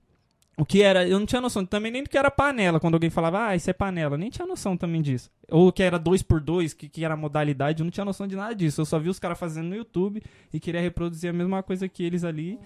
O 0.57 0.67
que 0.67 0.83
era, 0.83 1.07
eu 1.09 1.19
não 1.19 1.25
tinha 1.25 1.41
noção 1.41 1.65
também 1.65 1.91
nem 1.91 2.03
do 2.03 2.11
que 2.11 2.19
era 2.19 2.31
panela. 2.31 2.79
Quando 2.79 2.95
alguém 2.95 3.09
falava, 3.09 3.47
ah, 3.49 3.57
isso 3.57 3.71
é 3.71 3.73
panela, 3.73 4.19
nem 4.19 4.29
tinha 4.29 4.47
noção 4.47 4.77
também 4.77 5.01
disso. 5.01 5.31
Ou 5.51 5.69
o 5.69 5.73
que 5.73 5.83
era 5.83 5.99
dois 5.99 6.23
por 6.23 6.41
dois, 6.41 6.75
que, 6.75 6.89
que 6.91 7.05
era 7.05 7.15
a 7.15 7.17
modalidade, 7.17 7.81
eu 7.81 7.85
não 7.85 7.91
tinha 7.91 8.05
noção 8.05 8.27
de 8.27 8.37
nada 8.37 8.55
disso. 8.55 8.81
Eu 8.83 8.85
só 8.85 8.99
vi 8.99 9.09
os 9.09 9.19
caras 9.19 9.39
fazendo 9.39 9.69
no 9.69 9.77
YouTube 9.77 10.23
e 10.53 10.61
queria 10.61 10.81
reproduzir 10.81 11.31
a 11.31 11.33
mesma 11.33 11.63
coisa 11.63 11.89
que 11.89 12.05
eles 12.05 12.23
ali. 12.23 12.59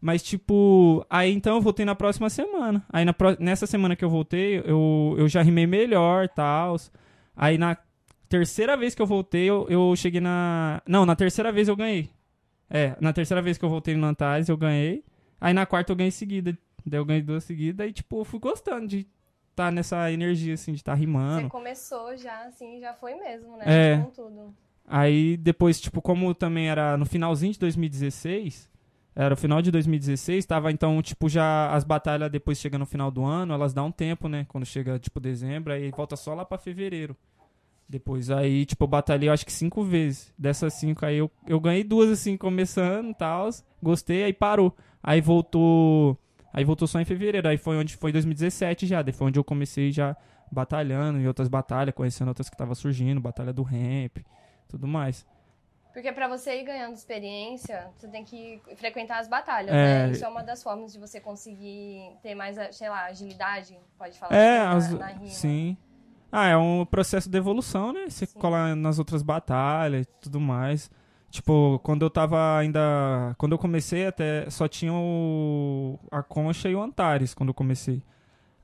Mas, 0.00 0.22
tipo, 0.22 1.04
aí 1.10 1.30
então 1.32 1.56
eu 1.56 1.60
voltei 1.60 1.84
na 1.84 1.94
próxima 1.94 2.30
semana. 2.30 2.82
Aí 2.88 3.04
na 3.04 3.12
pró- 3.12 3.36
nessa 3.38 3.66
semana 3.66 3.94
que 3.94 4.04
eu 4.04 4.08
voltei, 4.10 4.58
eu, 4.64 5.14
eu 5.18 5.28
já 5.28 5.42
rimei 5.42 5.66
melhor 5.66 6.24
e 6.24 6.28
tal. 6.28 6.76
Aí 7.36 7.58
na 7.58 7.76
terceira 8.28 8.76
vez 8.76 8.94
que 8.94 9.02
eu 9.02 9.06
voltei, 9.06 9.44
eu, 9.44 9.66
eu 9.68 9.94
cheguei 9.96 10.20
na. 10.20 10.80
Não, 10.86 11.04
na 11.04 11.14
terceira 11.16 11.52
vez 11.52 11.68
eu 11.68 11.76
ganhei. 11.76 12.08
É, 12.70 12.96
na 13.00 13.12
terceira 13.12 13.42
vez 13.42 13.58
que 13.58 13.64
eu 13.64 13.68
voltei 13.68 13.96
no 13.96 14.06
Antares, 14.06 14.48
eu 14.48 14.56
ganhei. 14.56 15.04
Aí 15.40 15.52
na 15.52 15.66
quarta 15.66 15.92
eu 15.92 15.96
ganhei 15.96 16.10
seguida. 16.10 16.56
Daí 16.88 16.98
eu 17.00 17.04
ganhei 17.04 17.22
duas 17.22 17.44
seguidas 17.44 17.88
e, 17.88 17.92
tipo, 17.92 18.20
eu 18.20 18.24
fui 18.24 18.38
gostando 18.40 18.86
de 18.86 19.06
estar 19.50 19.70
nessa 19.72 20.10
energia, 20.12 20.54
assim, 20.54 20.72
de 20.72 20.78
estar 20.78 20.94
Você 20.94 21.00
rimando. 21.00 21.48
começou 21.48 22.16
já, 22.16 22.44
assim, 22.46 22.80
já 22.80 22.94
foi 22.94 23.14
mesmo, 23.14 23.56
né? 23.56 23.64
É. 23.66 23.98
Com 23.98 24.10
tudo. 24.10 24.54
Aí 24.86 25.36
depois, 25.36 25.80
tipo, 25.80 26.00
como 26.00 26.34
também 26.34 26.68
era 26.70 26.96
no 26.96 27.04
finalzinho 27.04 27.52
de 27.52 27.58
2016, 27.58 28.70
era 29.14 29.34
o 29.34 29.36
final 29.36 29.60
de 29.60 29.70
2016, 29.70 30.46
tava 30.46 30.70
então, 30.72 31.02
tipo, 31.02 31.28
já 31.28 31.70
as 31.72 31.84
batalhas 31.84 32.30
depois 32.30 32.56
chega 32.58 32.78
no 32.78 32.86
final 32.86 33.10
do 33.10 33.24
ano, 33.24 33.52
elas 33.52 33.74
dão 33.74 33.88
um 33.88 33.92
tempo, 33.92 34.28
né? 34.28 34.46
Quando 34.48 34.64
chega, 34.64 34.98
tipo, 34.98 35.18
dezembro, 35.20 35.72
aí 35.72 35.90
volta 35.90 36.16
só 36.16 36.34
lá 36.34 36.44
pra 36.44 36.56
fevereiro. 36.56 37.16
Depois, 37.88 38.30
aí, 38.30 38.66
tipo, 38.66 38.84
eu 38.84 38.88
batalhei, 38.88 39.28
eu 39.28 39.32
acho 39.32 39.46
que 39.46 39.52
cinco 39.52 39.82
vezes. 39.82 40.32
Dessas 40.38 40.74
cinco, 40.74 41.04
aí 41.06 41.16
eu, 41.16 41.30
eu 41.46 41.58
ganhei 41.58 41.82
duas, 41.82 42.10
assim, 42.10 42.36
começando 42.36 43.10
e 43.10 43.14
tal. 43.14 43.48
Gostei, 43.82 44.24
aí 44.24 44.32
parou. 44.32 44.76
Aí 45.02 45.20
voltou. 45.22 46.16
Aí 46.58 46.64
voltou 46.64 46.88
só 46.88 47.00
em 47.00 47.04
fevereiro. 47.04 47.46
Aí 47.48 47.56
foi 47.56 47.76
onde 47.76 47.96
foi 47.96 48.10
2017 48.12 48.86
já. 48.86 49.00
Daí 49.00 49.12
foi 49.12 49.28
onde 49.28 49.38
eu 49.38 49.44
comecei 49.44 49.92
já 49.92 50.16
batalhando 50.50 51.18
em 51.20 51.26
outras 51.26 51.46
batalhas, 51.48 51.94
conhecendo 51.94 52.28
outras 52.28 52.48
que 52.50 52.56
tava 52.56 52.74
surgindo, 52.74 53.20
batalha 53.20 53.52
do 53.52 53.62
ramp, 53.62 54.18
tudo 54.68 54.86
mais. 54.88 55.24
Porque 55.92 56.10
pra 56.12 56.26
você 56.28 56.60
ir 56.60 56.64
ganhando 56.64 56.94
experiência, 56.94 57.88
você 57.96 58.08
tem 58.08 58.24
que 58.24 58.60
frequentar 58.76 59.18
as 59.20 59.28
batalhas, 59.28 59.70
É. 59.74 60.06
né? 60.06 60.10
Isso 60.12 60.24
é 60.24 60.28
uma 60.28 60.42
das 60.42 60.62
formas 60.62 60.92
de 60.92 60.98
você 60.98 61.20
conseguir 61.20 62.10
ter 62.22 62.34
mais, 62.34 62.56
sei 62.76 62.88
lá, 62.88 63.06
agilidade, 63.06 63.76
pode 63.98 64.18
falar 64.18 64.34
É, 64.36 64.58
assim, 64.66 64.94
as- 64.94 64.98
na, 64.98 65.26
sim. 65.26 65.76
Ah, 66.30 66.46
é 66.48 66.56
um 66.56 66.84
processo 66.84 67.28
de 67.30 67.38
evolução, 67.38 67.92
né? 67.92 68.08
Você 68.08 68.26
Sim. 68.26 68.38
cola 68.38 68.74
nas 68.76 68.98
outras 68.98 69.22
batalhas 69.22 70.02
e 70.02 70.08
tudo 70.20 70.38
mais. 70.40 70.90
Tipo, 71.30 71.78
quando 71.82 72.02
eu 72.04 72.10
tava 72.10 72.58
ainda. 72.58 73.34
Quando 73.36 73.52
eu 73.52 73.58
comecei, 73.58 74.06
até 74.06 74.48
só 74.48 74.66
tinha 74.66 74.92
o, 74.92 75.98
a 76.10 76.22
Concha 76.22 76.68
e 76.68 76.74
o 76.74 76.82
Antares 76.82 77.34
quando 77.34 77.50
eu 77.50 77.54
comecei. 77.54 78.02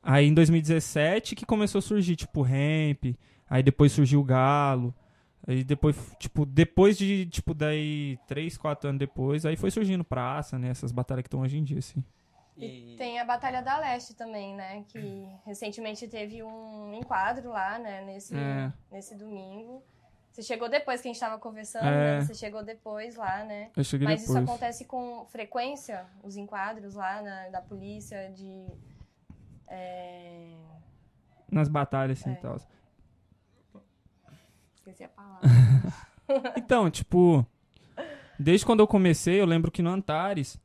Aí 0.03 0.27
em 0.27 0.35
2017 0.35 1.35
que 1.35 1.45
começou 1.47 1.79
a 1.79 1.83
surgir, 1.83 2.17
tipo, 2.17 2.41
o 2.41 2.43
Ramp. 2.43 3.17
Aí 3.49 3.63
depois 3.63 3.93
surgiu 3.93 4.21
o 4.21 4.25
Galo. 4.25 4.95
Aí 5.47 5.63
depois, 5.63 5.95
tipo, 6.19 6.47
depois 6.47 6.97
de, 6.97 7.27
tipo, 7.27 7.53
daí, 7.53 8.19
3, 8.27 8.57
4 8.57 8.89
anos 8.89 8.99
depois, 8.99 9.45
aí 9.45 9.57
foi 9.57 9.71
surgindo 9.71 10.03
praça, 10.03 10.59
né? 10.59 10.69
Essas 10.71 10.91
batalhas 10.91 11.23
que 11.23 11.27
estão 11.29 11.41
hoje 11.41 11.59
em 11.59 11.63
dia, 11.63 11.79
assim. 11.79 12.03
E 12.57 12.95
tem 12.97 13.19
a 13.19 13.25
Batalha 13.25 13.61
da 13.63 13.79
Leste 13.79 14.15
também, 14.15 14.55
né? 14.55 14.85
Que 14.89 15.27
recentemente 15.45 16.07
teve 16.09 16.43
um 16.43 16.95
enquadro 16.95 17.51
lá, 17.51 17.79
né? 17.79 18.03
Nesse, 18.07 18.35
É. 18.35 18.73
nesse 18.91 19.17
domingo. 19.19 19.83
Você 20.35 20.43
chegou 20.43 20.69
depois 20.69 21.01
que 21.01 21.07
a 21.07 21.13
gente 21.13 21.21
tava 21.21 21.39
conversando, 21.39 21.87
É. 21.87 22.19
né? 22.19 22.21
Você 22.25 22.35
chegou 22.35 22.65
depois 22.65 23.15
lá, 23.15 23.45
né? 23.45 23.71
Eu 23.77 23.85
cheguei 23.85 24.05
Mas 24.09 24.23
depois. 24.23 24.37
isso 24.43 24.51
acontece 24.51 24.85
com 24.85 25.25
frequência, 25.27 26.05
os 26.25 26.37
enquadros 26.37 26.97
lá 26.97 27.23
na- 27.23 27.49
da 27.51 27.61
polícia, 27.63 28.33
de. 28.33 28.67
é, 29.69 30.51
Nas 31.49 31.69
batalhas, 31.69 32.19
assim, 32.21 32.31
É. 32.31 32.33
e 32.33 32.37
tal. 32.37 32.57
Esqueci 34.75 35.05
a 35.05 35.09
palavra. 35.09 35.41
Então, 36.57 36.91
tipo, 36.91 37.47
desde 38.39 38.65
quando 38.67 38.81
eu 38.81 38.87
comecei, 38.89 39.41
eu 39.41 39.45
lembro 39.47 39.71
que 39.71 39.83
no 39.83 39.91
Antares, 39.91 40.59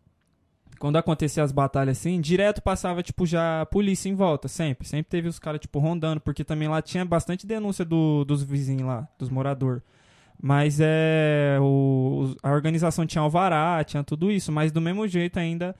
quando 0.79 0.95
acontecia 0.95 1.43
as 1.43 1.51
batalhas 1.51 1.97
assim, 1.99 2.19
direto 2.21 2.61
passava, 2.61 3.03
tipo, 3.03 3.25
já 3.25 3.65
polícia 3.67 4.09
em 4.09 4.15
volta, 4.15 4.47
sempre. 4.47 4.87
Sempre 4.87 5.09
teve 5.09 5.27
os 5.27 5.37
caras, 5.37 5.59
tipo, 5.59 5.77
rondando, 5.79 6.19
porque 6.21 6.43
também 6.43 6.67
lá 6.67 6.81
tinha 6.81 7.03
bastante 7.05 7.45
denúncia 7.45 7.83
do- 7.85 8.23
dos 8.25 8.41
vizinhos 8.41 8.87
lá, 8.87 9.07
dos 9.17 9.29
moradores. 9.29 9.81
Mas 10.41 10.79
é. 10.81 11.57
O, 11.61 12.33
a 12.41 12.51
organização 12.51 13.05
tinha 13.05 13.21
alvará, 13.21 13.83
tinha 13.83 14.03
tudo 14.03 14.31
isso, 14.31 14.51
mas 14.51 14.71
do 14.71 14.79
mesmo 14.81 15.05
jeito 15.07 15.37
ainda. 15.37 15.75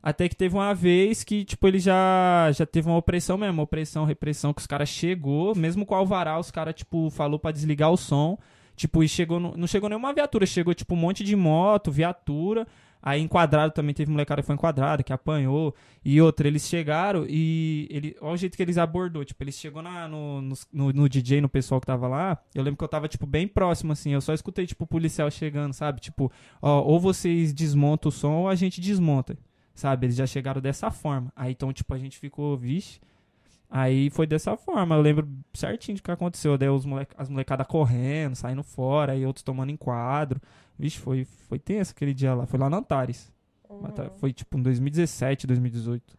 Até 0.00 0.28
que 0.28 0.36
teve 0.36 0.54
uma 0.54 0.74
vez 0.74 1.24
que, 1.24 1.44
tipo, 1.44 1.66
ele 1.66 1.78
já, 1.78 2.50
já 2.52 2.66
teve 2.66 2.86
uma 2.88 2.96
opressão 2.98 3.38
mesmo, 3.38 3.62
opressão, 3.62 4.04
repressão, 4.04 4.52
que 4.52 4.60
os 4.60 4.66
caras 4.66 4.88
chegou, 4.88 5.54
mesmo 5.56 5.84
com 5.86 5.94
o 5.94 5.96
alvará, 5.98 6.38
os 6.38 6.50
caras, 6.50 6.74
tipo, 6.74 7.08
falou 7.10 7.38
pra 7.38 7.50
desligar 7.50 7.90
o 7.90 7.96
som. 7.96 8.38
Tipo, 8.76 9.02
e 9.02 9.08
chegou, 9.08 9.40
no- 9.40 9.56
não 9.56 9.66
chegou 9.66 9.88
nenhuma 9.88 10.12
viatura, 10.12 10.44
chegou, 10.46 10.74
tipo, 10.74 10.94
um 10.94 10.98
monte 10.98 11.24
de 11.24 11.34
moto, 11.34 11.90
viatura. 11.90 12.66
Aí 13.06 13.20
enquadrado 13.20 13.70
também 13.74 13.94
teve 13.94 14.10
molecada 14.10 14.40
que 14.40 14.46
foi 14.46 14.54
enquadrada, 14.54 15.02
que 15.02 15.12
apanhou. 15.12 15.74
E 16.02 16.22
outra, 16.22 16.48
eles 16.48 16.66
chegaram 16.66 17.26
e. 17.28 17.86
Ele, 17.90 18.16
olha 18.18 18.32
o 18.32 18.36
jeito 18.38 18.56
que 18.56 18.62
eles 18.62 18.78
abordou. 18.78 19.22
Tipo, 19.22 19.44
eles 19.44 19.56
chegou 19.56 19.82
na, 19.82 20.08
no, 20.08 20.40
no, 20.40 20.56
no 20.72 21.06
DJ, 21.06 21.42
no 21.42 21.48
pessoal 21.48 21.82
que 21.82 21.86
tava 21.86 22.08
lá. 22.08 22.38
Eu 22.54 22.62
lembro 22.62 22.78
que 22.78 22.84
eu 22.84 22.88
tava, 22.88 23.06
tipo, 23.06 23.26
bem 23.26 23.46
próximo, 23.46 23.92
assim. 23.92 24.14
Eu 24.14 24.22
só 24.22 24.32
escutei, 24.32 24.66
tipo, 24.66 24.84
o 24.84 24.86
policial 24.86 25.30
chegando, 25.30 25.74
sabe? 25.74 26.00
Tipo, 26.00 26.32
ó, 26.62 26.80
ou 26.80 26.98
vocês 26.98 27.52
desmontam 27.52 28.08
o 28.08 28.12
som 28.12 28.32
ou 28.36 28.48
a 28.48 28.54
gente 28.54 28.80
desmonta. 28.80 29.36
Sabe? 29.74 30.06
Eles 30.06 30.16
já 30.16 30.26
chegaram 30.26 30.62
dessa 30.62 30.90
forma. 30.90 31.30
Aí 31.36 31.52
então, 31.52 31.70
tipo, 31.74 31.92
a 31.92 31.98
gente 31.98 32.18
ficou, 32.18 32.56
vixe. 32.56 33.00
Aí 33.68 34.08
foi 34.08 34.26
dessa 34.26 34.56
forma, 34.56 34.94
eu 34.94 35.02
lembro 35.02 35.28
certinho 35.52 35.96
de 35.96 36.02
que 36.02 36.10
aconteceu. 36.10 36.56
Daí 36.56 36.68
os 36.70 36.86
moleca, 36.86 37.14
as 37.18 37.28
molecadas 37.28 37.66
correndo, 37.66 38.34
saindo 38.34 38.62
fora, 38.62 39.12
aí 39.12 39.26
outros 39.26 39.42
tomando 39.42 39.70
enquadro. 39.70 40.40
Vixe, 40.78 40.98
foi, 40.98 41.24
foi 41.24 41.58
tenso 41.58 41.92
aquele 41.92 42.12
dia 42.14 42.34
lá. 42.34 42.46
Foi 42.46 42.58
lá 42.58 42.68
no 42.68 42.76
Antares. 42.76 43.32
Tá- 43.94 44.10
Foi 44.10 44.32
tipo 44.32 44.56
em 44.58 44.62
2017, 44.62 45.46
2018. 45.46 46.16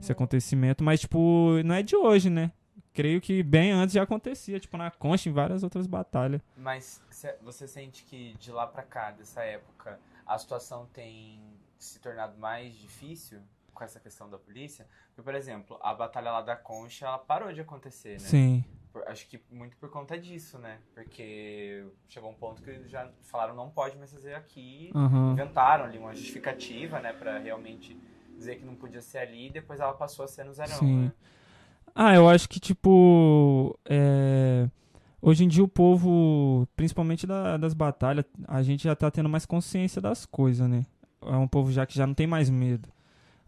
Esse 0.00 0.12
acontecimento. 0.12 0.82
Mas, 0.84 1.00
tipo, 1.00 1.60
não 1.64 1.74
é 1.74 1.82
de 1.82 1.96
hoje, 1.96 2.28
né? 2.30 2.52
Creio 2.92 3.20
que 3.20 3.42
bem 3.42 3.72
antes 3.72 3.92
já 3.94 4.02
acontecia, 4.02 4.60
tipo, 4.60 4.76
na 4.76 4.90
Concha, 4.90 5.28
em 5.28 5.32
várias 5.32 5.62
outras 5.64 5.86
batalhas. 5.86 6.40
Mas 6.56 7.02
cê- 7.10 7.36
você 7.42 7.66
sente 7.66 8.04
que 8.04 8.34
de 8.38 8.52
lá 8.52 8.66
pra 8.66 8.82
cá, 8.82 9.10
dessa 9.10 9.42
época, 9.42 9.98
a 10.26 10.38
situação 10.38 10.86
tem 10.92 11.40
se 11.78 11.98
tornado 11.98 12.38
mais 12.38 12.74
difícil 12.76 13.40
com 13.72 13.82
essa 13.82 13.98
questão 13.98 14.30
da 14.30 14.38
polícia? 14.38 14.86
Porque, 15.08 15.22
por 15.22 15.34
exemplo, 15.34 15.76
a 15.82 15.92
batalha 15.92 16.30
lá 16.30 16.42
da 16.42 16.54
Concha, 16.56 17.06
ela 17.06 17.18
parou 17.18 17.52
de 17.52 17.60
acontecer, 17.60 18.12
né? 18.12 18.18
Sim. 18.20 18.64
Por- 18.94 19.02
acho 19.08 19.26
que 19.28 19.40
muito 19.50 19.76
por 19.76 19.90
conta 19.90 20.16
disso, 20.16 20.56
né? 20.56 20.78
Porque 20.94 21.84
chegou 22.08 22.30
um 22.30 22.34
ponto 22.34 22.62
que 22.62 22.88
já 22.88 23.10
falaram 23.24 23.52
não 23.52 23.68
pode 23.68 23.96
mais 23.98 24.12
fazer 24.12 24.34
aqui. 24.34 24.92
Aham. 24.94 25.32
Inventaram 25.32 25.84
ali 25.84 25.98
uma 25.98 26.14
justificativa, 26.14 27.00
né? 27.00 27.12
Pra 27.12 27.38
realmente 27.38 27.98
dizer 28.36 28.54
que 28.54 28.64
não 28.64 28.76
podia 28.76 29.00
ser 29.02 29.18
ali. 29.18 29.48
E 29.48 29.50
depois 29.50 29.80
ela 29.80 29.92
passou 29.94 30.24
a 30.24 30.28
ser 30.28 30.44
no 30.44 30.52
Zerão, 30.54 30.78
Sim. 30.78 31.06
né? 31.06 31.12
Ah, 31.92 32.14
eu 32.14 32.28
acho 32.28 32.48
que, 32.48 32.60
tipo. 32.60 33.76
é, 33.84 34.68
Hoje 35.20 35.42
em 35.42 35.48
dia 35.48 35.64
o 35.64 35.68
povo, 35.68 36.68
principalmente 36.76 37.26
da- 37.26 37.56
das 37.56 37.72
batalhas, 37.72 38.26
a 38.46 38.62
gente 38.62 38.84
já 38.84 38.94
tá 38.94 39.10
tendo 39.10 39.28
mais 39.28 39.46
consciência 39.46 40.00
das 40.00 40.26
coisas, 40.26 40.68
né? 40.68 40.84
É 41.22 41.34
um 41.36 41.48
povo 41.48 41.72
já 41.72 41.84
que 41.86 41.96
já 41.96 42.06
não 42.06 42.12
tem 42.14 42.26
mais 42.26 42.48
medo. 42.50 42.88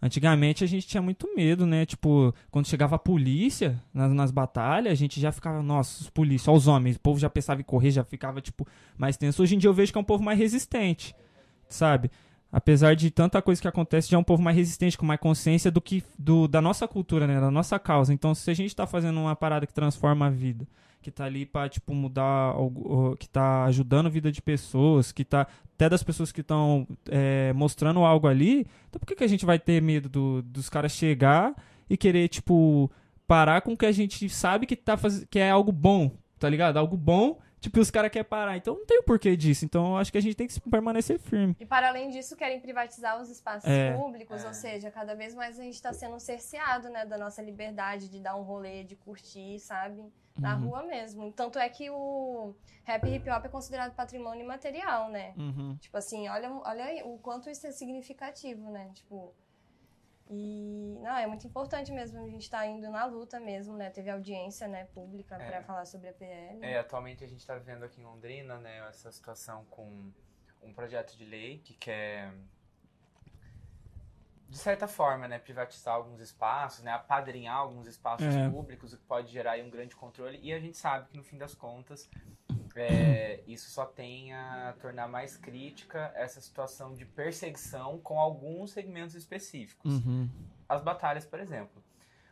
Antigamente 0.00 0.62
a 0.62 0.66
gente 0.66 0.87
tinha 0.87 1.02
muito 1.02 1.28
medo, 1.35 1.66
né? 1.66 1.87
Tipo, 1.87 2.35
quando 2.50 2.66
chegava 2.66 2.96
a 2.96 2.98
polícia 2.98 3.82
nas, 3.92 4.12
nas 4.12 4.30
batalhas, 4.30 4.92
a 4.92 4.94
gente 4.94 5.20
já 5.20 5.32
ficava, 5.32 5.62
nossa, 5.62 6.02
os 6.02 6.11
polícia, 6.11 6.52
os 6.52 6.68
homens, 6.68 6.96
o 6.96 7.00
povo 7.00 7.18
já 7.18 7.30
pensava 7.30 7.61
em 7.61 7.64
correr, 7.64 7.90
já 7.90 8.04
ficava, 8.04 8.40
tipo, 8.40 8.66
mais 8.96 9.16
tenso. 9.16 9.42
Hoje 9.42 9.54
em 9.54 9.59
dia 9.59 9.68
eu 9.68 9.74
vejo 9.74 9.92
que 9.92 9.98
é 9.98 10.00
um 10.00 10.04
povo 10.04 10.22
mais 10.22 10.38
resistente, 10.38 11.14
sabe? 11.68 12.11
apesar 12.56 12.94
de 12.94 13.11
tanta 13.11 13.42
coisa 13.42 13.61
que 13.61 13.68
acontece, 13.68 14.11
já 14.11 14.16
é 14.16 14.20
um 14.20 14.24
povo 14.24 14.42
mais 14.42 14.56
resistente, 14.56 14.96
com 14.96 15.04
mais 15.04 15.20
consciência 15.20 15.70
do 15.70 15.80
que 15.80 16.02
do, 16.18 16.48
da 16.48 16.62
nossa 16.62 16.87
cultura, 16.88 17.26
né? 17.26 17.40
Da 17.40 17.50
nossa 17.50 17.78
causa. 17.78 18.14
Então, 18.14 18.35
se 18.35 18.50
a 18.50 18.54
gente 18.54 18.74
tá 18.74 18.87
fazendo 18.87 19.20
uma 19.20 19.37
parada 19.37 19.66
que 19.66 19.74
transforma 19.74 20.26
a 20.26 20.30
vida, 20.30 20.66
que 21.06 21.10
tá 21.12 21.24
ali 21.24 21.46
pra, 21.46 21.68
tipo, 21.68 21.94
mudar 21.94 22.24
algo, 22.24 23.16
que 23.16 23.28
tá 23.28 23.62
ajudando 23.66 24.06
a 24.06 24.10
vida 24.10 24.32
de 24.32 24.42
pessoas, 24.42 25.12
que 25.12 25.24
tá 25.24 25.46
até 25.76 25.88
das 25.88 26.02
pessoas 26.02 26.32
que 26.32 26.40
estão 26.40 26.84
é, 27.08 27.52
mostrando 27.52 28.00
algo 28.00 28.26
ali, 28.26 28.66
então 28.88 28.98
por 28.98 29.06
que, 29.06 29.14
que 29.14 29.22
a 29.22 29.28
gente 29.28 29.46
vai 29.46 29.56
ter 29.56 29.80
medo 29.80 30.08
do, 30.08 30.42
dos 30.42 30.68
caras 30.68 30.90
chegar 30.90 31.54
e 31.88 31.96
querer, 31.96 32.26
tipo, 32.26 32.90
parar 33.24 33.60
com 33.60 33.74
o 33.74 33.76
que 33.76 33.86
a 33.86 33.92
gente 33.92 34.28
sabe 34.28 34.66
que, 34.66 34.74
tá 34.74 34.96
faz... 34.96 35.24
que 35.30 35.38
é 35.38 35.48
algo 35.48 35.70
bom, 35.70 36.10
tá 36.40 36.48
ligado? 36.48 36.76
Algo 36.76 36.96
bom 36.96 37.38
Tipo, 37.60 37.80
os 37.80 37.90
caras 37.90 38.10
querem 38.10 38.28
parar. 38.28 38.56
Então 38.56 38.74
não 38.74 38.86
tem 38.86 38.98
o 38.98 39.02
porquê 39.02 39.36
disso. 39.36 39.64
Então 39.64 39.92
eu 39.92 39.96
acho 39.96 40.12
que 40.12 40.18
a 40.18 40.20
gente 40.20 40.34
tem 40.34 40.46
que 40.46 40.60
permanecer 40.60 41.18
firme. 41.18 41.56
E 41.58 41.66
para 41.66 41.88
além 41.88 42.10
disso, 42.10 42.36
querem 42.36 42.60
privatizar 42.60 43.20
os 43.20 43.30
espaços 43.30 43.68
é. 43.68 43.92
públicos, 43.94 44.44
é. 44.44 44.46
ou 44.46 44.54
seja, 44.54 44.90
cada 44.90 45.14
vez 45.14 45.34
mais 45.34 45.58
a 45.58 45.62
gente 45.62 45.74
está 45.74 45.92
sendo 45.92 46.18
cerceado, 46.20 46.88
né, 46.88 47.04
da 47.06 47.18
nossa 47.18 47.42
liberdade 47.42 48.08
de 48.08 48.20
dar 48.20 48.36
um 48.36 48.42
rolê, 48.42 48.84
de 48.84 48.96
curtir, 48.96 49.58
sabe? 49.58 50.02
Na 50.38 50.54
uhum. 50.56 50.68
rua 50.68 50.82
mesmo. 50.82 51.32
Tanto 51.32 51.58
é 51.58 51.68
que 51.68 51.88
o 51.88 52.54
rap 52.84 53.04
e 53.06 53.16
hip 53.16 53.30
hop 53.30 53.44
é 53.44 53.48
considerado 53.48 53.94
patrimônio 53.94 54.44
imaterial, 54.44 55.08
né? 55.10 55.32
Uhum. 55.36 55.76
Tipo 55.80 55.96
assim, 55.96 56.28
olha, 56.28 56.52
olha 56.52 57.06
o 57.06 57.18
quanto 57.18 57.48
isso 57.48 57.66
é 57.66 57.72
significativo, 57.72 58.70
né? 58.70 58.90
Tipo, 58.92 59.34
e 60.28 60.98
não, 61.00 61.16
é 61.16 61.26
muito 61.26 61.46
importante 61.46 61.92
mesmo 61.92 62.18
a 62.18 62.28
gente 62.28 62.42
estar 62.42 62.58
tá 62.58 62.66
indo 62.66 62.90
na 62.90 63.04
luta 63.04 63.38
mesmo, 63.38 63.76
né? 63.76 63.90
Teve 63.90 64.10
audiência, 64.10 64.66
né, 64.66 64.84
pública 64.86 65.36
é. 65.36 65.50
para 65.50 65.62
falar 65.62 65.84
sobre 65.84 66.08
a 66.08 66.12
PL. 66.12 66.64
É, 66.64 66.78
atualmente 66.78 67.22
a 67.22 67.28
gente 67.28 67.40
está 67.40 67.54
vivendo 67.54 67.84
aqui 67.84 68.00
em 68.00 68.04
Londrina, 68.04 68.58
né, 68.58 68.86
essa 68.88 69.12
situação 69.12 69.64
com 69.70 70.10
um 70.62 70.72
projeto 70.72 71.16
de 71.16 71.24
lei 71.24 71.58
que 71.58 71.74
quer 71.74 72.32
de 74.48 74.58
certa 74.58 74.86
forma, 74.86 75.26
né, 75.26 75.38
privatizar 75.38 75.94
alguns 75.94 76.20
espaços, 76.20 76.82
né, 76.82 76.92
apadrinhar 76.92 77.56
alguns 77.56 77.86
espaços 77.86 78.34
é. 78.34 78.48
públicos, 78.48 78.92
o 78.92 78.96
que 78.96 79.04
pode 79.04 79.30
gerar 79.30 79.58
um 79.58 79.70
grande 79.70 79.94
controle. 79.96 80.38
E 80.40 80.52
a 80.52 80.58
gente 80.58 80.76
sabe 80.76 81.08
que 81.08 81.16
no 81.16 81.24
fim 81.24 81.36
das 81.36 81.54
contas 81.54 82.08
é, 82.76 83.42
isso 83.46 83.70
só 83.70 83.84
tem 83.84 84.32
a 84.32 84.74
tornar 84.80 85.08
mais 85.08 85.36
crítica 85.36 86.12
essa 86.14 86.40
situação 86.40 86.94
de 86.94 87.04
perseguição 87.04 87.98
com 87.98 88.20
alguns 88.20 88.72
segmentos 88.72 89.14
específicos. 89.14 89.92
Uhum. 89.92 90.28
As 90.68 90.82
batalhas, 90.82 91.24
por 91.24 91.40
exemplo. 91.40 91.82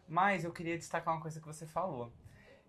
Mas 0.08 0.44
eu 0.44 0.52
queria 0.52 0.76
destacar 0.76 1.14
uma 1.14 1.20
coisa 1.20 1.40
que 1.40 1.46
você 1.46 1.66
falou. 1.66 2.12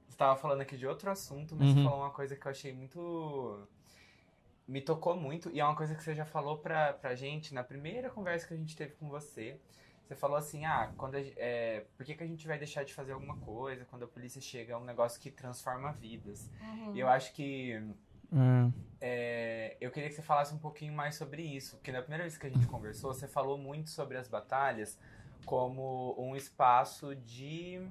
Você 0.07 0.13
estava 0.13 0.39
falando 0.39 0.61
aqui 0.61 0.77
de 0.77 0.88
outro 0.88 1.09
assunto, 1.09 1.55
mas 1.55 1.67
uhum. 1.69 1.75
você 1.75 1.83
falou 1.83 1.99
uma 1.99 2.11
coisa 2.11 2.35
que 2.35 2.45
eu 2.45 2.51
achei 2.51 2.73
muito. 2.73 3.67
Me 4.67 4.81
tocou 4.81 5.15
muito, 5.15 5.51
e 5.51 5.59
é 5.59 5.65
uma 5.65 5.75
coisa 5.75 5.93
que 5.93 6.01
você 6.01 6.15
já 6.15 6.25
falou 6.25 6.57
pra, 6.57 6.93
pra 6.93 7.13
gente 7.13 7.53
na 7.53 7.63
primeira 7.63 8.09
conversa 8.09 8.47
que 8.47 8.53
a 8.53 8.57
gente 8.57 8.75
teve 8.75 8.93
com 8.93 9.07
você. 9.07 9.59
Você 10.05 10.15
falou 10.15 10.37
assim, 10.37 10.65
ah, 10.65 10.91
quando 10.97 11.15
a, 11.15 11.19
é, 11.19 11.83
por 11.97 12.05
que, 12.05 12.13
que 12.13 12.23
a 12.23 12.27
gente 12.27 12.45
vai 12.45 12.59
deixar 12.59 12.83
de 12.83 12.93
fazer 12.93 13.13
alguma 13.13 13.37
coisa 13.37 13.85
quando 13.85 14.03
a 14.03 14.07
polícia 14.07 14.39
chega? 14.39 14.73
É 14.73 14.77
um 14.77 14.83
negócio 14.83 15.19
que 15.19 15.31
transforma 15.31 15.91
vidas. 15.93 16.49
Uhum. 16.61 16.95
E 16.95 16.99
eu 16.99 17.07
acho 17.07 17.33
que... 17.33 17.81
Hum. 18.31 18.71
É, 19.01 19.77
eu 19.81 19.91
queria 19.91 20.09
que 20.09 20.15
você 20.15 20.21
falasse 20.21 20.53
um 20.53 20.57
pouquinho 20.57 20.93
mais 20.93 21.15
sobre 21.15 21.41
isso, 21.41 21.77
porque 21.77 21.91
na 21.91 22.01
primeira 22.01 22.23
vez 22.23 22.37
que 22.37 22.45
a 22.45 22.49
gente 22.49 22.65
conversou, 22.67 23.13
você 23.13 23.27
falou 23.27 23.57
muito 23.57 23.89
sobre 23.89 24.17
as 24.17 24.27
batalhas 24.27 24.97
como 25.45 26.15
um 26.17 26.35
espaço 26.35 27.15
de 27.15 27.81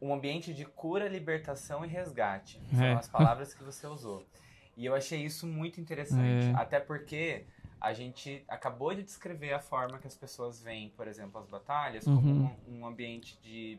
um 0.00 0.12
ambiente 0.12 0.52
de 0.52 0.64
cura, 0.64 1.08
libertação 1.08 1.84
e 1.84 1.88
resgate. 1.88 2.60
São 2.70 2.84
é. 2.84 2.94
as 2.94 3.08
palavras 3.08 3.54
que 3.54 3.62
você 3.62 3.86
usou. 3.86 4.26
E 4.76 4.84
eu 4.84 4.94
achei 4.94 5.22
isso 5.22 5.46
muito 5.46 5.80
interessante, 5.80 6.46
é. 6.50 6.54
até 6.56 6.80
porque 6.80 7.46
a 7.82 7.92
gente 7.92 8.44
acabou 8.46 8.94
de 8.94 9.02
descrever 9.02 9.52
a 9.52 9.58
forma 9.58 9.98
que 9.98 10.06
as 10.06 10.14
pessoas 10.14 10.62
veem, 10.62 10.90
por 10.90 11.08
exemplo, 11.08 11.40
as 11.40 11.48
batalhas 11.48 12.06
uhum. 12.06 12.14
como 12.14 12.30
um, 12.30 12.78
um, 12.78 12.86
ambiente 12.86 13.36
de, 13.42 13.76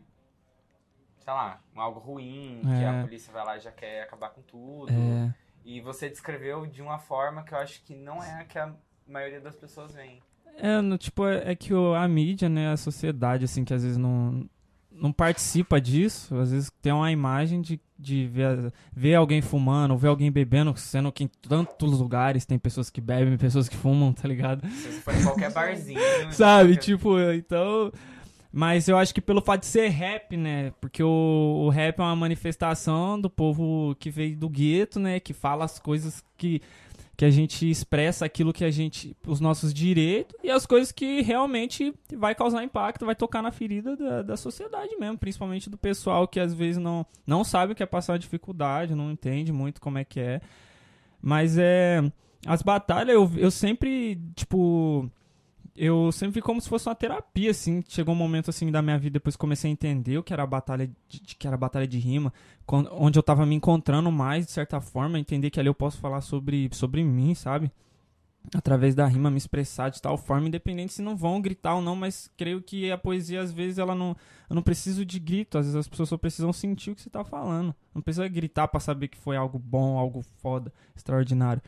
sei 1.20 1.34
lá, 1.34 1.62
um 1.74 1.80
algo 1.80 2.02
ruim, 2.02 2.60
é. 2.60 2.80
que 2.80 2.86
a 2.86 3.02
polícia 3.02 3.32
vai 3.32 3.46
lá 3.46 3.58
e 3.58 3.62
já 3.62 3.72
quer 3.72 4.04
acabar 4.04 4.32
com 4.32 4.42
tudo. 4.42 4.92
É. 4.92 5.34
E 5.63 5.80
você 5.80 6.10
descreveu 6.10 6.68
de 6.68 6.82
uma 6.82 7.00
forma 7.00 7.44
que 7.44 7.54
eu 7.54 7.58
acho 7.58 7.82
que 7.84 7.96
não 7.96 8.22
é 8.22 8.42
a 8.42 8.44
que 8.44 8.60
a 8.60 8.74
maioria 9.08 9.39
das 9.39 9.56
pessoas 9.56 9.94
veem. 9.94 10.22
É, 10.58 10.82
no, 10.82 10.98
tipo, 10.98 11.26
é, 11.26 11.52
é 11.52 11.56
que 11.56 11.74
o, 11.74 11.96
a 11.96 12.06
mídia, 12.06 12.50
né, 12.50 12.74
a 12.74 12.78
sociedade, 12.78 13.46
assim, 13.46 13.63
que 13.63 13.74
às 13.74 13.84
vezes 13.84 13.98
não, 13.98 14.48
não 14.96 15.12
participa 15.12 15.82
disso, 15.82 16.36
às 16.38 16.52
vezes 16.52 16.72
tem 16.82 16.94
uma 16.94 17.12
imagem 17.12 17.62
de, 17.62 17.80
de 17.98 18.28
ver, 18.28 18.74
ver 18.96 19.16
alguém 19.16 19.42
fumando, 19.42 19.98
ver 19.98 20.08
alguém 20.08 20.32
bebendo, 20.32 20.74
sendo 20.78 21.12
que 21.12 21.24
em 21.24 21.28
tantos 21.28 22.00
lugares 22.00 22.46
tem 22.46 22.60
pessoas 22.60 22.90
que 22.90 23.02
bebem, 23.02 23.38
pessoas 23.38 23.68
que 23.68 23.76
fumam, 23.76 24.14
tá 24.14 24.28
ligado? 24.28 24.68
Se 24.70 24.90
for 25.02 25.16
em 25.16 25.24
qualquer 25.24 25.52
barzinho. 25.52 26.00
Né? 26.00 26.32
Sabe, 26.32 26.78
tipo, 26.78 27.20
então. 27.20 27.92
Mas 28.56 28.88
eu 28.88 28.96
acho 29.00 29.16
que 29.16 29.20
pelo 29.20 29.42
fato 29.42 29.62
de 29.62 29.66
ser 29.66 29.88
rap, 29.88 30.38
né? 30.38 30.72
Porque 30.80 31.02
o, 31.02 31.64
o 31.66 31.70
rap 31.70 32.00
é 32.00 32.04
uma 32.04 32.16
manifestação 32.16 33.20
do 33.20 33.28
povo 33.28 33.96
que 34.00 34.12
veio 34.12 34.38
do 34.38 34.48
gueto, 34.48 35.00
né? 35.00 35.20
Que 35.20 35.34
fala 35.34 35.66
as 35.66 35.80
coisas 35.80 36.24
que 36.38 36.62
que 37.15 37.26
a 37.26 37.30
gente 37.30 37.69
expressa 37.69 38.26
aquilo 38.26 38.52
que 38.52 38.65
a 38.65 38.71
gente, 38.71 39.15
os 39.28 39.39
nossos 39.39 39.73
direitos 39.73 40.36
e 40.43 40.49
as 40.49 40.65
coisas 40.65 40.91
que 40.91 41.21
realmente 41.21 41.93
vai 42.15 42.34
causar 42.34 42.63
impacto, 42.63 43.06
vai 43.06 43.15
tocar 43.15 43.41
na 43.41 43.52
ferida 43.52 43.95
da, 43.95 44.21
da 44.23 44.38
sociedade 44.38 44.95
mesmo, 44.97 45.17
principalmente 45.17 45.69
do 45.69 45.78
pessoal 45.78 46.28
que 46.28 46.39
às 46.39 46.54
vezes 46.54 46.82
não, 46.82 47.06
não 47.26 47.43
sabe 47.43 47.73
o 47.73 47.76
que 47.76 47.84
é 47.84 47.86
passar 47.86 48.17
dificuldade, 48.17 48.95
não 48.95 49.12
entende 49.12 49.52
muito 49.52 49.80
como 49.80 49.99
é 49.99 50.04
que 50.04 50.19
é. 50.19 50.41
Mas 51.21 51.58
é. 51.58 52.04
As 52.45 52.62
batalhas 52.62 53.15
eu, 53.15 53.32
eu 53.38 53.49
sempre, 53.49 54.19
tipo 54.36 55.10
eu 55.76 56.12
sempre 56.12 56.36
vi 56.36 56.42
como 56.42 56.62
se 56.62 56.70
fosse 56.70 56.88
uma 56.88 56.96
terapia, 56.96 57.52
assim. 57.52 57.84
Chegou 57.88 58.14
um 58.14 58.18
momento, 58.18 58.50
assim, 58.50 58.72
da 58.72 58.82
minha 58.82 58.98
vida, 58.98 59.14
depois 59.14 59.36
comecei 59.36 59.70
a 59.70 59.74
entender 59.74 60.18
o 60.18 60.24
que 60.24 60.32
era 60.32 60.44
a 60.44 60.48
batalha 60.48 60.90
de, 61.08 61.20
que 61.20 61.48
era 61.48 61.58
batalha 61.58 61.88
de 61.88 61.98
rima, 61.98 62.32
onde 62.92 63.18
eu 63.18 63.24
tava 63.24 63.46
me 63.46 63.56
encontrando 63.56 64.12
mais, 64.12 64.46
de 64.46 64.52
certa 64.52 64.80
forma, 64.80 65.20
entender 65.20 65.50
que 65.50 65.60
ali 65.60 65.68
eu 65.68 65.74
posso 65.74 65.98
falar 65.98 66.22
sobre, 66.22 66.70
sobre 66.74 67.04
mim, 67.04 67.34
sabe? 67.34 67.72
Através 68.54 68.94
da 68.94 69.08
rima, 69.08 69.32
me 69.32 69.38
expressar 69.38 69.90
de 69.90 70.02
tal 70.02 70.18
forma, 70.18 70.48
independente 70.48 70.94
se 70.94 71.02
não 71.02 71.16
vão 71.16 71.42
gritar 71.42 71.76
ou 71.76 71.82
não, 71.82 71.96
mas 71.96 72.30
creio 72.38 72.62
que 72.62 72.92
a 72.92 72.98
poesia, 72.98 73.42
às 73.42 73.52
vezes, 73.52 73.78
ela 73.80 73.96
não. 73.96 74.16
Eu 74.50 74.56
não 74.56 74.62
preciso 74.62 75.06
de 75.06 75.18
grito, 75.18 75.58
às 75.58 75.66
vezes 75.66 75.76
as 75.78 75.88
pessoas 75.88 76.10
só 76.10 76.18
precisam 76.18 76.54
sentir 76.54 76.92
o 76.92 76.96
que 76.96 77.02
você 77.02 77.10
tá 77.10 77.24
falando. 77.24 77.74
Não 77.96 78.02
precisa 78.02 78.28
gritar 78.28 78.68
para 78.68 78.80
saber 78.80 79.08
que 79.08 79.18
foi 79.18 79.38
algo 79.38 79.58
bom, 79.58 79.98
algo 79.98 80.22
foda, 80.42 80.72
extraordinário. 80.96 81.62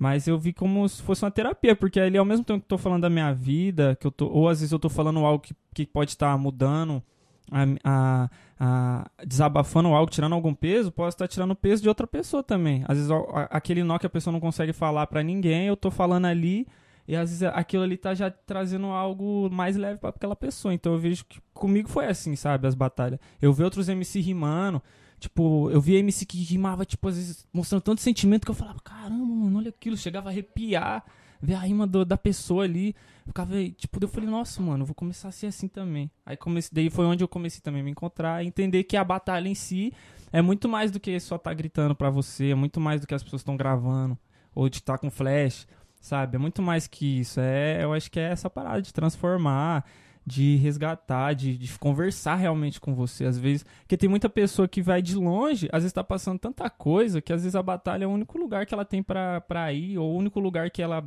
Mas 0.00 0.28
eu 0.28 0.38
vi 0.38 0.52
como 0.52 0.88
se 0.88 1.02
fosse 1.02 1.24
uma 1.24 1.30
terapia, 1.30 1.74
porque 1.74 1.98
ali 1.98 2.16
ao 2.16 2.24
mesmo 2.24 2.44
tempo 2.44 2.60
que 2.60 2.66
eu 2.66 2.68
tô 2.68 2.78
falando 2.78 3.02
da 3.02 3.10
minha 3.10 3.32
vida, 3.32 3.96
que 4.00 4.06
eu 4.06 4.12
tô, 4.12 4.28
ou 4.28 4.48
às 4.48 4.60
vezes 4.60 4.70
eu 4.70 4.78
tô 4.78 4.88
falando 4.88 5.18
algo 5.26 5.42
que, 5.42 5.52
que 5.74 5.84
pode 5.84 6.12
estar 6.12 6.30
tá 6.30 6.38
mudando, 6.38 7.02
a, 7.50 7.64
a, 7.82 8.30
a, 8.60 9.10
desabafando 9.26 9.88
algo, 9.88 10.08
tirando 10.08 10.34
algum 10.34 10.54
peso, 10.54 10.92
posso 10.92 11.16
estar 11.16 11.26
tirando 11.26 11.50
o 11.50 11.56
peso 11.56 11.82
de 11.82 11.88
outra 11.88 12.06
pessoa 12.06 12.44
também. 12.44 12.84
Às 12.86 12.96
vezes 12.96 13.10
aquele 13.50 13.82
nó 13.82 13.98
que 13.98 14.06
a 14.06 14.08
pessoa 14.10 14.30
não 14.30 14.38
consegue 14.38 14.72
falar 14.72 15.04
para 15.08 15.20
ninguém, 15.20 15.66
eu 15.66 15.76
tô 15.76 15.90
falando 15.90 16.26
ali, 16.26 16.64
e 17.08 17.16
às 17.16 17.30
vezes 17.30 17.42
aquilo 17.52 17.82
ali 17.82 17.96
tá 17.96 18.14
já 18.14 18.30
trazendo 18.30 18.86
algo 18.86 19.50
mais 19.50 19.76
leve 19.76 19.98
para 19.98 20.10
aquela 20.10 20.36
pessoa. 20.36 20.72
Então 20.72 20.92
eu 20.92 20.98
vejo 21.00 21.24
que 21.24 21.40
comigo 21.52 21.88
foi 21.88 22.06
assim, 22.06 22.36
sabe, 22.36 22.68
as 22.68 22.74
batalhas. 22.76 23.18
Eu 23.42 23.52
vi 23.52 23.64
outros 23.64 23.88
MC 23.88 24.20
rimando, 24.20 24.80
Tipo, 25.18 25.68
eu 25.70 25.80
via 25.80 25.98
MC 25.98 26.24
que 26.24 26.38
rimava, 26.42 26.84
tipo, 26.84 27.08
às 27.08 27.16
vezes 27.16 27.46
mostrando 27.52 27.82
tanto 27.82 28.00
sentimento 28.00 28.44
que 28.44 28.50
eu 28.50 28.54
falava, 28.54 28.80
caramba, 28.80 29.24
mano, 29.24 29.58
olha 29.58 29.70
aquilo. 29.70 29.96
Chegava 29.96 30.28
a 30.28 30.32
arrepiar, 30.32 31.04
ver 31.40 31.54
a 31.54 31.58
rima 31.60 31.86
do, 31.86 32.04
da 32.04 32.16
pessoa 32.16 32.64
ali. 32.64 32.94
Ficava, 33.26 33.52
tipo, 33.70 33.98
eu 34.02 34.08
falei, 34.08 34.28
nossa, 34.30 34.62
mano, 34.62 34.84
vou 34.84 34.94
começar 34.94 35.28
a 35.28 35.32
ser 35.32 35.48
assim 35.48 35.68
também. 35.68 36.10
Aí 36.24 36.36
comecei, 36.36 36.70
daí 36.72 36.88
foi 36.88 37.04
onde 37.04 37.22
eu 37.22 37.28
comecei 37.28 37.60
também 37.60 37.80
a 37.80 37.84
me 37.84 37.90
encontrar, 37.90 38.44
entender 38.44 38.84
que 38.84 38.96
a 38.96 39.04
batalha 39.04 39.48
em 39.48 39.54
si 39.54 39.92
é 40.32 40.40
muito 40.40 40.68
mais 40.68 40.90
do 40.90 41.00
que 41.00 41.18
só 41.20 41.36
tá 41.36 41.52
gritando 41.52 41.94
pra 41.94 42.10
você, 42.10 42.50
é 42.50 42.54
muito 42.54 42.80
mais 42.80 43.00
do 43.00 43.06
que 43.06 43.14
as 43.14 43.22
pessoas 43.22 43.40
estão 43.40 43.56
gravando, 43.56 44.16
ou 44.54 44.68
de 44.68 44.78
estar 44.78 44.94
tá 44.94 44.98
com 44.98 45.10
flash, 45.10 45.66
sabe? 46.00 46.36
É 46.36 46.38
muito 46.38 46.62
mais 46.62 46.86
que 46.86 47.20
isso. 47.20 47.40
É, 47.40 47.82
eu 47.82 47.92
acho 47.92 48.10
que 48.10 48.20
é 48.20 48.30
essa 48.30 48.48
parada 48.48 48.80
de 48.80 48.92
transformar 48.92 49.84
de 50.28 50.56
resgatar, 50.56 51.32
de, 51.32 51.56
de, 51.56 51.78
conversar 51.78 52.34
realmente 52.34 52.78
com 52.78 52.94
você. 52.94 53.24
Às 53.24 53.38
vezes, 53.38 53.64
porque 53.80 53.96
tem 53.96 54.08
muita 54.08 54.28
pessoa 54.28 54.68
que 54.68 54.82
vai 54.82 55.00
de 55.00 55.16
longe, 55.16 55.68
às 55.72 55.82
vezes 55.82 55.92
tá 55.92 56.04
passando 56.04 56.38
tanta 56.38 56.68
coisa 56.68 57.22
que 57.22 57.32
às 57.32 57.42
vezes 57.42 57.56
a 57.56 57.62
batalha 57.62 58.04
é 58.04 58.06
o 58.06 58.10
único 58.10 58.38
lugar 58.38 58.66
que 58.66 58.74
ela 58.74 58.84
tem 58.84 59.02
pra 59.02 59.72
ir, 59.72 59.96
ou 59.98 60.12
o 60.12 60.16
único 60.16 60.38
lugar 60.38 60.70
que 60.70 60.82
ela, 60.82 61.02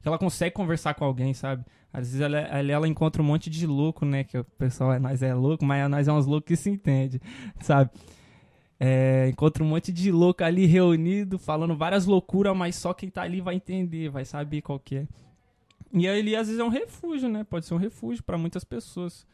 que 0.00 0.08
ela 0.08 0.18
consegue 0.18 0.54
conversar 0.54 0.94
com 0.94 1.04
alguém, 1.04 1.34
sabe? 1.34 1.64
Às 1.92 2.06
vezes 2.08 2.20
ela, 2.22 2.38
ela, 2.38 2.72
ela 2.72 2.88
encontra 2.88 3.20
um 3.20 3.26
monte 3.26 3.50
de 3.50 3.66
louco, 3.66 4.06
né? 4.06 4.24
Que 4.24 4.38
o 4.38 4.44
pessoal, 4.44 4.98
nós 4.98 5.22
é 5.22 5.34
louco, 5.34 5.64
mas 5.64 5.88
nós 5.90 6.08
é 6.08 6.12
uns 6.12 6.24
loucos 6.24 6.48
que 6.48 6.56
se 6.56 6.70
entende, 6.70 7.20
sabe? 7.60 7.90
É, 8.80 9.28
encontra 9.28 9.62
um 9.62 9.66
monte 9.68 9.92
de 9.92 10.10
louco 10.10 10.42
ali 10.42 10.64
reunido, 10.64 11.38
falando 11.38 11.76
várias 11.76 12.06
loucuras, 12.06 12.56
mas 12.56 12.74
só 12.74 12.94
quem 12.94 13.10
tá 13.10 13.22
ali 13.22 13.40
vai 13.40 13.54
entender, 13.54 14.08
vai 14.08 14.24
saber 14.24 14.62
qual 14.62 14.80
que 14.80 14.96
é. 14.96 15.06
E 15.92 16.06
ele 16.06 16.34
às 16.34 16.46
vezes 16.46 16.60
é 16.60 16.64
um 16.64 16.68
refúgio, 16.68 17.28
né? 17.28 17.44
Pode 17.44 17.66
ser 17.66 17.74
um 17.74 17.78
refúgio 17.78 18.22
para 18.24 18.38
muitas 18.38 18.64
pessoas. 18.64 19.26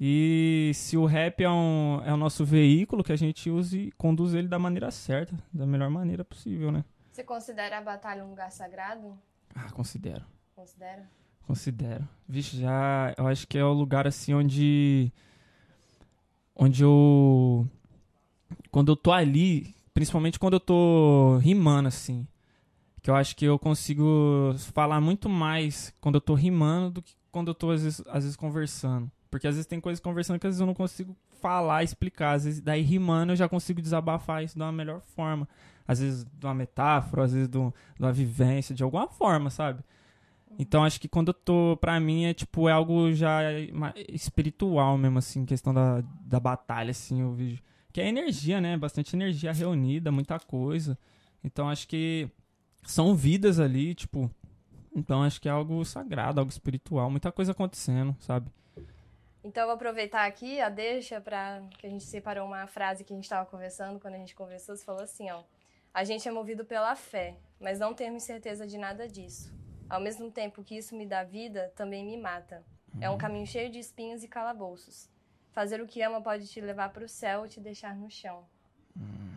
E 0.00 0.70
se 0.74 0.96
o 0.96 1.04
rap 1.04 1.42
é, 1.42 1.50
um, 1.50 2.00
é 2.04 2.12
o 2.12 2.16
nosso 2.16 2.44
veículo, 2.44 3.04
que 3.04 3.12
a 3.12 3.16
gente 3.16 3.50
use 3.50 3.78
e 3.78 3.92
conduz 3.92 4.32
ele 4.32 4.48
da 4.48 4.58
maneira 4.58 4.90
certa, 4.90 5.36
da 5.52 5.66
melhor 5.66 5.90
maneira 5.90 6.24
possível, 6.24 6.72
né? 6.72 6.84
Você 7.12 7.22
considera 7.22 7.78
a 7.78 7.82
batalha 7.82 8.24
um 8.24 8.30
lugar 8.30 8.50
sagrado? 8.50 9.18
Ah, 9.54 9.70
considero. 9.72 10.24
Considera? 10.54 11.06
Considero. 11.46 12.08
Vixe, 12.26 12.58
já. 12.58 13.12
Eu 13.18 13.26
acho 13.26 13.46
que 13.46 13.58
é 13.58 13.64
o 13.64 13.72
lugar 13.72 14.06
assim 14.06 14.32
onde. 14.32 15.12
Onde 16.54 16.82
eu. 16.82 17.68
Quando 18.70 18.92
eu 18.92 18.96
tô 18.96 19.12
ali, 19.12 19.74
principalmente 19.92 20.38
quando 20.38 20.54
eu 20.54 20.60
tô 20.60 21.38
rimando, 21.38 21.88
assim. 21.88 22.26
Que 23.02 23.10
eu 23.10 23.14
acho 23.14 23.34
que 23.34 23.44
eu 23.44 23.58
consigo 23.58 24.54
falar 24.72 25.00
muito 25.00 25.28
mais 25.28 25.94
quando 26.00 26.16
eu 26.16 26.20
tô 26.20 26.34
rimando 26.34 26.90
do 26.90 27.02
que 27.02 27.14
quando 27.30 27.48
eu 27.48 27.54
tô, 27.54 27.70
às 27.70 27.82
vezes, 27.82 28.02
às 28.08 28.24
vezes 28.24 28.36
conversando. 28.36 29.10
Porque 29.30 29.46
às 29.46 29.54
vezes 29.54 29.66
tem 29.66 29.80
coisas 29.80 30.00
conversando 30.00 30.38
que 30.38 30.46
às 30.46 30.50
vezes 30.50 30.60
eu 30.60 30.66
não 30.66 30.74
consigo 30.74 31.16
falar, 31.40 31.84
explicar. 31.84 32.32
Às 32.32 32.44
vezes, 32.44 32.60
daí 32.60 32.82
rimando 32.82 33.32
eu 33.32 33.36
já 33.36 33.48
consigo 33.48 33.80
desabafar 33.80 34.42
isso 34.42 34.56
de 34.56 34.62
uma 34.62 34.72
melhor 34.72 35.00
forma. 35.00 35.48
Às 35.86 36.00
vezes 36.00 36.24
de 36.24 36.46
uma 36.46 36.54
metáfora, 36.54 37.24
às 37.24 37.32
vezes 37.32 37.48
de 37.48 37.56
uma 37.56 38.12
vivência, 38.12 38.74
de 38.74 38.82
alguma 38.82 39.08
forma, 39.08 39.50
sabe? 39.50 39.82
Então 40.58 40.84
acho 40.84 41.00
que 41.00 41.08
quando 41.08 41.28
eu 41.28 41.34
tô, 41.34 41.78
pra 41.80 41.98
mim, 42.00 42.24
é 42.24 42.34
tipo, 42.34 42.68
é 42.68 42.72
algo 42.72 43.12
já 43.12 43.40
espiritual 44.08 44.98
mesmo, 44.98 45.18
assim, 45.18 45.44
questão 45.44 45.72
da, 45.72 46.02
da 46.24 46.40
batalha, 46.40 46.90
assim, 46.90 47.20
eu 47.20 47.32
vejo. 47.32 47.62
Que 47.92 48.00
é 48.00 48.08
energia, 48.08 48.60
né? 48.60 48.76
Bastante 48.76 49.16
energia 49.16 49.52
reunida, 49.52 50.12
muita 50.12 50.38
coisa. 50.38 50.98
Então 51.42 51.68
acho 51.68 51.88
que 51.88 52.28
são 52.82 53.14
vidas 53.14 53.58
ali, 53.58 53.94
tipo. 53.94 54.30
Então 54.94 55.22
acho 55.22 55.40
que 55.40 55.48
é 55.48 55.52
algo 55.52 55.84
sagrado, 55.84 56.40
algo 56.40 56.50
espiritual, 56.50 57.10
muita 57.10 57.30
coisa 57.30 57.52
acontecendo, 57.52 58.16
sabe? 58.20 58.50
Então 59.42 59.62
eu 59.62 59.68
vou 59.68 59.76
aproveitar 59.76 60.26
aqui 60.26 60.60
a 60.60 60.68
deixa 60.68 61.20
para 61.20 61.62
que 61.78 61.86
a 61.86 61.90
gente 61.90 62.04
separou 62.04 62.46
uma 62.46 62.66
frase 62.66 63.04
que 63.04 63.12
a 63.12 63.16
gente 63.16 63.24
estava 63.24 63.48
conversando 63.48 63.98
quando 63.98 64.14
a 64.14 64.18
gente 64.18 64.34
conversou, 64.34 64.76
você 64.76 64.84
falou 64.84 65.02
assim, 65.02 65.30
ó: 65.30 65.42
"A 65.94 66.04
gente 66.04 66.28
é 66.28 66.32
movido 66.32 66.64
pela 66.64 66.94
fé, 66.94 67.36
mas 67.58 67.78
não 67.78 67.94
temos 67.94 68.24
certeza 68.24 68.66
de 68.66 68.76
nada 68.76 69.08
disso. 69.08 69.52
Ao 69.88 70.00
mesmo 70.00 70.30
tempo 70.30 70.62
que 70.62 70.76
isso 70.76 70.94
me 70.94 71.06
dá 71.06 71.24
vida, 71.24 71.72
também 71.74 72.04
me 72.04 72.16
mata. 72.16 72.64
É 73.00 73.08
um 73.08 73.12
uhum. 73.12 73.18
caminho 73.18 73.46
cheio 73.46 73.70
de 73.70 73.78
espinhos 73.78 74.22
e 74.22 74.28
calabouços. 74.28 75.08
Fazer 75.52 75.80
o 75.80 75.86
que 75.86 76.02
ama 76.02 76.20
pode 76.20 76.46
te 76.46 76.60
levar 76.60 76.92
para 76.92 77.04
o 77.04 77.08
céu 77.08 77.40
ou 77.40 77.48
te 77.48 77.60
deixar 77.60 77.96
no 77.96 78.10
chão." 78.10 78.44
Hum. 78.96 79.29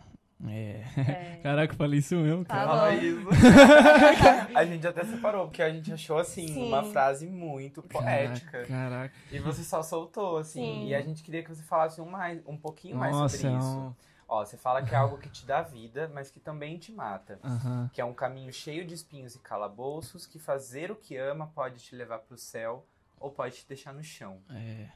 É. 0.48 0.84
é. 0.96 1.40
Caraca, 1.42 1.74
falei 1.74 2.00
isso 2.00 2.14
mesmo, 2.16 2.44
cara. 2.44 2.66
Tá 2.66 2.94
isso. 2.94 3.28
a 4.54 4.64
gente 4.64 4.86
até 4.86 5.04
separou, 5.04 5.46
porque 5.46 5.62
a 5.62 5.70
gente 5.70 5.92
achou, 5.92 6.18
assim, 6.18 6.48
Sim. 6.48 6.68
uma 6.68 6.82
frase 6.84 7.26
muito 7.26 7.82
poética. 7.82 8.64
Caraca. 8.66 9.14
E 9.30 9.38
você 9.38 9.62
só 9.62 9.82
soltou, 9.82 10.38
assim. 10.38 10.60
Sim. 10.60 10.86
E 10.88 10.94
a 10.94 11.00
gente 11.00 11.22
queria 11.22 11.42
que 11.42 11.54
você 11.54 11.62
falasse 11.62 12.00
um, 12.00 12.06
mais, 12.06 12.40
um 12.46 12.56
pouquinho 12.56 12.96
Nossa, 12.96 13.18
mais 13.18 13.32
sobre 13.32 13.56
isso. 13.56 13.66
É 13.66 13.80
um... 13.80 13.94
Ó, 14.26 14.44
você 14.44 14.56
fala 14.56 14.82
que 14.82 14.94
é 14.94 14.98
algo 14.98 15.18
que 15.18 15.28
te 15.28 15.46
dá 15.46 15.62
vida, 15.62 16.10
mas 16.12 16.30
que 16.30 16.40
também 16.40 16.78
te 16.78 16.90
mata. 16.90 17.38
Uhum. 17.44 17.88
Que 17.92 18.00
é 18.00 18.04
um 18.04 18.14
caminho 18.14 18.52
cheio 18.52 18.86
de 18.86 18.94
espinhos 18.94 19.34
e 19.34 19.38
calabouços, 19.38 20.26
que 20.26 20.38
fazer 20.38 20.90
o 20.90 20.96
que 20.96 21.16
ama 21.16 21.46
pode 21.54 21.78
te 21.78 21.94
levar 21.94 22.18
pro 22.20 22.36
céu 22.36 22.86
ou 23.20 23.30
pode 23.30 23.56
te 23.56 23.68
deixar 23.68 23.92
no 23.92 24.02
chão. 24.02 24.38
É. 24.50 24.88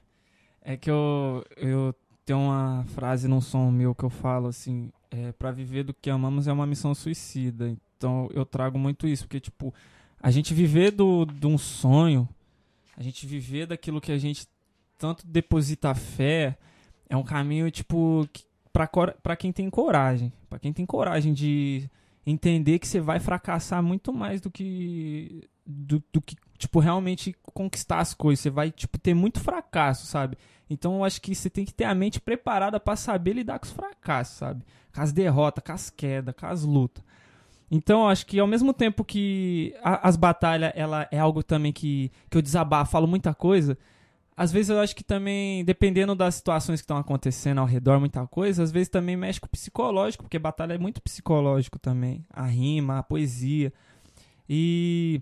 É 0.63 0.77
que 0.77 0.91
eu, 0.91 1.45
eu 1.57 1.95
tenho 2.25 2.41
uma 2.41 2.85
frase 2.89 3.29
num 3.29 3.41
som 3.41 3.71
meu 3.71 3.95
que 3.95 4.05
eu 4.05 4.11
falo 4.11 4.49
assim, 4.49 4.91
é, 5.11 5.33
para 5.33 5.51
viver 5.51 5.85
do 5.85 5.95
que 5.95 6.11
amamos 6.11 6.47
é 6.47 6.53
uma 6.53 6.67
missão 6.67 6.95
suicida. 6.95 7.75
Então 7.97 8.29
eu 8.33 8.45
trago 8.45 8.79
muito 8.79 9.07
isso, 9.07 9.25
porque, 9.25 9.41
tipo, 9.41 9.75
a 10.21 10.31
gente 10.31 10.55
viver 10.55 10.91
do, 10.91 11.25
de 11.25 11.47
um 11.47 11.59
sonho, 11.59 12.29
a 12.97 13.03
gente 13.03 13.27
viver 13.27 13.67
daquilo 13.67 14.01
que 14.01 14.13
a 14.13 14.19
gente 14.19 14.47
tanto 14.97 15.27
deposita 15.27 15.95
fé, 15.95 16.59
é 17.09 17.17
um 17.17 17.23
caminho, 17.23 17.71
tipo, 17.71 18.29
para 18.73 19.37
quem 19.37 19.53
tem 19.53 19.71
coragem. 19.71 20.33
para 20.49 20.59
quem 20.59 20.73
tem 20.73 20.85
coragem 20.85 21.33
de 21.33 21.89
entender 22.27 22.79
que 22.79 22.87
você 22.87 23.01
vai 23.01 23.19
fracassar 23.21 23.83
muito 23.83 24.13
mais 24.13 24.41
do 24.41 24.51
que. 24.51 25.49
Do, 25.71 26.03
do 26.11 26.23
que, 26.23 26.35
tipo, 26.57 26.81
realmente 26.81 27.37
conquistar 27.43 27.99
as 27.99 28.15
coisas. 28.15 28.41
Você 28.41 28.51
vai, 28.51 28.71
tipo, 28.71 28.99
ter 28.99 29.13
muito 29.13 29.39
fracasso, 29.39 30.07
sabe? 30.07 30.39
Então 30.71 30.97
eu 30.97 31.05
acho 31.05 31.21
que 31.21 31.35
você 31.35 31.51
tem 31.51 31.65
que 31.65 31.75
ter 31.75 31.85
a 31.85 31.95
mente 31.95 32.21
preparada 32.21 32.81
para 32.81 32.97
saber 32.97 33.35
lidar 33.35 33.59
com 33.59 33.67
os 33.67 33.73
fracassos, 33.73 34.37
sabe? 34.39 34.63
Com 34.95 35.01
as 35.01 35.13
derrotas, 35.13 35.65
com 35.65 35.73
as 35.73 35.91
quedas, 35.91 36.35
com 36.35 36.47
as 36.47 36.63
lutas. 36.63 37.05
Então 37.71 38.03
eu 38.03 38.09
acho 38.09 38.27
que 38.27 38.39
ao 38.39 38.47
mesmo 38.47 38.73
tempo 38.73 39.05
que 39.05 39.75
a, 39.83 40.09
as 40.09 40.17
batalhas 40.17 40.73
ela 40.75 41.07
é 41.11 41.19
algo 41.19 41.43
também 41.43 41.73
que, 41.73 42.11
que 42.31 42.39
eu 42.39 42.43
desabafo, 42.43 42.93
falo 42.93 43.07
muita 43.07 43.35
coisa, 43.35 43.77
às 44.39 44.53
vezes 44.53 44.71
eu 44.71 44.79
acho 44.79 44.95
que 44.95 45.03
também, 45.03 45.65
dependendo 45.65 46.15
das 46.15 46.37
situações 46.37 46.81
que 46.81 46.85
estão 46.85 46.97
acontecendo 46.97 47.59
ao 47.59 47.67
redor, 47.67 47.99
muita 47.99 48.25
coisa, 48.27 48.63
às 48.63 48.71
vezes 48.71 48.89
também 48.89 49.17
mexe 49.17 49.41
com 49.41 49.47
o 49.47 49.51
psicológico, 49.51 50.23
porque 50.23 50.39
batalha 50.39 50.75
é 50.75 50.79
muito 50.79 51.03
psicológico 51.03 51.77
também. 51.77 52.25
A 52.31 52.47
rima, 52.47 52.99
a 52.99 53.03
poesia. 53.03 53.73
E 54.49 55.21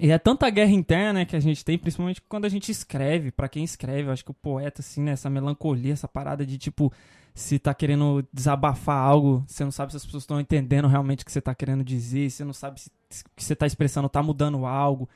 e 0.00 0.10
é 0.10 0.18
tanta 0.18 0.48
guerra 0.50 0.70
interna 0.70 1.24
que 1.24 1.36
a 1.36 1.40
gente 1.40 1.64
tem, 1.64 1.78
principalmente 1.78 2.20
quando 2.22 2.44
a 2.44 2.48
gente 2.48 2.70
escreve. 2.70 3.30
para 3.30 3.48
quem 3.48 3.64
escreve, 3.64 4.08
eu 4.08 4.12
acho 4.12 4.24
que 4.24 4.30
o 4.30 4.34
poeta, 4.34 4.80
assim, 4.80 5.02
né, 5.02 5.12
essa 5.12 5.30
melancolia, 5.30 5.92
essa 5.92 6.08
parada 6.08 6.44
de 6.44 6.58
tipo, 6.58 6.92
se 7.34 7.58
tá 7.58 7.74
querendo 7.74 8.26
desabafar 8.32 8.96
algo, 8.96 9.44
você 9.46 9.64
não 9.64 9.72
sabe 9.72 9.92
se 9.92 9.96
as 9.96 10.04
pessoas 10.04 10.22
estão 10.22 10.40
entendendo 10.40 10.88
realmente 10.88 11.22
o 11.22 11.26
que 11.26 11.32
você 11.32 11.40
tá 11.40 11.54
querendo 11.54 11.82
dizer, 11.82 12.30
você 12.30 12.44
não 12.44 12.52
sabe 12.52 12.80
se 12.80 12.88
o 12.88 13.30
que 13.36 13.42
você 13.42 13.56
tá 13.56 13.66
expressando 13.66 14.08
tá 14.08 14.22
mudando 14.22 14.64
algo. 14.66 15.08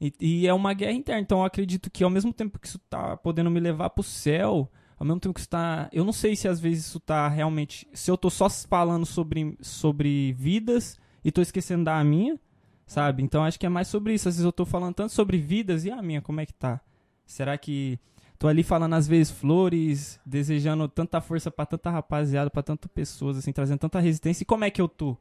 E, 0.00 0.12
e, 0.20 0.46
é 0.46 0.52
uma 0.52 0.74
guerra 0.74 0.92
interna. 0.92 1.20
Então 1.20 1.38
eu 1.38 1.44
acredito 1.44 1.90
que 1.90 2.04
ao 2.04 2.10
mesmo 2.10 2.32
tempo 2.32 2.58
que 2.58 2.66
isso 2.66 2.78
tá 2.90 3.16
podendo 3.16 3.50
me 3.50 3.60
levar 3.60 3.90
pro 3.90 4.02
céu, 4.02 4.70
ao 4.98 5.06
mesmo 5.06 5.20
tempo 5.20 5.34
que 5.34 5.40
isso 5.40 5.48
tá. 5.48 5.88
Eu 5.92 6.04
não 6.04 6.12
sei 6.12 6.36
se 6.36 6.48
às 6.48 6.60
vezes 6.60 6.86
isso 6.86 7.00
tá 7.00 7.28
realmente. 7.28 7.88
Se 7.92 8.10
eu 8.10 8.16
tô 8.18 8.28
só 8.28 8.50
falando 8.50 9.06
sobre, 9.06 9.56
sobre 9.60 10.32
vidas 10.32 10.98
e 11.24 11.32
tô 11.32 11.40
esquecendo 11.40 11.84
da 11.84 12.02
minha 12.04 12.38
sabe? 12.86 13.22
Então 13.22 13.44
acho 13.44 13.58
que 13.58 13.66
é 13.66 13.68
mais 13.68 13.88
sobre 13.88 14.14
isso. 14.14 14.28
Às 14.28 14.34
vezes 14.36 14.44
eu 14.44 14.52
tô 14.52 14.64
falando 14.64 14.94
tanto 14.94 15.12
sobre 15.12 15.38
vidas 15.38 15.84
e 15.84 15.90
a 15.90 16.00
minha, 16.02 16.22
como 16.22 16.40
é 16.40 16.46
que 16.46 16.54
tá? 16.54 16.80
Será 17.26 17.56
que 17.56 17.98
tô 18.38 18.48
ali 18.48 18.62
falando 18.62 18.94
às 18.94 19.08
vezes 19.08 19.30
flores, 19.32 20.20
desejando 20.24 20.86
tanta 20.88 21.20
força 21.20 21.50
para 21.50 21.66
tanta 21.66 21.90
rapaziada, 21.90 22.50
para 22.50 22.62
tantas 22.62 22.90
pessoas, 22.90 23.38
assim, 23.38 23.52
trazendo 23.52 23.78
tanta 23.78 24.00
resistência. 24.00 24.42
E 24.42 24.46
como 24.46 24.64
é 24.64 24.70
que 24.70 24.80
eu 24.80 24.88
tô? 24.88 25.16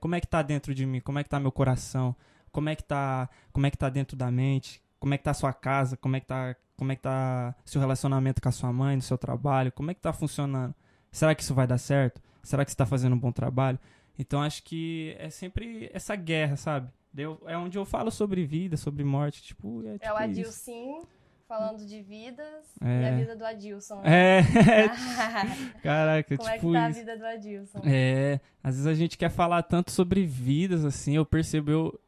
Como 0.00 0.14
é 0.14 0.20
que 0.20 0.26
tá 0.26 0.42
dentro 0.42 0.74
de 0.74 0.86
mim? 0.86 1.00
Como 1.00 1.18
é 1.18 1.24
que 1.24 1.28
tá 1.28 1.40
meu 1.40 1.50
coração? 1.50 2.14
Como 2.52 2.68
é 2.68 2.76
que 2.76 2.84
tá, 2.84 3.28
como 3.52 3.66
é 3.66 3.70
que 3.70 3.76
tá 3.76 3.88
dentro 3.88 4.16
da 4.16 4.30
mente? 4.30 4.80
Como 5.00 5.12
é 5.12 5.18
que 5.18 5.24
tá 5.24 5.34
sua 5.34 5.52
casa? 5.52 5.96
Como 5.96 6.16
é 6.16 6.20
que 6.20 6.26
tá, 6.26 6.54
como 6.76 6.92
é 6.92 6.96
que 6.96 7.02
tá 7.02 7.54
seu 7.64 7.80
relacionamento 7.80 8.40
com 8.40 8.48
a 8.48 8.52
sua 8.52 8.72
mãe, 8.72 8.96
no 8.96 9.02
seu 9.02 9.18
trabalho? 9.18 9.72
Como 9.72 9.90
é 9.90 9.94
que 9.94 10.00
tá 10.00 10.12
funcionando? 10.12 10.74
Será 11.10 11.34
que 11.34 11.42
isso 11.42 11.54
vai 11.54 11.66
dar 11.66 11.78
certo? 11.78 12.20
Será 12.42 12.64
que 12.64 12.70
você 12.70 12.76
tá 12.76 12.86
fazendo 12.86 13.14
um 13.14 13.18
bom 13.18 13.32
trabalho? 13.32 13.78
Então 14.18 14.42
acho 14.42 14.62
que 14.62 15.16
é 15.18 15.30
sempre 15.30 15.90
essa 15.92 16.16
guerra, 16.16 16.56
sabe? 16.56 16.88
Deu, 17.12 17.40
é 17.46 17.56
onde 17.56 17.78
eu 17.78 17.84
falo 17.84 18.10
sobre 18.10 18.44
vida, 18.44 18.76
sobre 18.76 19.02
morte, 19.04 19.42
tipo, 19.42 19.80
é, 19.86 19.94
tipo 19.94 20.04
É 20.04 20.12
o 20.12 20.16
tipo 20.16 20.24
Adilson 20.24 21.06
falando 21.48 21.86
de 21.86 22.02
vidas 22.02 22.76
é. 22.82 23.02
e 23.02 23.06
a 23.06 23.16
vida 23.16 23.34
do 23.34 23.44
Adilson. 23.44 24.02
Né? 24.02 24.40
É, 24.40 24.42
caraca, 25.82 26.36
Como 26.36 26.50
tipo 26.50 26.54
é 26.54 26.58
que 26.58 26.72
tá 26.72 26.90
isso. 26.90 26.98
a 26.98 27.02
vida 27.02 27.16
do 27.16 27.24
Adilson? 27.24 27.80
É, 27.86 28.38
às 28.62 28.74
vezes 28.74 28.86
a 28.86 28.94
gente 28.94 29.16
quer 29.16 29.30
falar 29.30 29.62
tanto 29.62 29.90
sobre 29.90 30.26
vidas, 30.26 30.84
assim, 30.84 31.16
eu 31.16 31.24
percebo, 31.24 31.70
eu, 31.70 32.00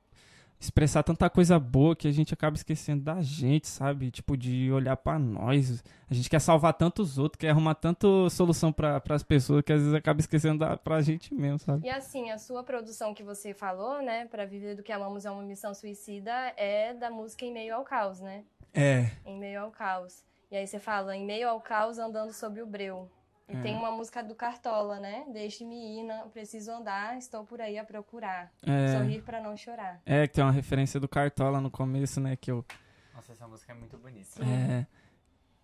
expressar 0.61 1.03
tanta 1.03 1.31
coisa 1.31 1.59
boa 1.59 1.97
que 1.97 2.07
a 2.07 2.13
gente 2.13 2.35
acaba 2.35 2.55
esquecendo 2.55 3.03
da 3.03 3.23
gente, 3.23 3.67
sabe? 3.67 4.11
Tipo, 4.11 4.37
de 4.37 4.71
olhar 4.71 4.97
para 4.97 5.19
nós. 5.19 5.83
A 6.09 6.13
gente 6.13 6.29
quer 6.29 6.41
salvar 6.41 6.75
tantos 6.75 7.19
outros, 7.19 7.41
quer 7.41 7.51
arrumar 7.51 7.75
tanto 7.75 8.29
solução 8.29 8.71
para 8.71 9.03
as 9.09 9.23
pessoas 9.23 9.63
que 9.63 9.73
às 9.73 9.81
vezes 9.81 9.95
acaba 9.95 10.21
esquecendo 10.21 10.59
da, 10.59 10.77
pra 10.77 11.01
gente 11.01 11.35
mesmo, 11.35 11.59
sabe? 11.59 11.87
E 11.87 11.91
assim, 11.91 12.31
a 12.31 12.37
sua 12.37 12.63
produção 12.63 13.15
que 13.15 13.23
você 13.23 13.55
falou, 13.55 14.03
né, 14.03 14.27
para 14.27 14.45
viver 14.45 14.77
do 14.77 14.83
que 14.83 14.93
amamos 14.93 15.25
é 15.25 15.31
uma 15.31 15.43
missão 15.43 15.73
suicida, 15.73 16.31
é 16.57 16.93
da 16.93 17.11
música 17.11 17.45
Em 17.45 17.53
Meio 17.53 17.75
ao 17.75 17.85
Caos, 17.85 18.21
né? 18.21 18.45
É. 18.75 19.11
Em 19.25 19.39
Meio 19.39 19.63
ao 19.63 19.71
Caos. 19.71 20.23
E 20.51 20.57
aí 20.57 20.67
você 20.67 20.81
fala, 20.81 21.17
em 21.17 21.25
meio 21.25 21.49
ao 21.49 21.61
caos 21.61 21.97
andando 21.97 22.33
sobre 22.33 22.61
o 22.61 22.67
breu. 22.67 23.09
E 23.51 23.57
é. 23.57 23.63
tem 23.63 23.77
uma 23.77 23.91
música 23.91 24.23
do 24.23 24.35
Cartola, 24.35 25.01
né? 25.01 25.25
Deixe-me 25.33 25.99
ir, 25.99 26.05
não 26.05 26.31
preciso 26.31 26.71
andar, 26.71 27.19
estou 27.19 27.45
por 27.45 27.61
aí 27.61 27.77
a 27.77 27.85
procurar. 27.85 28.53
É. 28.63 28.97
Sorrir 28.97 29.23
para 29.23 29.41
não 29.41 29.57
chorar. 29.57 30.01
É, 30.07 30.29
que 30.29 30.35
tem 30.35 30.45
uma 30.45 30.53
referência 30.53 31.01
do 31.01 31.09
Cartola 31.09 31.61
no 31.61 31.71
começo, 31.71 32.21
né? 32.21 32.37
Que 32.37 32.53
eu. 32.53 32.65
Nossa, 33.13 33.33
essa 33.33 33.49
música 33.49 33.73
é 33.73 33.75
muito 33.75 33.99
bonita. 33.99 34.25
Sim. 34.25 34.49
É. 34.49 34.87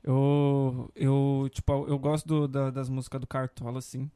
Eu, 0.02 0.90
eu, 0.96 1.48
tipo, 1.52 1.86
eu 1.86 1.98
gosto 1.98 2.26
do, 2.26 2.48
da, 2.48 2.70
das 2.70 2.88
músicas 2.88 3.20
do 3.20 3.26
Cartola, 3.26 3.78
assim. 3.78 4.10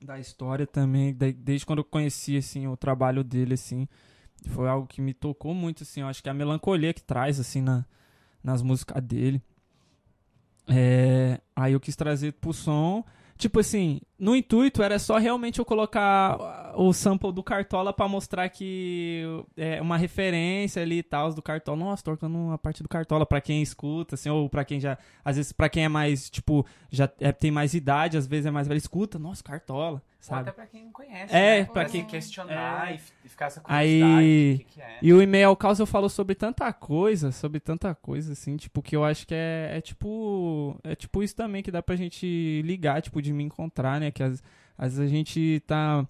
Da 0.00 0.18
história 0.20 0.66
também, 0.66 1.12
desde 1.12 1.66
quando 1.66 1.80
eu 1.80 1.84
conheci, 1.84 2.36
assim, 2.36 2.68
o 2.68 2.76
trabalho 2.76 3.24
dele, 3.24 3.54
assim. 3.54 3.88
Foi 4.46 4.68
algo 4.68 4.86
que 4.86 5.00
me 5.00 5.12
tocou 5.12 5.52
muito, 5.52 5.82
assim. 5.82 6.02
Eu 6.02 6.06
acho 6.06 6.22
que 6.22 6.28
a 6.28 6.34
melancolia 6.34 6.94
que 6.94 7.02
traz, 7.02 7.40
assim, 7.40 7.60
na, 7.60 7.84
nas 8.42 8.62
músicas 8.62 9.02
dele. 9.02 9.42
É, 10.68 11.40
aí 11.56 11.72
eu 11.72 11.80
quis 11.80 11.96
trazer 11.96 12.32
pro 12.34 12.52
som. 12.52 13.04
Tipo 13.36 13.60
assim, 13.60 14.00
no 14.18 14.34
intuito 14.34 14.82
era 14.82 14.98
só 14.98 15.16
realmente 15.16 15.58
eu 15.58 15.64
colocar 15.64 16.72
o 16.74 16.92
sample 16.92 17.32
do 17.32 17.42
Cartola 17.42 17.92
para 17.92 18.08
mostrar 18.08 18.48
que 18.48 19.22
é 19.56 19.80
uma 19.80 19.96
referência 19.96 20.82
ali 20.82 20.98
e 20.98 21.02
tal 21.02 21.32
do 21.32 21.40
Cartola. 21.40 21.78
Nossa, 21.78 22.02
tô 22.02 22.10
tocando 22.12 22.52
a 22.52 22.58
parte 22.58 22.82
do 22.82 22.88
Cartola 22.88 23.24
para 23.24 23.40
quem 23.40 23.62
escuta, 23.62 24.16
assim, 24.16 24.28
ou 24.28 24.48
para 24.48 24.64
quem 24.64 24.80
já, 24.80 24.98
às 25.24 25.36
vezes 25.36 25.52
para 25.52 25.68
quem 25.68 25.84
é 25.84 25.88
mais, 25.88 26.28
tipo, 26.28 26.66
já 26.90 27.08
é, 27.20 27.30
tem 27.30 27.50
mais 27.50 27.74
idade, 27.74 28.16
às 28.16 28.26
vezes 28.26 28.46
é 28.46 28.50
mais 28.50 28.66
velho, 28.66 28.78
escuta, 28.78 29.18
nossa, 29.18 29.42
Cartola. 29.42 30.02
Sabe? 30.20 30.40
Ou 30.40 30.42
até 30.42 30.52
pra 30.52 30.66
quem 30.66 30.84
não 30.84 30.92
conhece. 30.92 31.34
É, 31.34 31.60
né? 31.60 31.64
pra 31.64 31.84
quem 31.84 32.04
questionar 32.04 32.90
é. 32.90 33.00
e 33.24 33.28
ficar 33.28 33.46
essa 33.46 33.60
curiosidade. 33.60 34.14
Aí, 34.14 34.58
que 34.58 34.64
que 34.64 34.80
é. 34.80 34.98
E 35.00 35.12
o 35.12 35.22
e-mail 35.22 35.48
ao 35.48 35.56
caos 35.56 35.78
eu 35.78 35.86
falo 35.86 36.08
sobre 36.08 36.34
tanta 36.34 36.72
coisa, 36.72 37.30
sobre 37.30 37.60
tanta 37.60 37.94
coisa, 37.94 38.32
assim, 38.32 38.56
tipo, 38.56 38.82
que 38.82 38.96
eu 38.96 39.04
acho 39.04 39.26
que 39.26 39.34
é, 39.34 39.76
é 39.76 39.80
tipo. 39.80 40.76
É 40.82 40.96
tipo 40.96 41.22
isso 41.22 41.36
também 41.36 41.62
que 41.62 41.70
dá 41.70 41.80
pra 41.80 41.94
gente 41.94 42.62
ligar, 42.64 43.00
tipo, 43.00 43.22
de 43.22 43.32
me 43.32 43.44
encontrar, 43.44 44.00
né? 44.00 44.07
Que 44.10 44.22
às, 44.22 44.42
às 44.76 44.96
vezes 44.96 45.00
a 45.00 45.14
gente 45.14 45.62
tá, 45.66 46.06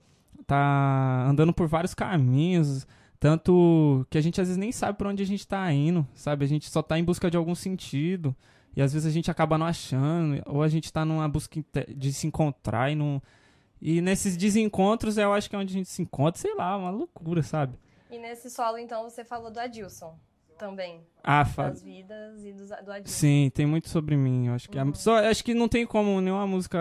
tá 0.47 1.27
andando 1.29 1.53
por 1.53 1.67
vários 1.67 1.95
caminhos. 1.95 2.87
Tanto 3.21 4.07
que 4.09 4.17
a 4.17 4.21
gente 4.21 4.41
às 4.41 4.47
vezes 4.47 4.59
nem 4.59 4.71
sabe 4.71 4.97
pra 4.97 5.09
onde 5.09 5.23
a 5.23 5.27
gente 5.27 5.47
tá 5.47 5.73
indo, 5.73 6.07
sabe? 6.15 6.45
A 6.45 6.49
gente 6.49 6.71
só 6.71 6.83
tá 6.83 6.99
em 6.99 7.05
busca 7.05 7.31
de 7.31 7.37
algum 7.37 7.55
sentido. 7.55 8.35
E 8.77 8.83
às 8.83 8.93
vezes 8.93 9.09
a 9.09 9.11
gente 9.11 9.31
acaba 9.31 9.59
não 9.59 9.67
achando, 9.67 10.41
ou 10.47 10.63
a 10.63 10.69
gente 10.69 10.93
tá 10.93 11.05
numa 11.05 11.29
busca 11.29 11.61
de 11.89 12.13
se 12.13 12.27
encontrar 12.29 12.93
e 12.93 12.95
não. 12.95 13.21
E 13.81 14.01
nesses 14.01 14.37
desencontros 14.37 15.19
eu 15.19 15.33
acho 15.33 15.51
que 15.51 15.57
é 15.57 15.59
onde 15.59 15.75
a 15.75 15.79
gente 15.79 15.89
se 15.89 16.03
encontra, 16.03 16.41
sei 16.41 16.55
lá, 16.55 16.77
uma 16.77 16.91
loucura, 16.91 17.43
sabe? 17.43 17.77
E 18.11 18.19
nesse 18.19 18.49
solo, 18.49 18.79
então, 18.79 19.03
você 19.03 19.25
falou 19.25 19.51
do 19.51 19.59
Adilson 19.59 20.17
também. 20.59 21.01
Ah, 21.23 21.45
fa... 21.45 21.71
Das 21.71 21.83
vidas 21.83 22.45
e 22.45 22.53
do, 22.53 22.67
do 22.67 22.93
Adilson. 22.93 23.05
Sim, 23.05 23.51
tem 23.55 23.67
muito 23.67 23.89
sobre 23.89 24.17
mim. 24.17 24.49
Eu 24.49 24.55
acho 24.55 24.69
que, 24.69 24.79
uhum. 24.79 24.95
só, 24.95 25.19
acho 25.19 25.45
que 25.45 25.55
não 25.55 25.69
tem 25.69 25.87
como 25.87 26.21
nenhuma 26.21 26.47
música, 26.47 26.79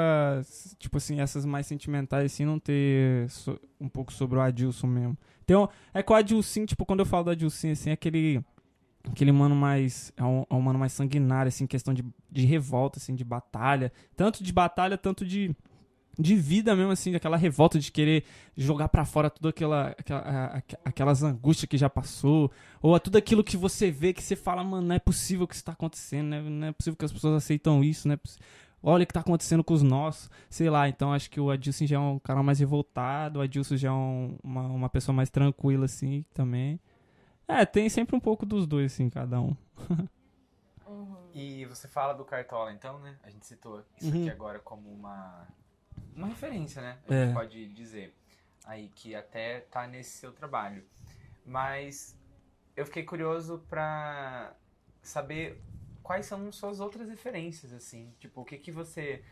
tipo 0.78 0.98
assim, 0.98 1.22
essas 1.22 1.46
mais 1.46 1.68
sentimentais, 1.68 2.34
assim, 2.34 2.46
não 2.46 2.60
ter 2.60 3.30
so, 3.30 3.60
um 3.80 3.88
pouco 3.88 4.12
sobre 4.12 4.38
o 4.38 4.42
Adilson 4.42 4.88
mesmo. 4.88 5.18
Então, 5.44 5.70
é 5.94 6.04
que 6.04 6.12
o 6.12 6.16
Adilson, 6.16 6.66
tipo, 6.66 6.86
quando 6.86 7.02
eu 7.02 7.06
falo 7.06 7.26
do 7.26 7.32
Adilson, 7.32 7.72
assim, 7.72 7.90
é 7.92 7.94
aquele 7.94 8.44
aquele 9.12 9.32
mano 9.32 9.56
mais 9.56 10.12
é 10.18 10.24
um, 10.24 10.46
é 10.50 10.54
um 10.54 10.60
mano 10.62 10.78
mais 10.78 10.92
sanguinário 10.92 11.48
assim 11.48 11.66
questão 11.66 11.94
de, 11.94 12.04
de 12.30 12.46
revolta 12.46 13.00
assim 13.00 13.16
de 13.16 13.24
batalha 13.24 13.90
tanto 14.18 14.44
de 14.44 14.52
batalha 14.52 14.98
tanto 14.98 15.26
de 15.26 15.56
de 16.17 16.36
vida 16.36 16.75
mesmo, 16.75 16.91
assim, 16.91 17.15
aquela 17.15 17.38
revolta 17.38 17.80
de 17.80 17.91
querer 17.91 18.23
jogar 18.56 18.89
para 18.89 19.06
fora 19.06 19.30
tudo 19.30 19.49
aquela, 19.49 19.89
aquela, 19.97 20.63
aquelas 20.84 21.23
angústias 21.23 21.69
que 21.69 21.77
já 21.77 21.89
passou, 21.89 22.51
ou 22.82 22.99
tudo 22.99 23.17
aquilo 23.17 23.43
que 23.43 23.56
você 23.56 23.91
vê 23.91 24.13
que 24.13 24.23
você 24.23 24.36
fala, 24.36 24.63
mano, 24.63 24.88
não 24.88 24.95
é 24.95 24.99
possível 24.99 25.47
que 25.47 25.53
isso 25.53 25.63
tá 25.63 25.73
acontecendo, 25.73 26.30
né? 26.30 26.41
não 26.41 26.67
é 26.67 26.71
possível 26.71 26.97
que 26.97 27.06
as 27.06 27.12
pessoas 27.12 27.36
aceitam 27.36 27.84
isso, 27.84 28.08
né? 28.08 28.17
Olha 28.82 29.03
o 29.03 29.08
que 29.08 29.13
tá 29.13 29.19
acontecendo 29.19 29.63
com 29.63 29.73
os 29.73 29.82
nossos, 29.82 30.30
sei 30.49 30.69
lá, 30.69 30.88
então 30.88 31.12
acho 31.12 31.30
que 31.30 31.39
o 31.39 31.49
Adilson 31.49 31.86
já 31.86 31.97
é 31.97 31.99
um 31.99 32.19
cara 32.19 32.41
mais 32.41 32.60
revoltado, 32.60 33.39
o 33.39 33.41
Adilson 33.41 33.75
já 33.75 33.89
é 33.89 33.91
um, 33.91 34.38
uma, 34.43 34.62
uma 34.67 34.89
pessoa 34.89 35.15
mais 35.15 35.30
tranquila, 35.30 35.86
assim, 35.86 36.23
também. 36.34 36.80
É, 37.47 37.65
tem 37.65 37.89
sempre 37.89 38.15
um 38.15 38.19
pouco 38.19 38.45
dos 38.45 38.67
dois, 38.67 38.93
assim, 38.93 39.10
cada 39.10 39.39
um. 39.39 39.56
E 41.39 41.65
você 41.65 41.88
fala 41.88 42.13
do 42.13 42.25
Cartola, 42.25 42.73
então, 42.73 42.97
né? 42.97 43.15
A 43.21 43.30
gente 43.30 43.45
citou 43.45 43.84
isso 43.95 44.12
uhum. 44.12 44.21
aqui 44.21 44.30
agora 44.32 44.58
como 44.58 44.89
uma 44.91 45.47
uma 46.17 46.27
referência, 46.27 46.82
né? 46.82 46.97
A 47.08 47.13
gente 47.13 47.30
é. 47.30 47.34
pode 47.34 47.67
dizer 47.69 48.13
aí 48.65 48.89
que 48.89 49.15
até 49.15 49.62
tá 49.62 49.88
nesse 49.88 50.17
seu 50.17 50.34
trabalho. 50.34 50.84
Mas 51.45 52.17
eu 52.75 52.86
fiquei 52.86 53.03
curioso 53.03 53.63
para 53.69 54.53
saber 55.01 55.62
quais 56.03 56.25
são 56.25 56.51
suas 56.51 56.80
outras 56.80 57.10
referências, 57.10 57.71
assim. 57.71 58.13
Tipo, 58.19 58.41
o 58.41 58.45
que 58.45 58.58
que 58.58 58.71
você 58.71 59.23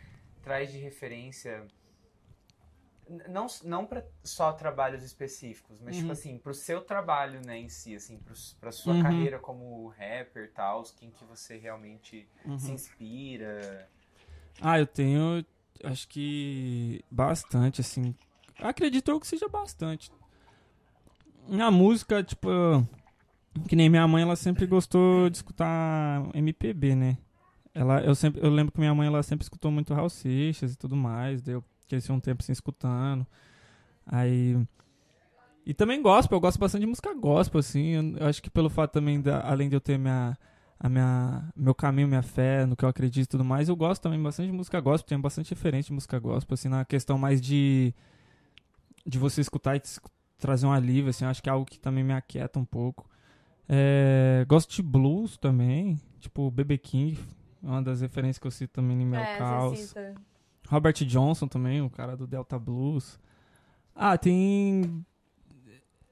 traz 0.41 0.71
de 0.71 0.77
referência 0.77 1.67
não, 3.27 3.47
não 3.63 3.85
para 3.85 4.05
só 4.23 4.51
trabalhos 4.51 5.03
específicos, 5.03 5.79
mas 5.79 5.95
tipo 5.95 6.07
uhum. 6.07 6.13
tipo 6.15 6.27
assim, 6.27 6.37
pro 6.37 6.53
seu 6.53 6.81
trabalho, 6.81 7.39
né, 7.45 7.57
em 7.59 7.69
si, 7.69 7.95
assim, 7.95 8.17
pro, 8.17 8.33
pra 8.59 8.71
sua 8.71 8.93
uhum. 8.93 9.03
carreira 9.03 9.39
como 9.39 9.87
rapper 9.89 10.45
e 10.45 10.47
tal, 10.47 10.83
quem 10.97 11.11
que 11.11 11.23
você 11.25 11.57
realmente 11.57 12.27
uhum. 12.45 12.57
se 12.57 12.71
inspira? 12.71 13.89
Ah, 14.61 14.79
eu 14.79 14.87
tenho, 14.87 15.45
acho 15.83 16.07
que 16.07 17.03
bastante, 17.09 17.81
assim. 17.81 18.15
Acredito 18.59 19.11
eu 19.11 19.19
que 19.19 19.27
seja 19.27 19.47
bastante. 19.47 20.11
Na 21.47 21.69
música, 21.69 22.23
tipo, 22.23 22.47
que 23.67 23.75
nem 23.75 23.89
minha 23.89 24.07
mãe, 24.07 24.23
ela 24.23 24.35
sempre 24.35 24.65
gostou 24.65 25.29
de 25.29 25.38
escutar 25.38 26.23
MPB, 26.33 26.95
né? 26.95 27.17
Ela, 27.73 28.01
eu, 28.01 28.15
sempre, 28.15 28.41
eu 28.41 28.49
lembro 28.49 28.71
que 28.71 28.79
minha 28.79 28.95
mãe 28.95 29.07
ela 29.07 29.21
sempre 29.21 29.43
escutou 29.43 29.69
muito 29.69 29.93
Raul 29.93 30.09
Seixas 30.09 30.73
e 30.73 30.77
tudo 30.77 30.95
mais. 30.95 31.41
Daí 31.41 31.55
eu 31.55 31.63
cresci 31.88 32.11
um 32.11 32.19
tempo 32.19 32.41
assim 32.41 32.51
escutando. 32.51 33.25
Aí. 34.05 34.57
E 35.65 35.73
também 35.73 36.01
gospel, 36.01 36.38
eu 36.38 36.41
gosto 36.41 36.59
bastante 36.59 36.81
de 36.81 36.88
música 36.88 37.13
gospel, 37.13 37.59
assim. 37.59 37.88
Eu, 37.89 38.17
eu 38.17 38.27
acho 38.27 38.41
que 38.41 38.49
pelo 38.49 38.69
fato 38.69 38.93
também, 38.93 39.19
da, 39.19 39.41
além 39.41 39.67
de 39.67 39.75
eu 39.75 39.81
ter 39.81 39.97
minha 39.97 40.38
a 40.79 40.89
minha 40.89 41.51
meu 41.55 41.73
caminho, 41.73 42.07
minha 42.07 42.21
fé, 42.21 42.65
no 42.65 42.75
que 42.75 42.83
eu 42.83 42.89
acredito 42.89 43.25
e 43.25 43.29
tudo 43.29 43.43
mais. 43.43 43.69
Eu 43.69 43.75
gosto 43.75 44.01
também 44.01 44.21
bastante 44.21 44.47
de 44.47 44.53
música 44.53 44.79
gospel, 44.79 45.07
tenho 45.07 45.21
bastante 45.21 45.49
referência 45.51 45.88
de 45.88 45.93
música 45.93 46.19
gospel, 46.19 46.53
assim, 46.53 46.69
na 46.69 46.85
questão 46.85 47.17
mais 47.17 47.41
de 47.41 47.93
de 49.05 49.19
você 49.19 49.39
escutar 49.39 49.75
e 49.75 49.81
trazer 50.38 50.65
um 50.65 50.71
alívio, 50.71 51.11
assim, 51.11 51.25
acho 51.25 51.41
que 51.41 51.49
é 51.49 51.51
algo 51.51 51.65
que 51.65 51.79
também 51.79 52.03
me 52.03 52.13
aquieta 52.13 52.59
um 52.59 52.65
pouco. 52.65 53.07
É, 53.69 54.45
gosto 54.47 54.73
de 54.73 54.81
blues 54.81 55.38
também, 55.38 55.99
tipo 56.19 56.49
BB 56.49 56.77
King, 56.79 57.19
uma 57.61 57.81
das 57.81 58.01
referências 58.01 58.39
que 58.39 58.47
eu 58.47 58.51
cito 58.51 58.73
também 58.73 58.99
em 58.99 59.05
meu 59.05 59.19
é, 59.19 59.38
caos. 59.38 59.93
Robert 60.67 60.93
Johnson 61.05 61.47
também, 61.47 61.81
o 61.81 61.89
cara 61.89 62.17
do 62.17 62.25
Delta 62.25 62.57
Blues. 62.57 63.19
Ah, 63.95 64.17
tem 64.17 65.05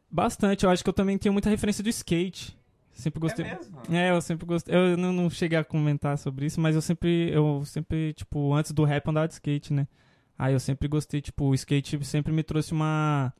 bastante. 0.10 0.63
Eu 0.63 0.69
acho 0.69 0.84
que 0.84 0.89
eu 0.89 0.93
também 0.93 1.17
tenho 1.17 1.34
muita 1.34 1.49
referência 1.49 1.84
do 1.84 1.89
skate. 1.89 2.58
Sempre 2.93 3.19
gostei. 3.19 3.45
É, 3.45 3.56
mesmo? 3.56 3.82
é 3.89 4.12
eu 4.12 4.21
sempre 4.21 4.45
gostei. 4.45 4.75
Eu 4.75 4.95
não, 4.95 5.12
não, 5.12 5.29
cheguei 5.29 5.58
a 5.58 5.63
comentar 5.63 6.17
sobre 6.17 6.45
isso, 6.45 6.62
mas 6.62 6.75
eu 6.75 6.82
sempre, 6.82 7.32
eu 7.32 7.63
sempre, 7.65 8.13
tipo, 8.13 8.53
antes 8.53 8.71
do 8.71 8.84
rap 8.84 9.08
andava 9.08 9.27
de 9.27 9.34
skate, 9.34 9.73
né? 9.73 9.88
Aí 10.38 10.53
eu 10.53 10.60
sempre 10.60 10.88
gostei, 10.88 11.21
tipo, 11.21 11.45
o 11.45 11.53
skate 11.56 12.03
sempre 12.06 12.32
me 12.32 12.43
trouxe 12.43 12.71
uma 12.71 13.34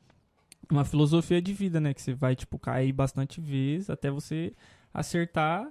uma 0.71 0.85
filosofia 0.85 1.41
de 1.41 1.53
vida, 1.53 1.79
né? 1.79 1.93
Que 1.93 2.01
você 2.01 2.13
vai, 2.13 2.35
tipo, 2.35 2.57
cair 2.57 2.91
bastante 2.91 3.39
vezes 3.39 3.89
até 3.89 4.09
você 4.09 4.53
acertar 4.93 5.67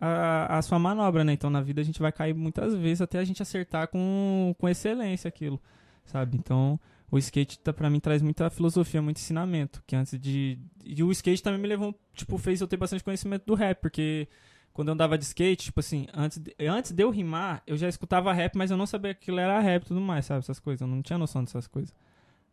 a, 0.00 0.58
a 0.58 0.62
sua 0.62 0.78
manobra, 0.78 1.24
né? 1.24 1.32
Então 1.32 1.50
na 1.50 1.60
vida 1.60 1.80
a 1.80 1.84
gente 1.84 2.00
vai 2.00 2.12
cair 2.12 2.34
muitas 2.34 2.74
vezes 2.74 3.00
até 3.00 3.18
a 3.18 3.24
gente 3.24 3.42
acertar 3.42 3.88
com, 3.88 4.54
com 4.58 4.68
excelência 4.68 5.28
aquilo, 5.28 5.60
sabe? 6.04 6.36
Então 6.36 6.78
o 7.10 7.18
skate 7.18 7.58
tá, 7.58 7.72
para 7.72 7.88
mim 7.88 8.00
traz 8.00 8.22
muita 8.22 8.50
filosofia, 8.50 9.00
muito 9.00 9.18
ensinamento, 9.18 9.82
que 9.86 9.96
antes 9.96 10.18
de 10.18 10.58
e 10.84 11.02
o 11.02 11.10
skate 11.10 11.42
também 11.42 11.60
me 11.60 11.68
levou, 11.68 11.98
tipo, 12.14 12.36
fez 12.38 12.60
eu 12.60 12.68
ter 12.68 12.76
bastante 12.76 13.02
conhecimento 13.02 13.44
do 13.46 13.54
rap, 13.54 13.80
porque 13.80 14.28
quando 14.72 14.88
eu 14.88 14.94
andava 14.94 15.18
de 15.18 15.24
skate, 15.24 15.66
tipo 15.66 15.80
assim, 15.80 16.06
antes 16.14 16.38
de, 16.38 16.54
antes 16.60 16.92
de 16.92 17.02
eu 17.02 17.10
rimar, 17.10 17.62
eu 17.66 17.76
já 17.76 17.88
escutava 17.88 18.32
rap, 18.32 18.56
mas 18.56 18.70
eu 18.70 18.76
não 18.76 18.86
sabia 18.86 19.14
que 19.14 19.22
aquilo 19.22 19.40
era 19.40 19.58
rap 19.58 19.82
e 19.82 19.86
tudo 19.86 20.00
mais, 20.00 20.26
sabe, 20.26 20.40
essas 20.40 20.60
coisas, 20.60 20.80
eu 20.80 20.86
não 20.86 21.02
tinha 21.02 21.18
noção 21.18 21.42
dessas 21.42 21.66
coisas. 21.66 21.94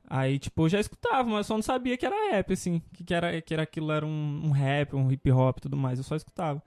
Aí, 0.07 0.37
tipo, 0.39 0.63
eu 0.63 0.69
já 0.69 0.79
escutava, 0.79 1.23
mas 1.23 1.37
eu 1.37 1.43
só 1.43 1.55
não 1.55 1.63
sabia 1.63 1.97
que 1.97 2.05
era 2.05 2.31
rap, 2.31 2.53
assim, 2.53 2.81
que, 2.93 3.03
que 3.03 3.13
era 3.13 3.41
que 3.41 3.53
era 3.53 3.63
aquilo 3.63 3.91
era 3.91 4.05
um, 4.05 4.41
um 4.45 4.51
rap, 4.51 4.95
um 4.95 5.11
hip 5.11 5.31
hop 5.31 5.57
e 5.57 5.61
tudo 5.61 5.75
mais, 5.75 5.97
eu 5.99 6.03
só 6.03 6.15
escutava. 6.15 6.63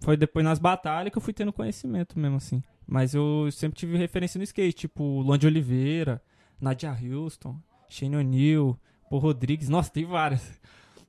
Foi 0.00 0.16
depois 0.16 0.44
nas 0.44 0.58
batalhas 0.58 1.12
que 1.12 1.18
eu 1.18 1.22
fui 1.22 1.32
tendo 1.32 1.52
conhecimento 1.52 2.18
mesmo, 2.18 2.36
assim. 2.36 2.62
Mas 2.86 3.14
eu 3.14 3.48
sempre 3.52 3.78
tive 3.78 3.96
referência 3.96 4.36
no 4.36 4.44
skate, 4.44 4.76
tipo, 4.76 5.20
Luan 5.20 5.38
de 5.38 5.46
Oliveira, 5.46 6.20
Nadia 6.62 6.92
Houston, 6.92 7.60
Shane 7.88 8.16
O'Neill, 8.16 8.78
Paul 9.10 9.20
Rodrigues, 9.20 9.68
nossa, 9.68 9.90
tem 9.90 10.06
várias. 10.06 10.60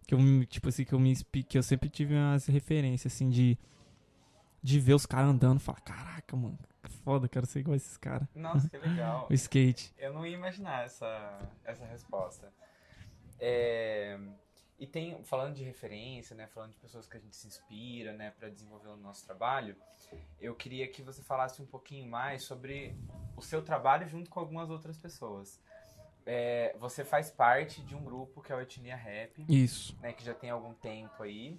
Que 0.06 0.14
eu, 0.14 0.46
tipo 0.48 0.68
assim, 0.68 0.84
que 0.84 0.94
eu 0.94 1.00
me 1.00 1.16
que 1.16 1.58
eu 1.58 1.64
sempre 1.64 1.88
tive 1.88 2.14
umas 2.14 2.48
referências, 2.48 3.14
assim, 3.14 3.30
de, 3.30 3.58
de 4.62 4.80
ver 4.80 4.94
os 4.94 5.06
caras 5.06 5.30
andando 5.30 5.60
e 5.60 5.64
falar, 5.64 5.80
caraca, 5.80 6.36
mano, 6.36 6.60
que 6.82 6.92
foda, 6.92 7.30
quero 7.30 7.46
ser 7.46 7.60
igual 7.60 7.76
esses 7.76 7.96
caras. 7.96 8.28
Nossa, 8.36 8.68
que 8.68 8.78
legal. 8.78 9.28
o 9.32 9.34
skate. 9.34 9.94
Eu 9.98 10.12
não 10.14 10.26
ia 10.26 10.36
imaginar 10.36 10.84
essa, 10.84 11.40
essa 11.64 11.86
resposta. 11.86 12.52
É, 13.40 14.20
e 14.84 14.86
tem, 14.86 15.24
falando 15.24 15.56
de 15.56 15.64
referência, 15.64 16.36
né, 16.36 16.46
falando 16.46 16.72
de 16.72 16.78
pessoas 16.78 17.08
que 17.08 17.16
a 17.16 17.20
gente 17.20 17.38
se 17.38 17.48
inspira, 17.48 18.12
né, 18.12 18.34
para 18.38 18.50
desenvolver 18.50 18.90
o 18.90 18.98
nosso 18.98 19.26
trabalho, 19.26 19.78
eu 20.42 20.54
queria 20.54 20.86
que 20.90 21.02
você 21.02 21.24
falasse 21.24 21.62
um 21.62 21.66
pouquinho 21.66 22.06
mais 22.06 22.44
sobre 22.44 22.94
o 23.38 23.42
seu 23.42 23.62
trabalho 23.62 24.06
junto 24.10 24.30
com 24.30 24.42
algumas 24.42 24.70
outras 24.70 24.98
pessoas. 24.98 25.58
É, 26.26 26.76
você 26.78 27.06
faz 27.06 27.32
parte 27.32 27.82
de 27.82 27.96
um 27.96 28.04
grupo 28.04 28.42
que 28.42 28.52
é 28.52 28.56
o 28.58 28.60
Etnia 28.60 28.98
Rap. 28.98 29.46
Isso. 29.48 29.98
Né, 30.02 30.12
que 30.12 30.22
já 30.22 30.34
tem 30.34 30.50
algum 30.50 30.74
tempo 30.74 31.24
aí. 31.24 31.58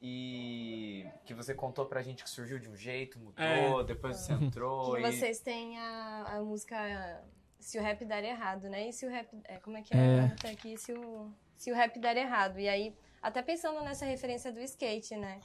E 0.00 1.04
que 1.24 1.34
você 1.34 1.52
contou 1.52 1.86
pra 1.86 2.02
gente 2.02 2.22
que 2.22 2.30
surgiu 2.30 2.60
de 2.60 2.70
um 2.70 2.76
jeito, 2.76 3.18
mudou, 3.18 3.80
é. 3.80 3.84
depois 3.84 4.16
você 4.16 4.32
entrou. 4.32 4.94
Que 4.94 5.00
e... 5.00 5.12
vocês 5.12 5.40
têm 5.40 5.76
a, 5.76 6.36
a 6.36 6.40
música 6.40 7.20
Se 7.58 7.80
o 7.80 7.82
Rap 7.82 8.04
Der 8.04 8.24
Errado, 8.24 8.68
né? 8.68 8.88
E 8.88 8.92
se 8.92 9.04
o 9.04 9.10
rap. 9.10 9.28
É, 9.44 9.58
como 9.58 9.76
é 9.76 9.82
que 9.82 9.92
é? 9.92 10.36
é. 10.44 10.50
aqui, 10.50 10.76
se 10.78 10.92
o, 10.94 11.30
se 11.60 11.70
o 11.70 11.74
rap 11.74 11.98
der 11.98 12.16
errado. 12.16 12.58
E 12.58 12.66
aí, 12.66 12.96
até 13.22 13.42
pensando 13.42 13.84
nessa 13.84 14.06
referência 14.06 14.50
do 14.50 14.60
skate, 14.60 15.14
né? 15.14 15.40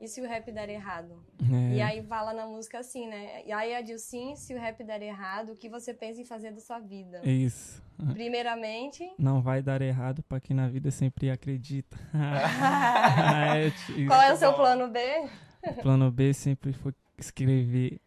e 0.00 0.08
se 0.08 0.20
o 0.20 0.26
rap 0.26 0.50
der 0.50 0.68
errado? 0.68 1.14
É. 1.40 1.76
E 1.76 1.80
aí 1.80 2.02
fala 2.02 2.32
na 2.32 2.44
música 2.44 2.80
assim, 2.80 3.06
né? 3.06 3.46
E 3.46 3.52
aí 3.52 3.72
a 3.72 3.82
Dilcim, 3.82 4.34
se 4.34 4.52
o 4.52 4.58
rap 4.58 4.82
der 4.82 5.00
errado, 5.02 5.52
o 5.52 5.54
que 5.54 5.68
você 5.68 5.94
pensa 5.94 6.20
em 6.20 6.24
fazer 6.24 6.50
da 6.52 6.60
sua 6.60 6.80
vida? 6.80 7.20
Isso. 7.22 7.80
Primeiramente... 8.12 9.08
Não 9.16 9.40
vai 9.40 9.62
dar 9.62 9.80
errado 9.80 10.20
para 10.24 10.40
quem 10.40 10.56
na 10.56 10.68
vida 10.68 10.90
sempre 10.90 11.30
acredita. 11.30 11.96
é, 13.54 14.06
Qual 14.08 14.22
é 14.22 14.32
o 14.32 14.36
seu 14.36 14.52
plano 14.54 14.88
B? 14.88 14.98
O 15.64 15.74
plano 15.82 16.10
B 16.10 16.32
sempre 16.32 16.72
foi 16.72 16.92
escrever 17.16 18.00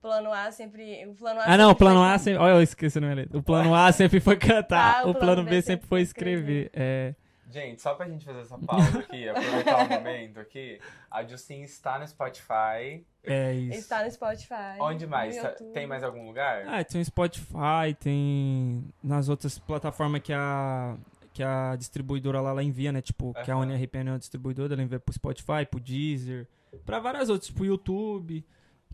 plano 0.00 0.32
A 0.32 0.50
sempre. 0.50 1.06
O 1.06 1.14
plano 1.14 1.40
A 1.40 1.44
ah, 1.44 1.56
não, 1.56 1.70
o 1.70 1.74
plano 1.74 2.02
A 2.02 2.18
sempre. 2.18 2.42
Olha, 2.42 2.54
eu 2.54 2.62
esqueci 2.62 2.98
o 2.98 3.00
nome 3.00 3.28
O 3.32 3.42
plano 3.42 3.74
A 3.74 3.92
sempre 3.92 4.20
foi 4.20 4.36
cantar. 4.36 5.02
Ah, 5.02 5.06
o, 5.06 5.10
o, 5.10 5.14
plano, 5.14 5.44
B, 5.44 5.50
B 5.50 5.62
sempre 5.62 5.86
foi 5.86 6.00
escrever. 6.00 6.66
escrever. 6.66 6.70
É. 6.74 7.14
Gente, 7.50 7.82
só 7.82 7.94
pra 7.94 8.08
gente 8.08 8.24
fazer 8.24 8.40
essa 8.42 8.56
pausa 8.58 9.00
aqui, 9.00 9.26
aproveitar 9.28 9.84
o 9.84 9.88
momento 9.88 10.38
aqui, 10.38 10.78
a 11.10 11.24
Justin 11.24 11.62
está 11.62 11.98
no 11.98 12.06
Spotify. 12.06 13.04
É 13.24 13.52
isso. 13.52 13.78
Está 13.80 14.04
no 14.04 14.10
Spotify. 14.10 14.78
Onde 14.78 15.04
mais? 15.06 15.36
Tá, 15.36 15.48
tem 15.74 15.84
mais 15.84 16.04
algum 16.04 16.24
lugar? 16.26 16.64
Ah, 16.68 16.84
tem 16.84 17.00
o 17.00 17.04
Spotify, 17.04 17.92
tem 17.98 18.84
nas 19.02 19.28
outras 19.28 19.58
plataformas 19.58 20.22
que 20.22 20.32
a 20.32 20.96
que 21.32 21.42
a 21.42 21.76
distribuidora 21.76 22.40
lá 22.40 22.50
ela 22.50 22.62
envia, 22.62 22.92
né? 22.92 23.00
Tipo, 23.00 23.26
uhum. 23.26 23.32
que 23.32 23.50
a 23.50 23.56
UniRPN 23.56 24.08
é 24.08 24.12
uma 24.12 24.18
distribuidora, 24.18 24.74
ela 24.74 24.82
envia 24.82 24.98
pro 24.98 25.14
Spotify, 25.14 25.64
pro 25.68 25.80
Deezer, 25.80 26.46
pra 26.84 26.98
várias 26.98 27.28
outras, 27.28 27.46
tipo 27.46 27.64
YouTube. 27.64 28.44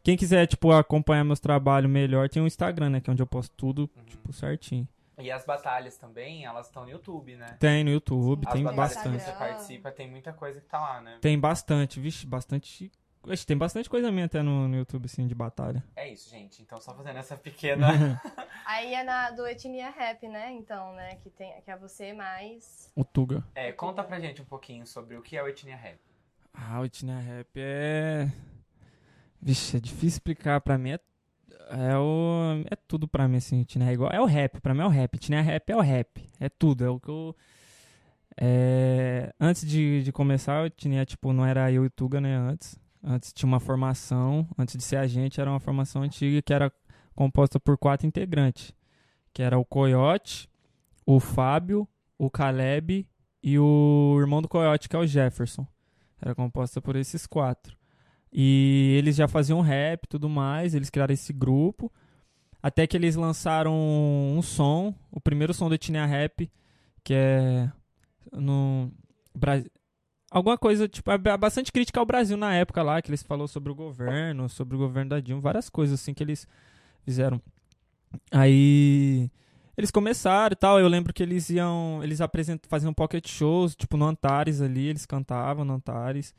Quem 0.07 0.17
quiser, 0.17 0.47
tipo, 0.47 0.71
acompanhar 0.71 1.25
meus 1.25 1.41
trabalhos 1.41 1.91
melhor, 1.91 2.29
tem 2.29 2.41
o 2.41 2.47
Instagram, 2.47 2.91
né? 2.91 3.01
Que 3.01 3.11
é 3.11 3.13
onde 3.13 3.21
eu 3.21 3.27
posto 3.27 3.53
tudo, 3.57 3.91
uhum. 3.97 4.05
tipo, 4.05 4.33
certinho. 4.33 4.87
E 5.19 5.33
as 5.33 5.45
batalhas 5.45 5.97
também, 5.97 6.45
elas 6.45 6.67
estão 6.67 6.85
no 6.85 6.91
YouTube, 6.91 7.35
né? 7.35 7.57
Tem 7.59 7.83
no 7.83 7.91
YouTube, 7.91 8.47
Sim. 8.47 8.53
tem 8.53 8.63
bastante. 8.77 9.19
Que 9.19 9.25
você 9.25 9.33
participa, 9.33 9.91
tem 9.91 10.09
muita 10.09 10.33
coisa 10.33 10.61
que 10.61 10.69
tá 10.69 10.79
lá, 10.79 11.01
né? 11.01 11.19
Tem 11.21 11.37
bastante, 11.37 11.99
vixe, 11.99 12.25
bastante. 12.25 12.93
Vixe, 13.27 13.45
tem 13.45 13.59
bastante 13.59 13.91
coisa 13.91 14.13
minha 14.13 14.27
até 14.27 14.45
no, 14.45 14.69
no 14.69 14.77
YouTube, 14.77 15.07
assim, 15.07 15.27
de 15.27 15.35
batalha. 15.35 15.83
É 15.97 16.09
isso, 16.09 16.31
gente. 16.31 16.63
Então, 16.63 16.81
só 16.81 16.95
fazendo 16.95 17.19
essa 17.19 17.37
pequena. 17.37 17.89
Aí 18.65 18.95
é 18.95 19.03
na 19.03 19.33
do 19.33 19.45
Etnia 19.45 19.91
Rap, 19.91 20.29
né? 20.29 20.53
Então, 20.53 20.95
né? 20.95 21.17
Que, 21.17 21.31
tem, 21.31 21.53
que 21.63 21.69
é 21.69 21.77
você 21.77 22.13
mais. 22.13 22.93
O 22.95 23.05
Tuga. 23.05 23.43
É, 23.57 23.73
conta 23.73 24.05
pra 24.05 24.21
gente 24.21 24.41
um 24.41 24.45
pouquinho 24.45 24.87
sobre 24.87 25.17
o 25.17 25.21
que 25.21 25.37
é 25.37 25.43
o 25.43 25.49
Etnia 25.49 25.75
Rap. 25.75 25.99
Ah, 26.55 26.79
o 26.79 26.85
Etnia 26.85 27.19
Rap 27.19 27.49
é. 27.57 28.31
Vixe, 29.41 29.77
é 29.77 29.81
difícil 29.81 30.09
explicar. 30.09 30.61
Pra 30.61 30.79
mim 30.79 30.91
é 30.91 31.01
é 31.69 31.97
o. 31.99 32.63
É 32.71 32.77
tudo 32.77 33.09
pra 33.09 33.27
mim, 33.27 33.39
assim, 33.39 33.63
Tiné 33.65 33.91
é 33.91 33.93
igual. 33.93 34.11
É 34.13 34.21
o 34.21 34.25
rap, 34.25 34.61
pra 34.61 34.75
mim 34.75 34.81
é 34.81 34.87
o 34.87 34.89
rap. 34.89 35.19
Tiné 35.19 35.41
rap 35.41 35.71
é 35.71 35.77
o 35.77 35.81
rap. 35.81 36.29
É 36.41 36.49
tudo. 36.49 36.85
É 36.85 36.89
o 36.89 37.01
que 37.01 37.09
eu. 37.09 37.35
É, 38.39 39.33
antes 39.41 39.67
de, 39.67 40.03
de 40.03 40.13
começar, 40.13 40.65
eu 40.65 40.71
tinha, 40.71 41.05
tipo, 41.05 41.33
não 41.33 41.45
era 41.45 41.73
eu 41.73 41.85
e 41.85 41.91
Tuga, 41.91 42.21
né? 42.21 42.37
Antes. 42.37 42.79
Antes 43.03 43.33
tinha 43.33 43.49
uma 43.49 43.61
formação. 43.61 44.49
Antes 44.57 44.77
de 44.77 44.83
ser 44.83 44.97
a 44.97 45.07
gente, 45.07 45.41
era 45.41 45.51
uma 45.51 45.61
formação 45.61 46.03
antiga 46.03 46.41
que 46.43 46.53
era 46.53 46.73
composta 47.15 47.59
por 47.59 47.77
quatro 47.77 48.07
integrantes. 48.07 48.73
Que 49.33 49.43
era 49.43 49.59
o 49.59 49.65
Coyote, 49.65 50.49
o 51.05 51.19
Fábio, 51.19 51.89
o 52.19 52.31
Caleb 52.31 53.07
e 53.43 53.59
o 53.59 54.17
irmão 54.21 54.41
do 54.41 54.49
Coyote, 54.49 54.89
que 54.89 54.97
é 54.97 54.99
o 54.99 55.07
Jefferson. 55.07 55.67
Era 56.21 56.35
composta 56.35 56.81
por 56.81 56.97
esses 56.97 57.27
quatro. 57.27 57.77
E 58.33 58.95
eles 58.99 59.17
já 59.17 59.27
faziam 59.29 59.61
rap 59.61 60.05
e 60.05 60.09
tudo 60.09 60.29
mais, 60.29 60.75
eles 60.75 60.91
criaram 60.91 61.15
esse 61.15 61.33
grupo. 61.33 61.93
Até 62.63 62.87
que 62.87 62.97
eles 62.97 63.15
lançaram 63.15 63.73
um 63.75 64.43
som, 64.43 64.95
o 65.11 65.21
primeiro 65.21 65.55
som 65.55 65.69
do 65.69 65.75
Etnia 65.75 66.05
Rap, 66.05 66.51
que 67.05 67.15
é 67.15 67.71
no 68.33 68.91
Brasil. 69.35 69.71
Alguma 70.31 70.59
coisa, 70.59 70.89
tipo, 70.89 71.09
é 71.11 71.19
bastante 71.39 71.71
crítica 71.71 72.01
ao 72.01 72.07
Brasil 72.07 72.37
na 72.37 72.53
época 72.55 72.83
lá, 72.83 73.01
que 73.01 73.09
eles 73.09 73.23
falou 73.23 73.47
sobre 73.47 73.71
o 73.71 73.75
governo, 73.75 74.49
sobre 74.49 74.75
o 74.75 74.79
governo 74.79 75.11
da 75.11 75.21
Dilma, 75.21 75.41
várias 75.41 75.71
coisas 75.71 76.01
assim 76.01 76.13
que 76.13 76.23
eles 76.23 76.47
fizeram. 77.05 77.41
Aí 78.33 79.31
eles 79.77 79.91
começaram 79.91 80.53
e 80.53 80.57
tal, 80.57 80.81
eu 80.81 80.89
lembro 80.89 81.13
que 81.13 81.23
eles 81.23 81.51
iam, 81.51 82.01
eles 82.03 82.21
apresentam, 82.21 82.69
faziam 82.69 82.93
pocket 82.93 83.29
shows, 83.29 83.77
tipo 83.77 83.97
no 83.97 84.07
Antares 84.07 84.61
ali, 84.61 84.87
eles 84.87 85.07
cantavam 85.07 85.65
no 85.65 85.75
Antares. 85.75 86.35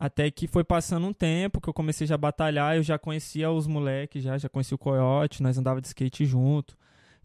Até 0.00 0.30
que 0.30 0.46
foi 0.48 0.64
passando 0.64 1.06
um 1.06 1.12
tempo 1.12 1.60
que 1.60 1.68
eu 1.68 1.74
comecei 1.74 2.06
já 2.06 2.14
a 2.14 2.18
batalhar, 2.18 2.74
eu 2.74 2.82
já 2.82 2.98
conhecia 2.98 3.50
os 3.50 3.66
moleques, 3.66 4.22
já, 4.22 4.38
já 4.38 4.48
conhecia 4.48 4.74
o 4.74 4.78
Coyote, 4.78 5.42
nós 5.42 5.58
andava 5.58 5.78
de 5.78 5.88
skate 5.88 6.24
junto. 6.24 6.74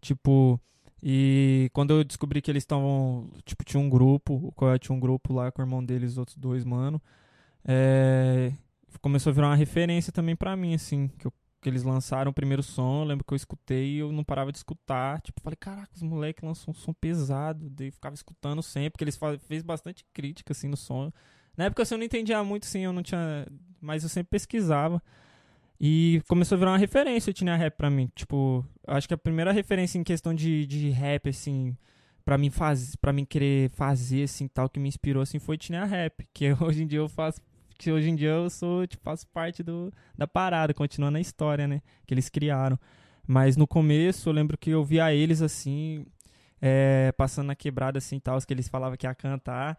Tipo, 0.02 0.60
e 1.02 1.70
quando 1.72 1.92
eu 1.92 2.04
descobri 2.04 2.42
que 2.42 2.52
eles 2.52 2.64
estavam, 2.64 3.30
tipo, 3.46 3.64
tinha 3.64 3.80
um 3.80 3.90
grupo, 3.90 4.34
o 4.34 4.52
Coyote 4.52 4.88
tinha 4.88 4.96
um 4.96 5.00
grupo 5.00 5.34
lá 5.34 5.54
com 5.54 5.62
o 5.62 5.66
irmão 5.66 5.82
deles, 5.82 6.12
os 6.12 6.18
outros 6.18 6.36
dois, 6.36 6.66
mano. 6.66 7.02
É, 7.66 8.52
começou 9.02 9.32
a 9.32 9.34
virar 9.34 9.48
uma 9.48 9.56
referência 9.56 10.12
também 10.12 10.36
pra 10.36 10.54
mim, 10.58 10.76
assim, 10.76 11.08
que, 11.18 11.28
eu, 11.28 11.34
que 11.62 11.70
eles 11.70 11.84
lançaram 11.84 12.32
o 12.32 12.34
primeiro 12.34 12.62
som, 12.62 13.04
eu 13.04 13.06
lembro 13.06 13.24
que 13.24 13.34
eu 13.34 13.38
escutei 13.38 13.96
e 13.96 13.98
eu 14.00 14.12
não 14.12 14.24
parava 14.24 14.52
de 14.52 14.58
escutar. 14.58 15.22
Tipo, 15.22 15.40
falei, 15.42 15.56
caraca, 15.56 15.92
os 15.96 16.02
moleques 16.02 16.44
lançam 16.44 16.72
um 16.72 16.76
som 16.76 16.92
pesado, 16.94 17.70
daí 17.70 17.90
ficava 17.90 18.16
escutando 18.16 18.62
sempre, 18.62 18.92
porque 18.92 19.06
eles 19.06 19.16
faz, 19.16 19.42
fez 19.44 19.64
bastante 19.64 20.06
crítica, 20.14 20.52
assim, 20.52 20.68
no 20.68 20.76
som. 20.76 21.10
Na 21.58 21.66
época 21.66 21.84
assim, 21.84 21.96
eu 21.96 22.00
não 22.00 22.06
entendia 22.06 22.44
muito, 22.44 22.66
sim, 22.66 22.82
eu 22.82 22.94
não 22.94 23.04
tinha. 23.04 23.48
Mas 23.82 24.04
eu 24.04 24.10
sempre 24.10 24.32
pesquisava. 24.32 25.02
E 25.80 26.22
começou 26.28 26.56
a 26.56 26.60
virar 26.60 26.72
uma 26.72 26.78
referência 26.78 27.30
o 27.30 27.34
Tinha 27.34 27.56
Rap 27.56 27.76
pra 27.76 27.90
mim. 27.90 28.10
Tipo, 28.16 28.66
acho 28.88 29.08
que 29.08 29.14
a 29.14 29.18
primeira 29.18 29.52
referência 29.52 29.98
em 29.98 30.04
questão 30.04 30.34
de, 30.34 30.66
de 30.66 30.90
rap, 30.90 31.30
assim, 31.30 31.76
pra 32.24 32.38
mim, 32.38 32.50
faz, 32.50 32.96
pra 32.96 33.12
mim 33.12 33.26
querer 33.26 33.70
fazer, 33.72 34.24
assim, 34.24 34.48
tal, 34.48 34.70
que 34.70 34.80
me 34.80 34.88
inspirou, 34.88 35.22
assim, 35.22 35.38
foi 35.38 35.58
Tinha 35.58 35.84
Rap. 35.84 36.28
Que 36.34 36.54
hoje 36.64 36.84
em 36.84 36.88
dia 36.88 37.00
eu 37.00 37.10
faço. 37.10 37.42
Que 37.78 37.92
hoje 37.92 38.10
em 38.10 38.16
dia 38.16 38.30
eu 38.30 38.50
sou, 38.50 38.88
tipo, 38.88 39.04
faço 39.04 39.28
parte 39.28 39.62
do, 39.62 39.92
da 40.18 40.26
parada, 40.26 40.74
continuando 40.74 41.18
a 41.18 41.22
história, 41.22 41.68
né? 41.68 41.82
Que 42.08 42.14
eles 42.14 42.30
criaram. 42.30 42.80
Mas 43.28 43.58
no 43.58 43.68
começo 43.68 44.30
eu 44.30 44.34
lembro 44.34 44.58
que 44.58 44.70
eu 44.70 44.84
via 44.84 45.14
eles, 45.14 45.42
assim, 45.42 46.06
é, 46.62 47.12
passando 47.18 47.48
na 47.48 47.56
quebrada, 47.56 47.98
assim, 47.98 48.18
tal, 48.20 48.40
que 48.40 48.54
eles 48.54 48.70
falavam 48.70 48.96
que 48.96 49.06
ia 49.06 49.14
cantar. 49.14 49.78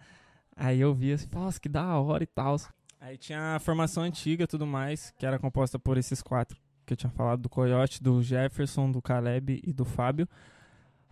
Aí 0.57 0.81
eu 0.81 0.95
vi 0.95 1.13
assim, 1.13 1.29
nossa, 1.33 1.61
que 1.61 1.69
da 1.69 1.99
hora 1.99 2.25
e 2.25 2.27
tal. 2.27 2.57
Aí 2.99 3.19
tinha 3.19 3.57
a 3.57 3.59
formação 3.59 4.03
antiga 4.03 4.45
e 4.45 4.47
tudo 4.47 4.67
mais, 4.67 5.13
que 5.19 5.27
era 5.27 5.39
composta 5.39 5.79
por 5.79 5.99
esses 5.99 6.23
quatro 6.23 6.59
que 6.87 6.93
eu 6.93 6.97
tinha 6.97 7.11
falado, 7.11 7.43
do 7.43 7.49
Coyote, 7.49 8.03
do 8.03 8.23
Jefferson, 8.23 8.91
do 8.91 9.03
Caleb 9.03 9.61
e 9.63 9.73
do 9.73 9.85
Fábio. 9.85 10.27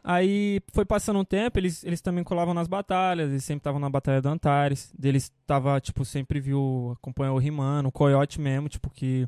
Aí 0.03 0.61
foi 0.73 0.85
passando 0.85 1.19
um 1.19 1.25
tempo, 1.25 1.59
eles, 1.59 1.83
eles 1.83 2.01
também 2.01 2.23
colavam 2.23 2.55
nas 2.55 2.69
batalhas, 2.69 3.31
eles 3.31 3.45
sempre 3.45 3.61
estavam 3.61 3.81
na 3.81 3.91
Batalha 3.91 4.23
do 4.23 4.29
Antares. 4.29 4.93
Deles 4.97 5.33
tava, 5.47 5.81
tipo, 5.81 6.05
sempre 6.05 6.41
viu, 6.41 6.93
acompanhou 6.97 7.37
o 7.37 7.41
Rimano, 7.41 7.89
o 7.89 7.93
Coyote 7.93 8.41
mesmo, 8.41 8.69
tipo, 8.69 8.89
que, 8.91 9.27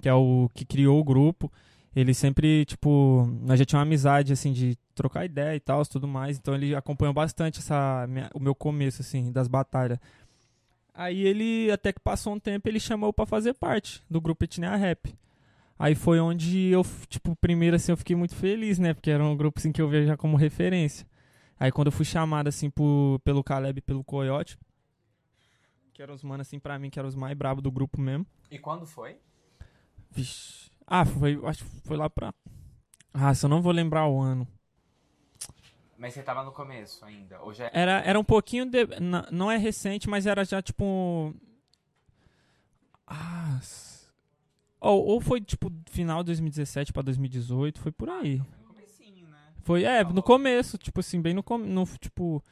que 0.00 0.08
é 0.08 0.14
o 0.14 0.48
que 0.54 0.64
criou 0.64 1.00
o 1.00 1.04
grupo 1.04 1.50
ele 1.94 2.14
sempre, 2.14 2.64
tipo, 2.64 3.28
nós 3.42 3.58
já 3.58 3.64
tinha 3.66 3.78
uma 3.78 3.84
amizade, 3.84 4.32
assim, 4.32 4.52
de 4.52 4.78
trocar 4.94 5.26
ideia 5.26 5.54
e 5.54 5.60
tal, 5.60 5.84
tudo 5.84 6.08
mais. 6.08 6.38
Então 6.38 6.54
ele 6.54 6.74
acompanhou 6.74 7.12
bastante 7.12 7.58
essa, 7.58 8.06
minha, 8.08 8.30
o 8.34 8.40
meu 8.40 8.54
começo, 8.54 9.02
assim, 9.02 9.30
das 9.30 9.46
batalhas. 9.46 9.98
Aí 10.94 11.22
ele, 11.22 11.70
até 11.70 11.92
que 11.92 12.00
passou 12.00 12.34
um 12.34 12.40
tempo, 12.40 12.68
ele 12.68 12.80
chamou 12.80 13.12
para 13.12 13.26
fazer 13.26 13.54
parte 13.54 14.02
do 14.08 14.20
grupo 14.20 14.44
Etnia 14.44 14.74
Rap. 14.74 15.14
Aí 15.78 15.94
foi 15.94 16.18
onde 16.18 16.68
eu, 16.68 16.84
tipo, 17.08 17.36
primeiro, 17.36 17.76
assim, 17.76 17.92
eu 17.92 17.96
fiquei 17.96 18.16
muito 18.16 18.34
feliz, 18.34 18.78
né? 18.78 18.94
Porque 18.94 19.10
era 19.10 19.22
um 19.22 19.36
grupo, 19.36 19.58
assim, 19.58 19.70
que 19.70 19.82
eu 19.82 19.88
via 19.88 20.06
já 20.06 20.16
como 20.16 20.36
referência. 20.36 21.06
Aí 21.60 21.70
quando 21.70 21.88
eu 21.88 21.92
fui 21.92 22.06
chamado, 22.06 22.48
assim, 22.48 22.70
por, 22.70 23.20
pelo 23.22 23.44
Caleb 23.44 23.78
e 23.78 23.82
pelo 23.82 24.02
Coyote, 24.02 24.58
que 25.92 26.02
eram 26.02 26.14
os 26.14 26.22
manos, 26.22 26.46
assim, 26.46 26.58
pra 26.58 26.78
mim, 26.78 26.88
que 26.88 26.98
eram 26.98 27.08
os 27.08 27.14
mais 27.14 27.36
bravos 27.36 27.62
do 27.62 27.70
grupo 27.70 28.00
mesmo. 28.00 28.26
E 28.50 28.58
quando 28.58 28.86
foi? 28.86 29.16
Vixe 30.10 30.71
ah, 30.86 31.04
foi, 31.04 31.40
acho 31.44 31.64
que 31.64 31.70
foi 31.86 31.96
lá 31.96 32.08
pra. 32.08 32.34
Ah, 33.14 33.34
se 33.34 33.44
eu 33.44 33.50
não 33.50 33.62
vou 33.62 33.72
lembrar 33.72 34.06
o 34.06 34.20
ano. 34.20 34.46
Mas 35.98 36.14
você 36.14 36.22
tava 36.22 36.42
no 36.42 36.50
começo 36.50 37.04
ainda? 37.04 37.40
Ou 37.42 37.52
já... 37.52 37.70
era, 37.72 38.00
era 38.00 38.18
um 38.18 38.24
pouquinho. 38.24 38.66
De... 38.66 38.86
Não 39.30 39.50
é 39.50 39.56
recente, 39.56 40.08
mas 40.08 40.26
era 40.26 40.44
já 40.44 40.60
tipo. 40.60 41.34
Ah. 43.06 43.60
Ou, 44.80 45.04
ou 45.06 45.20
foi 45.20 45.40
tipo 45.40 45.72
final 45.88 46.24
de 46.24 46.26
2017 46.26 46.92
pra 46.92 47.02
2018, 47.02 47.80
foi 47.80 47.92
por 47.92 48.08
aí. 48.08 48.40
Ah, 48.40 48.44
foi 48.44 48.58
no 48.58 48.74
comecinho, 48.74 49.28
né? 49.28 49.38
Foi, 49.60 49.84
é, 49.84 50.02
no 50.02 50.22
começo, 50.22 50.76
tipo 50.76 50.98
assim, 50.98 51.22
bem 51.22 51.32
no, 51.32 51.44
no 51.58 51.86
tipo. 52.00 52.42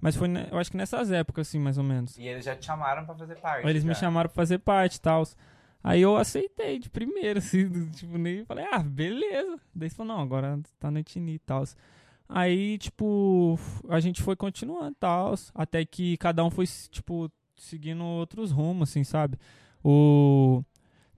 Mas 0.00 0.16
foi, 0.16 0.28
eu 0.50 0.56
acho 0.56 0.70
que 0.70 0.76
nessas 0.78 1.12
épocas, 1.12 1.48
assim, 1.48 1.58
mais 1.58 1.76
ou 1.76 1.84
menos. 1.84 2.16
E 2.16 2.26
eles 2.26 2.44
já 2.44 2.56
te 2.56 2.64
chamaram 2.64 3.04
pra 3.04 3.14
fazer 3.14 3.36
parte. 3.36 3.68
Eles 3.68 3.82
já. 3.82 3.88
me 3.88 3.94
chamaram 3.94 4.30
pra 4.30 4.34
fazer 4.36 4.58
parte 4.60 4.94
e 4.94 5.00
tal. 5.00 5.24
Aí 5.82 6.02
eu 6.02 6.16
aceitei 6.16 6.78
de 6.78 6.90
primeiro, 6.90 7.38
assim, 7.40 7.88
tipo, 7.90 8.18
nem 8.18 8.44
falei, 8.44 8.66
ah, 8.70 8.80
beleza. 8.80 9.60
Daí 9.74 9.90
falou, 9.90 10.14
não, 10.14 10.22
agora 10.22 10.60
tá 10.78 10.90
no 10.90 10.98
Etini 10.98 11.34
e 11.34 11.38
tal. 11.38 11.64
Aí, 12.28 12.76
tipo, 12.78 13.58
a 13.88 14.00
gente 14.00 14.22
foi 14.22 14.36
continuando 14.36 14.92
e 14.92 14.96
tal, 15.00 15.34
até 15.54 15.84
que 15.84 16.16
cada 16.18 16.44
um 16.44 16.50
foi, 16.50 16.66
tipo, 16.90 17.30
seguindo 17.56 18.04
outros 18.04 18.50
rumos, 18.50 18.90
assim, 18.90 19.04
sabe? 19.04 19.38
O... 19.82 20.62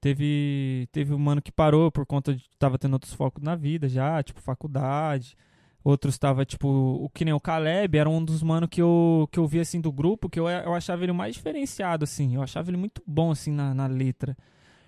Teve, 0.00 0.88
teve 0.92 1.12
um 1.12 1.18
mano 1.18 1.42
que 1.42 1.52
parou 1.52 1.92
por 1.92 2.06
conta 2.06 2.34
de 2.34 2.48
tava 2.58 2.78
tendo 2.78 2.94
outros 2.94 3.12
focos 3.12 3.42
na 3.44 3.54
vida 3.54 3.86
já, 3.86 4.22
tipo, 4.22 4.40
faculdade. 4.40 5.36
Outros 5.82 6.18
tava, 6.18 6.44
tipo, 6.44 6.68
o 6.68 7.08
que 7.08 7.24
nem 7.24 7.32
o 7.32 7.40
Caleb, 7.40 7.96
era 7.96 8.08
um 8.08 8.22
dos 8.22 8.42
mano 8.42 8.68
que 8.68 8.82
eu, 8.82 9.26
que 9.32 9.38
eu 9.38 9.46
vi, 9.46 9.60
assim, 9.60 9.80
do 9.80 9.90
grupo, 9.90 10.28
que 10.28 10.38
eu, 10.38 10.46
eu 10.48 10.74
achava 10.74 11.02
ele 11.02 11.12
mais 11.12 11.34
diferenciado, 11.34 12.04
assim. 12.04 12.34
Eu 12.34 12.42
achava 12.42 12.68
ele 12.70 12.76
muito 12.76 13.02
bom, 13.06 13.30
assim, 13.30 13.50
na, 13.50 13.72
na 13.72 13.86
letra. 13.86 14.36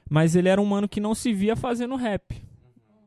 Mas 0.08 0.36
ele 0.36 0.48
era 0.48 0.60
um 0.60 0.66
mano 0.66 0.88
que 0.88 1.00
não 1.00 1.14
se 1.14 1.32
via 1.32 1.56
fazendo 1.56 1.96
rap. 1.96 2.42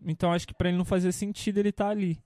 Então 0.06 0.32
acho 0.32 0.48
que 0.48 0.54
pra 0.54 0.70
ele 0.70 0.78
não 0.78 0.86
fazia 0.86 1.12
sentido 1.12 1.58
ele 1.58 1.70
estar 1.70 1.86
tá 1.86 1.92
ali. 1.92 2.20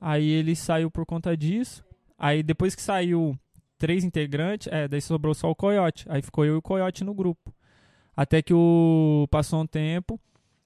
Aí 0.00 0.28
ele 0.28 0.54
saiu 0.54 0.90
por 0.90 1.04
conta 1.04 1.36
disso. 1.36 1.84
Aí 2.18 2.42
depois 2.42 2.74
que 2.74 2.82
saiu 2.82 3.38
três 3.78 4.04
integrantes, 4.04 4.68
é, 4.70 4.88
daí 4.88 5.00
sobrou 5.00 5.34
só 5.34 5.50
o 5.50 5.54
Coyote. 5.54 6.06
Aí 6.08 6.22
ficou 6.22 6.44
eu 6.44 6.54
e 6.54 6.58
o 6.58 6.62
Coyote 6.62 7.04
no 7.04 7.14
grupo. 7.14 7.54
Até 8.16 8.40
que 8.40 8.54
o 8.54 9.26
passou 9.30 9.60
um 9.60 9.66
tempo, 9.66 10.18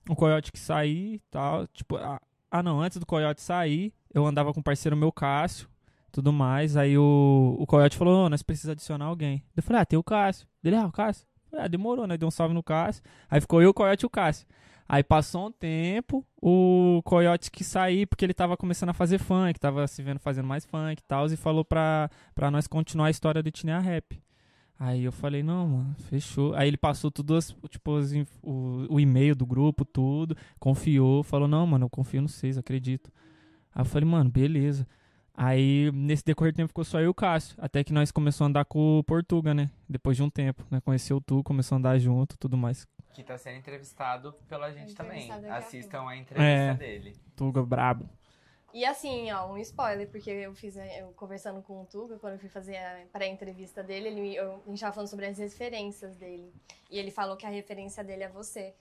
o 0.09 0.15
Coyote 0.15 0.53
que 0.53 0.59
sair 0.59 1.15
e 1.15 1.19
tal, 1.31 1.67
tipo, 1.69 1.97
ah, 1.97 2.21
ah 2.51 2.63
não, 2.63 2.81
antes 2.81 2.99
do 2.99 3.07
Coyote 3.07 3.43
sair, 3.43 3.93
eu 4.13 4.27
andava 4.27 4.53
com 4.53 4.61
um 4.61 4.63
parceiro 4.63 4.97
meu, 4.97 5.13
Cássio, 5.13 5.69
tudo 6.11 6.33
mais. 6.33 6.77
Aí 6.77 6.97
o, 6.99 7.57
o 7.59 7.67
Coyote 7.67 7.97
falou: 7.97 8.27
oh, 8.27 8.29
nós 8.29 8.43
precisamos 8.43 8.73
adicionar 8.73 9.07
alguém. 9.07 9.43
Eu 9.57 9.63
falei: 9.63 9.83
ah, 9.83 9.87
tem 9.87 9.99
o 9.99 10.03
Cássio. 10.03 10.47
Dele, 10.63 10.77
ah, 10.77 10.87
o 10.87 10.93
Cássio. 10.93 11.27
falei, 11.51 11.65
ah, 11.65 11.69
demorou, 11.69 12.07
né? 12.07 12.17
Deu 12.17 12.29
um 12.29 12.31
salve 12.31 12.55
no 12.55 12.63
Cássio. 12.63 13.03
Aí 13.29 13.41
ficou 13.41 13.63
eu, 13.63 13.71
o 13.71 13.75
Coyote 13.75 14.05
e 14.05 14.07
o 14.07 14.11
Cássio. 14.11 14.47
Aí 14.93 15.05
passou 15.05 15.47
um 15.47 15.53
tempo, 15.53 16.27
o 16.43 17.01
Coyote 17.05 17.49
que 17.49 17.63
sair, 17.63 18.07
porque 18.07 18.25
ele 18.25 18.35
tava 18.35 18.57
começando 18.57 18.89
a 18.89 18.93
fazer 18.93 19.19
funk, 19.19 19.61
tava 19.61 19.87
se 19.87 20.03
vendo 20.03 20.19
fazendo 20.19 20.49
mais 20.49 20.65
funk 20.65 21.01
e 21.01 21.05
tal, 21.07 21.27
e 21.27 21.37
falou 21.37 21.65
pra, 21.65 22.11
pra 22.35 22.51
nós 22.51 22.67
continuar 22.67 23.07
a 23.07 23.11
história 23.11 23.41
do 23.41 23.49
Etnia 23.49 23.79
Rap. 23.79 24.21
Aí 24.77 25.05
eu 25.05 25.13
falei, 25.13 25.45
não, 25.45 25.69
mano, 25.69 25.95
fechou. 26.09 26.55
Aí 26.55 26.67
ele 26.67 26.77
passou 26.77 27.09
tudo, 27.09 27.37
as, 27.37 27.55
tipo, 27.69 27.99
as, 27.99 28.13
o, 28.43 28.87
o 28.89 28.99
e-mail 28.99 29.37
do 29.37 29.47
grupo, 29.47 29.85
tudo, 29.85 30.37
confiou, 30.59 31.23
falou, 31.23 31.47
não, 31.47 31.65
mano, 31.69 31.85
eu 31.85 31.91
confio 31.91 32.23
no 32.23 32.29
vocês, 32.29 32.59
acredito. 32.59 33.13
Aí 33.75 33.83
eu 33.83 33.85
falei, 33.85 34.09
mano, 34.09 34.31
beleza. 34.31 34.87
Aí, 35.35 35.91
nesse 35.95 36.25
decorrer 36.25 36.53
do 36.53 36.57
tempo, 36.57 36.69
ficou 36.69 36.85
só 36.85 36.99
eu 36.99 37.05
e 37.05 37.09
o 37.09 37.15
Cássio. 37.15 37.57
Até 37.59 37.83
que 37.83 37.93
nós 37.93 38.13
começamos 38.13 38.43
a 38.43 38.51
andar 38.51 38.65
com 38.67 38.99
o 38.99 39.05
Portuga, 39.05 39.55
né? 39.55 39.71
Depois 39.89 40.17
de 40.17 40.23
um 40.23 40.29
tempo, 40.29 40.67
né? 40.71 40.81
Conheceu 40.81 41.21
tu, 41.21 41.43
começou 41.43 41.77
a 41.77 41.79
andar 41.79 41.99
junto 41.99 42.37
tudo 42.37 42.57
mais. 42.57 42.87
Que 43.15 43.25
tá 43.25 43.39
sendo 43.39 43.57
entrevistado 43.57 44.35
pela 44.49 44.71
gente 44.71 44.95
também. 44.95 45.31
Assistam 45.51 46.07
a 46.07 46.17
entrevista 46.17 46.45
é, 46.45 46.75
dele. 46.75 47.17
Tuga 47.35 47.63
brabo. 47.63 48.09
E 48.73 48.85
assim, 48.85 49.33
ó, 49.33 49.53
um 49.53 49.59
spoiler, 49.59 50.09
porque 50.09 50.31
eu 50.31 50.55
fiz, 50.55 50.77
eu 50.77 51.09
conversando 51.17 51.61
com 51.61 51.83
o 51.83 51.87
Tuga, 51.87 52.19
quando 52.19 52.35
eu 52.35 52.39
fui 52.39 52.49
fazer 52.49 52.77
a 52.77 53.05
pré-entrevista 53.13 53.83
dele, 53.83 54.09
ele, 54.09 54.37
eu, 54.37 54.63
a 54.65 54.69
gente 54.69 54.81
tava 54.81 54.93
falando 54.93 55.09
sobre 55.09 55.27
as 55.27 55.39
referências 55.39 56.17
dele. 56.17 56.53
E 56.89 56.99
ele 56.99 57.11
falou 57.11 57.37
que 57.37 57.47
a 57.47 57.51
referência 57.51 58.05
dele 58.05 58.25
é 58.25 58.29
você. 58.29 58.75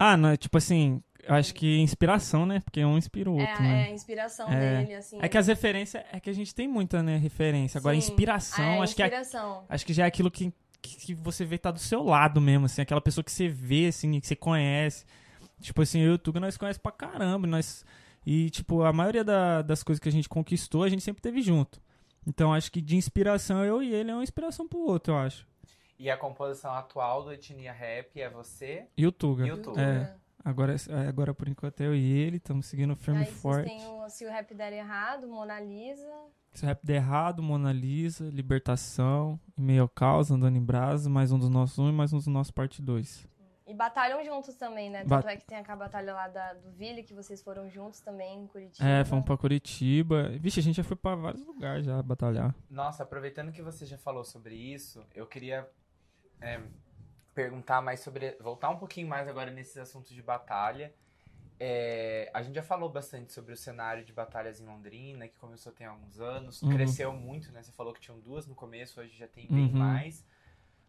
Ah, 0.00 0.16
não, 0.16 0.36
tipo 0.36 0.56
assim, 0.56 1.02
eu 1.24 1.34
acho 1.34 1.52
que 1.52 1.80
inspiração, 1.80 2.46
né? 2.46 2.60
Porque 2.60 2.84
um 2.84 2.96
inspira 2.96 3.28
o 3.28 3.40
é, 3.40 3.42
outro, 3.42 3.64
é, 3.64 3.66
né? 3.66 3.82
É, 3.82 3.84
a 3.86 3.90
inspiração 3.90 4.48
é. 4.48 4.84
dele, 4.84 4.94
assim. 4.94 5.18
É 5.20 5.28
que 5.28 5.36
as 5.36 5.48
referências, 5.48 6.04
é 6.12 6.20
que 6.20 6.30
a 6.30 6.32
gente 6.32 6.54
tem 6.54 6.68
muita, 6.68 7.02
né, 7.02 7.16
referência. 7.16 7.78
Agora, 7.78 7.94
Sim. 7.94 7.98
inspiração, 7.98 8.64
é, 8.64 8.74
acho 8.78 8.92
inspiração. 8.92 9.64
que 9.66 9.72
é, 9.72 9.74
acho 9.74 9.86
que 9.86 9.92
já 9.92 10.04
é 10.04 10.06
aquilo 10.06 10.30
que, 10.30 10.52
que, 10.80 11.14
você 11.14 11.44
vê 11.44 11.58
tá 11.58 11.72
do 11.72 11.80
seu 11.80 12.04
lado 12.04 12.40
mesmo, 12.40 12.66
assim, 12.66 12.80
aquela 12.80 13.00
pessoa 13.00 13.24
que 13.24 13.32
você 13.32 13.48
vê, 13.48 13.88
assim, 13.88 14.20
que 14.20 14.26
você 14.28 14.36
conhece. 14.36 15.04
Tipo 15.60 15.82
assim, 15.82 15.98
eu 15.98 16.12
e 16.12 16.14
o 16.14 16.18
Tuga 16.18 16.38
nós 16.38 16.56
conhecemos 16.56 16.82
pra 16.82 16.92
caramba, 16.92 17.48
nós... 17.48 17.84
E, 18.24 18.50
tipo, 18.50 18.82
a 18.82 18.92
maioria 18.92 19.24
da, 19.24 19.62
das 19.62 19.82
coisas 19.82 19.98
que 19.98 20.08
a 20.08 20.12
gente 20.12 20.28
conquistou, 20.28 20.84
a 20.84 20.88
gente 20.88 21.02
sempre 21.02 21.20
teve 21.20 21.42
junto. 21.42 21.80
Então, 22.24 22.54
acho 22.54 22.70
que 22.70 22.80
de 22.80 22.94
inspiração, 22.94 23.64
eu 23.64 23.82
e 23.82 23.92
ele 23.92 24.12
é 24.12 24.14
uma 24.14 24.22
inspiração 24.22 24.68
pro 24.68 24.78
outro, 24.78 25.14
eu 25.14 25.18
acho. 25.18 25.46
E 25.98 26.08
a 26.08 26.16
composição 26.16 26.72
atual 26.72 27.24
do 27.24 27.32
Etnia 27.32 27.72
Rap 27.72 28.20
é 28.20 28.30
você 28.30 28.86
e 28.96 29.06
o 29.06 29.10
Tuga. 29.10 29.46
E 29.46 29.50
o 29.50 29.60
Tuga. 29.60 29.82
É. 29.82 30.14
Agora, 30.44 30.74
é, 30.74 31.08
agora, 31.08 31.34
por 31.34 31.48
enquanto, 31.48 31.80
eu 31.80 31.94
e 31.94 32.12
ele 32.12 32.36
estamos 32.36 32.66
seguindo 32.66 32.94
firme 32.94 33.24
e 33.24 33.26
forte. 33.26 33.68
Tem 33.68 33.84
o 33.86 34.08
Se 34.08 34.24
o 34.24 34.30
Rap 34.30 34.54
Der 34.54 34.72
Errado, 34.72 35.26
Mona 35.26 35.58
Lisa. 35.58 36.08
Se 36.52 36.64
o 36.64 36.68
Rap 36.68 36.84
Der 36.84 36.96
Errado, 36.96 37.42
Mona 37.42 37.72
Lisa, 37.72 38.30
Libertação, 38.30 39.38
E 39.56 39.60
Meio 39.60 39.88
Caos, 39.88 40.30
Andando 40.30 40.56
em 40.56 40.64
Brasa, 40.64 41.10
mais 41.10 41.32
um 41.32 41.38
dos 41.38 41.48
nossos 41.48 41.78
um 41.78 41.88
e 41.88 41.92
mais 41.92 42.12
um 42.12 42.16
dos 42.18 42.28
nossos 42.28 42.52
parte 42.52 42.80
2. 42.80 43.28
E 43.66 43.74
batalham 43.74 44.24
juntos 44.24 44.54
também, 44.54 44.88
né? 44.88 45.00
Tanto 45.00 45.10
Bat... 45.10 45.28
é 45.28 45.36
que 45.36 45.44
tem 45.44 45.58
aquela 45.58 45.76
batalha 45.76 46.14
lá 46.14 46.26
da, 46.28 46.54
do 46.54 46.70
Ville, 46.70 47.02
que 47.02 47.12
vocês 47.12 47.42
foram 47.42 47.68
juntos 47.68 48.00
também 48.00 48.44
em 48.44 48.46
Curitiba. 48.46 48.88
É, 48.88 49.04
fomos 49.04 49.26
pra 49.26 49.36
Curitiba. 49.36 50.30
Vixe, 50.38 50.60
a 50.60 50.62
gente 50.62 50.76
já 50.76 50.84
foi 50.84 50.96
pra 50.96 51.14
vários 51.14 51.44
lugares 51.44 51.84
já 51.84 52.00
batalhar. 52.02 52.54
Nossa, 52.70 53.02
aproveitando 53.02 53.52
que 53.52 53.60
você 53.60 53.84
já 53.84 53.98
falou 53.98 54.24
sobre 54.24 54.54
isso, 54.54 55.04
eu 55.14 55.26
queria 55.26 55.68
é, 56.40 56.60
perguntar 57.34 57.80
mais 57.80 58.00
sobre. 58.00 58.36
voltar 58.40 58.70
um 58.70 58.78
pouquinho 58.78 59.08
mais 59.08 59.28
agora 59.28 59.50
nesses 59.50 59.76
assuntos 59.76 60.10
de 60.10 60.22
batalha. 60.22 60.92
É, 61.60 62.30
a 62.32 62.40
gente 62.42 62.54
já 62.54 62.62
falou 62.62 62.88
bastante 62.88 63.32
sobre 63.32 63.52
o 63.52 63.56
cenário 63.56 64.04
de 64.04 64.12
batalhas 64.12 64.60
em 64.60 64.66
Londrina, 64.66 65.26
que 65.26 65.36
começou 65.38 65.72
tem 65.72 65.86
alguns 65.86 66.20
anos, 66.20 66.62
uhum. 66.62 66.70
cresceu 66.70 67.12
muito, 67.12 67.50
né? 67.50 67.62
Você 67.62 67.72
falou 67.72 67.92
que 67.92 68.00
tinham 68.00 68.20
duas 68.20 68.46
no 68.46 68.54
começo, 68.54 69.00
hoje 69.00 69.16
já 69.16 69.26
tem 69.26 69.46
bem 69.48 69.66
uhum. 69.66 69.72
mais. 69.72 70.24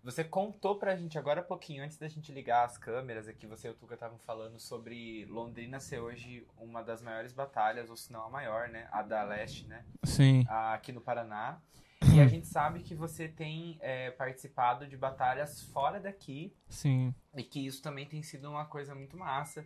Você 0.03 0.23
contou 0.23 0.77
pra 0.77 0.95
gente 0.95 1.17
agora 1.17 1.41
um 1.41 1.45
pouquinho, 1.45 1.83
antes 1.83 1.97
da 1.97 2.07
gente 2.07 2.31
ligar 2.31 2.65
as 2.65 2.77
câmeras 2.77 3.27
aqui, 3.27 3.45
você 3.45 3.67
e 3.67 3.71
o 3.71 3.73
Tuga 3.73 3.95
estavam 3.95 4.17
falando 4.19 4.57
sobre 4.57 5.25
Londrina 5.25 5.79
ser 5.79 5.99
hoje 5.99 6.47
uma 6.57 6.81
das 6.81 7.01
maiores 7.01 7.33
batalhas, 7.33 7.89
ou 7.89 7.97
se 7.97 8.11
não 8.13 8.23
a 8.23 8.29
maior, 8.29 8.69
né? 8.69 8.87
A 8.91 9.01
da 9.01 9.23
Leste, 9.23 9.67
né? 9.67 9.83
Sim. 10.05 10.45
Aqui 10.47 10.91
no 10.91 11.01
Paraná. 11.01 11.59
E 12.01 12.21
a 12.21 12.27
gente 12.27 12.47
sabe 12.47 12.79
que 12.81 12.95
você 12.95 13.27
tem 13.27 13.77
é, 13.81 14.11
participado 14.11 14.87
de 14.87 14.95
batalhas 14.95 15.61
fora 15.61 15.99
daqui. 15.99 16.53
Sim. 16.69 17.13
E 17.35 17.43
que 17.43 17.65
isso 17.65 17.81
também 17.81 18.05
tem 18.05 18.23
sido 18.23 18.49
uma 18.49 18.65
coisa 18.65 18.95
muito 18.95 19.17
massa. 19.17 19.65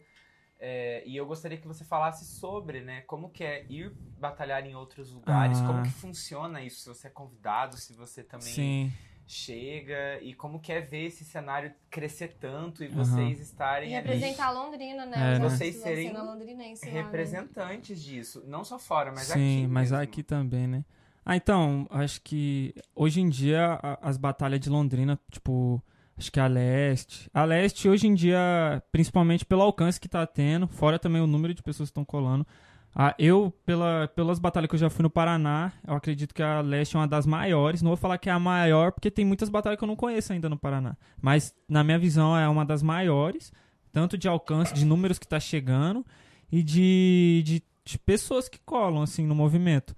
É, 0.60 1.04
e 1.06 1.18
eu 1.18 1.26
gostaria 1.26 1.58
que 1.58 1.68
você 1.68 1.84
falasse 1.84 2.26
sobre, 2.26 2.82
né, 2.82 3.02
como 3.02 3.30
que 3.30 3.44
é 3.44 3.66
ir 3.70 3.92
batalhar 4.18 4.66
em 4.66 4.74
outros 4.76 5.12
lugares, 5.12 5.60
ah. 5.60 5.68
como 5.68 5.84
que 5.84 5.92
funciona 5.92 6.62
isso, 6.62 6.80
se 6.80 6.88
você 6.88 7.08
é 7.08 7.10
convidado, 7.10 7.76
se 7.76 7.94
você 7.94 8.24
também 8.24 8.54
Sim. 8.54 8.94
chega, 9.28 10.22
e 10.22 10.34
como 10.34 10.62
que 10.62 10.72
é 10.72 10.80
ver 10.80 11.08
esse 11.08 11.26
cenário 11.26 11.74
crescer 11.90 12.38
tanto 12.40 12.82
e 12.82 12.88
vocês 12.88 13.38
uhum. 13.38 13.44
estarem 13.44 13.90
E 13.90 13.94
representar 13.94 14.50
ali, 14.50 14.58
Londrina, 14.58 15.06
né? 15.06 15.36
É, 15.36 15.40
né? 15.40 15.50
Vocês 15.50 15.76
serem 15.76 16.14
representantes 16.84 17.98
lá, 17.98 18.06
né? 18.06 18.16
disso, 18.16 18.44
não 18.48 18.64
só 18.64 18.80
fora, 18.80 19.12
mas 19.12 19.24
Sim, 19.26 19.32
aqui 19.32 19.40
Sim, 19.42 19.68
mas 19.68 19.92
aqui 19.92 20.24
também, 20.24 20.66
né? 20.66 20.86
Ah, 21.26 21.36
então, 21.36 21.88
acho 21.90 22.22
que 22.22 22.74
hoje 22.96 23.22
em 23.22 23.30
dia 23.30 23.80
as 24.02 24.18
batalhas 24.18 24.60
de 24.60 24.70
Londrina, 24.70 25.18
tipo, 25.32 25.82
acho 26.18 26.32
que 26.32 26.40
a 26.40 26.48
Leste. 26.48 27.30
A 27.34 27.46
Leste 27.46 27.88
hoje 27.88 28.08
em 28.08 28.14
dia, 28.14 28.84
principalmente 28.92 29.46
pelo 29.46 29.62
alcance 29.62 30.00
que 30.00 30.10
tá 30.10 30.26
tendo, 30.28 30.68
fora 30.68 31.00
também 31.00 31.22
o 31.22 31.28
número 31.28 31.54
de 31.54 31.64
pessoas 31.64 31.90
que 31.90 31.92
estão 31.92 32.06
colando. 32.06 32.46
Ah, 32.96 33.16
eu, 33.18 33.52
pela, 33.66 34.08
pelas 34.10 34.38
batalhas 34.38 34.70
que 34.70 34.76
eu 34.76 34.80
já 34.80 34.90
fui 34.90 35.02
no 35.02 35.10
Paraná, 35.10 35.72
eu 35.88 35.96
acredito 35.96 36.34
que 36.34 36.44
a 36.44 36.62
Leste 36.62 36.96
é 36.96 37.00
uma 37.00 37.08
das 37.08 37.26
maiores. 37.26 37.82
Não 37.82 37.90
vou 37.90 37.98
falar 37.98 38.20
que 38.20 38.30
é 38.30 38.32
a 38.32 38.38
maior, 38.38 38.92
porque 38.92 39.10
tem 39.10 39.26
muitas 39.26 39.50
batalhas 39.50 39.80
que 39.80 39.84
eu 39.84 39.88
não 39.88 39.96
conheço 39.96 40.32
ainda 40.32 40.48
no 40.48 40.58
Paraná. 40.58 40.96
Mas, 41.20 41.56
na 41.68 41.84
minha 41.84 41.98
visão, 41.98 42.38
é 42.38 42.48
uma 42.48 42.64
das 42.64 42.84
maiores. 42.84 43.52
Tanto 43.92 44.18
de 44.18 44.28
alcance, 44.28 44.74
de 44.74 44.86
números 44.86 45.18
que 45.18 45.28
tá 45.28 45.40
chegando, 45.40 46.06
e 46.52 46.62
de, 46.62 47.42
de, 47.44 47.64
de 47.84 47.98
pessoas 47.98 48.48
que 48.48 48.60
colam, 48.60 49.02
assim, 49.02 49.26
no 49.26 49.34
movimento. 49.34 49.96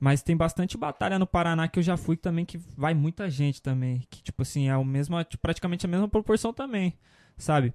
Mas 0.00 0.22
tem 0.22 0.34
bastante 0.34 0.78
batalha 0.78 1.18
no 1.18 1.26
Paraná 1.26 1.68
que 1.68 1.78
eu 1.78 1.82
já 1.82 1.94
fui 1.94 2.16
também, 2.16 2.46
que 2.46 2.56
vai 2.74 2.94
muita 2.94 3.28
gente 3.28 3.60
também. 3.60 4.02
Que, 4.08 4.22
tipo 4.22 4.40
assim, 4.40 4.66
é 4.66 4.76
o 4.76 4.84
mesmo, 4.84 5.22
tipo, 5.24 5.42
praticamente 5.42 5.84
a 5.84 5.88
mesma 5.88 6.08
proporção 6.08 6.54
também, 6.54 6.94
sabe? 7.36 7.74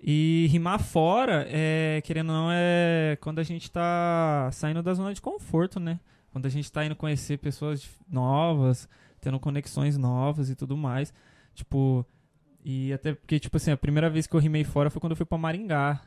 E 0.00 0.46
rimar 0.50 0.80
fora, 0.80 1.46
é, 1.50 2.00
querendo 2.04 2.30
ou 2.30 2.34
não, 2.34 2.48
é 2.50 3.18
quando 3.20 3.38
a 3.38 3.42
gente 3.42 3.70
tá 3.70 4.48
saindo 4.50 4.82
da 4.82 4.94
zona 4.94 5.12
de 5.12 5.20
conforto, 5.20 5.78
né? 5.78 6.00
Quando 6.32 6.46
a 6.46 6.48
gente 6.48 6.72
tá 6.72 6.86
indo 6.86 6.96
conhecer 6.96 7.36
pessoas 7.36 7.86
novas, 8.08 8.88
tendo 9.20 9.38
conexões 9.38 9.98
novas 9.98 10.48
e 10.48 10.54
tudo 10.54 10.74
mais. 10.74 11.12
Tipo, 11.54 12.06
e 12.64 12.92
até 12.94 13.12
porque, 13.12 13.38
tipo 13.38 13.56
assim, 13.58 13.72
a 13.72 13.76
primeira 13.76 14.08
vez 14.08 14.26
que 14.26 14.34
eu 14.34 14.40
rimei 14.40 14.64
fora 14.64 14.88
foi 14.88 15.00
quando 15.00 15.12
eu 15.12 15.16
fui 15.16 15.26
pra 15.26 15.36
Maringá. 15.36 16.00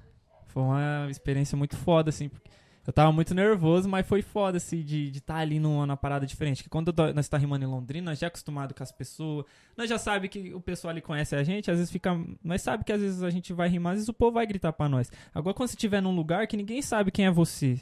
Foi 0.47 0.63
uma 0.63 1.07
experiência 1.09 1.55
muito 1.57 1.77
foda, 1.77 2.09
assim. 2.09 2.29
Porque 2.29 2.49
eu 2.85 2.91
tava 2.91 3.11
muito 3.11 3.35
nervoso, 3.35 3.87
mas 3.87 4.07
foi 4.07 4.23
foda, 4.23 4.57
assim, 4.57 4.83
de 4.83 5.09
estar 5.09 5.35
tá 5.35 5.39
ali 5.39 5.59
numa 5.59 5.95
parada 5.95 6.25
diferente. 6.25 6.63
Porque 6.63 6.69
quando 6.69 6.93
nós 7.13 7.29
tá 7.29 7.37
rimando 7.37 7.63
em 7.63 7.67
Londrina, 7.67 8.11
nós 8.11 8.19
já 8.19 8.25
é 8.25 8.29
acostumado 8.29 8.73
com 8.73 8.81
as 8.81 8.91
pessoas, 8.91 9.45
nós 9.77 9.87
já 9.87 9.99
sabe 9.99 10.27
que 10.27 10.53
o 10.53 10.59
pessoal 10.59 10.89
ali 10.89 11.01
conhece 11.01 11.35
a 11.35 11.43
gente, 11.43 11.69
às 11.69 11.77
vezes 11.77 11.91
fica. 11.91 12.19
Nós 12.43 12.61
sabe 12.61 12.83
que 12.83 12.91
às 12.91 12.99
vezes 12.99 13.21
a 13.21 13.29
gente 13.29 13.53
vai 13.53 13.69
rimar, 13.69 13.93
às 13.93 13.97
vezes 13.97 14.09
o 14.09 14.13
povo 14.13 14.33
vai 14.33 14.47
gritar 14.47 14.73
pra 14.73 14.89
nós. 14.89 15.11
Agora, 15.33 15.53
quando 15.53 15.69
você 15.69 15.75
estiver 15.75 16.01
num 16.01 16.15
lugar 16.15 16.47
que 16.47 16.57
ninguém 16.57 16.81
sabe 16.81 17.11
quem 17.11 17.25
é 17.25 17.31
você, 17.31 17.79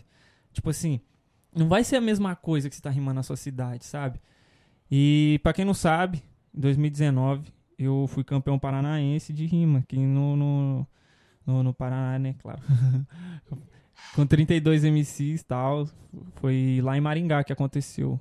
tipo 0.52 0.70
assim, 0.70 1.00
não 1.56 1.70
vai 1.70 1.84
ser 1.84 1.96
a 1.96 2.02
mesma 2.02 2.36
coisa 2.36 2.70
que 2.70 2.76
você 2.76 2.82
tá 2.82 2.90
rimando 2.90 3.16
na 3.16 3.24
sua 3.24 3.38
cidade, 3.38 3.86
sabe? 3.86 4.20
E 4.92 5.40
para 5.44 5.54
quem 5.54 5.64
não 5.64 5.74
sabe, 5.74 6.22
em 6.54 6.60
2019, 6.60 7.54
eu 7.78 8.06
fui 8.08 8.24
campeão 8.24 8.60
paranaense 8.60 9.32
de 9.32 9.46
rima, 9.46 9.80
aqui 9.80 9.98
no, 9.98 10.36
no, 10.36 10.88
no, 11.46 11.64
no 11.64 11.74
Paraná, 11.74 12.20
né, 12.20 12.36
claro. 12.40 12.62
com 14.16 14.26
32 14.26 14.84
MCs 14.84 15.42
e 15.42 15.46
tal. 15.46 15.88
Foi 16.36 16.80
lá 16.84 16.98
em 16.98 17.02
Maringá 17.02 17.44
que 17.44 17.54
aconteceu. 17.54 18.20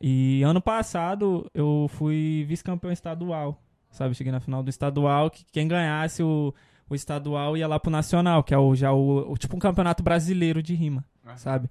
E 0.00 0.42
ano 0.42 0.60
passado 0.60 1.48
eu 1.54 1.86
fui 1.94 2.44
vice-campeão 2.48 2.92
estadual. 2.92 3.62
Sabe, 3.90 4.14
cheguei 4.14 4.32
na 4.32 4.40
final 4.40 4.62
do 4.62 4.70
estadual, 4.70 5.30
que 5.30 5.44
quem 5.52 5.68
ganhasse 5.68 6.22
o, 6.22 6.54
o 6.88 6.94
estadual 6.94 7.56
ia 7.56 7.68
lá 7.68 7.78
pro 7.78 7.90
nacional, 7.90 8.42
que 8.42 8.54
é 8.54 8.58
o, 8.58 8.74
já 8.74 8.90
o, 8.92 9.30
o 9.30 9.36
tipo 9.36 9.54
um 9.54 9.60
campeonato 9.60 10.02
brasileiro 10.02 10.62
de 10.62 10.74
rima, 10.74 11.04
uhum. 11.24 11.36
sabe? 11.36 11.68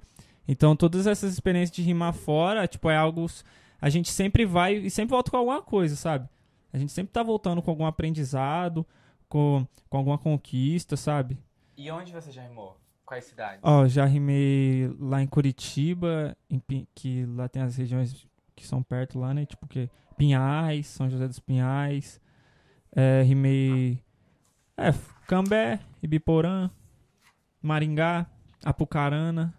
Então, 0.47 0.75
todas 0.75 1.07
essas 1.07 1.33
experiências 1.33 1.75
de 1.75 1.81
rimar 1.81 2.13
fora, 2.13 2.67
tipo, 2.67 2.89
é 2.89 2.95
algo. 2.95 3.25
A 3.81 3.89
gente 3.89 4.11
sempre 4.11 4.45
vai 4.45 4.75
e 4.75 4.89
sempre 4.89 5.11
volta 5.11 5.31
com 5.31 5.37
alguma 5.37 5.61
coisa, 5.61 5.95
sabe? 5.95 6.29
A 6.71 6.77
gente 6.77 6.91
sempre 6.91 7.11
tá 7.11 7.23
voltando 7.23 7.61
com 7.61 7.71
algum 7.71 7.85
aprendizado, 7.85 8.85
com, 9.27 9.65
com 9.89 9.97
alguma 9.97 10.17
conquista, 10.17 10.95
sabe? 10.95 11.37
E 11.75 11.89
onde 11.91 12.11
você 12.11 12.31
já 12.31 12.43
rimou? 12.43 12.77
Quais 13.11 13.25
cidades? 13.25 13.59
Ó, 13.61 13.85
já 13.89 14.05
rimei 14.05 14.89
lá 14.97 15.21
em 15.21 15.27
Curitiba, 15.27 16.33
em, 16.49 16.61
que 16.95 17.25
lá 17.25 17.49
tem 17.49 17.61
as 17.61 17.75
regiões 17.75 18.25
que 18.55 18.65
são 18.65 18.81
perto 18.81 19.19
lá, 19.19 19.33
né? 19.33 19.45
Tipo 19.45 19.67
que 19.67 19.89
Pinhais, 20.15 20.87
São 20.87 21.09
José 21.09 21.27
dos 21.27 21.37
Pinhais. 21.37 22.21
É, 22.95 23.21
rimei. 23.21 24.01
É, 24.77 24.93
Cambé, 25.27 25.81
Ibiporã, 26.01 26.71
Maringá, 27.61 28.25
Apucarana. 28.63 29.53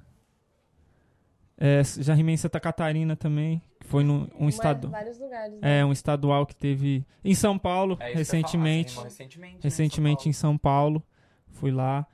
É, 1.59 1.83
já 1.85 2.15
rimei 2.15 2.35
em 2.35 2.39
Santa 2.39 2.59
Catarina 2.59 3.15
também. 3.15 3.61
Que 3.81 3.87
foi 3.87 4.03
num 4.03 4.29
um 4.41 4.49
estado. 4.49 4.89
Vários 4.89 5.19
lugares. 5.19 5.61
Né? 5.61 5.81
É, 5.81 5.85
um 5.85 5.93
estadual 5.93 6.47
que 6.47 6.57
teve. 6.57 7.05
Em 7.23 7.35
São 7.35 7.59
Paulo, 7.59 7.99
É 8.01 8.15
recentemente. 8.15 8.95
falar, 8.95 9.09
rimou 9.09 9.11
recentemente. 9.11 9.53
né, 9.57 9.59
em 9.59 9.63
Recentemente 9.63 10.29
em 10.31 10.33
São 10.33 10.57
Paulo. 10.57 11.03
Fui 11.51 11.71
lá. 11.71 12.07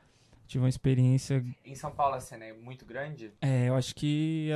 Tive 0.49 0.65
uma 0.65 0.69
experiência. 0.69 1.45
Em 1.63 1.75
São 1.75 1.91
Paulo 1.91 2.15
a 2.15 2.21
cena 2.21 2.47
é 2.47 2.55
muito 2.55 2.87
grande? 2.87 3.31
É, 3.43 3.69
eu 3.69 3.75
acho 3.75 3.95
que 3.95 4.49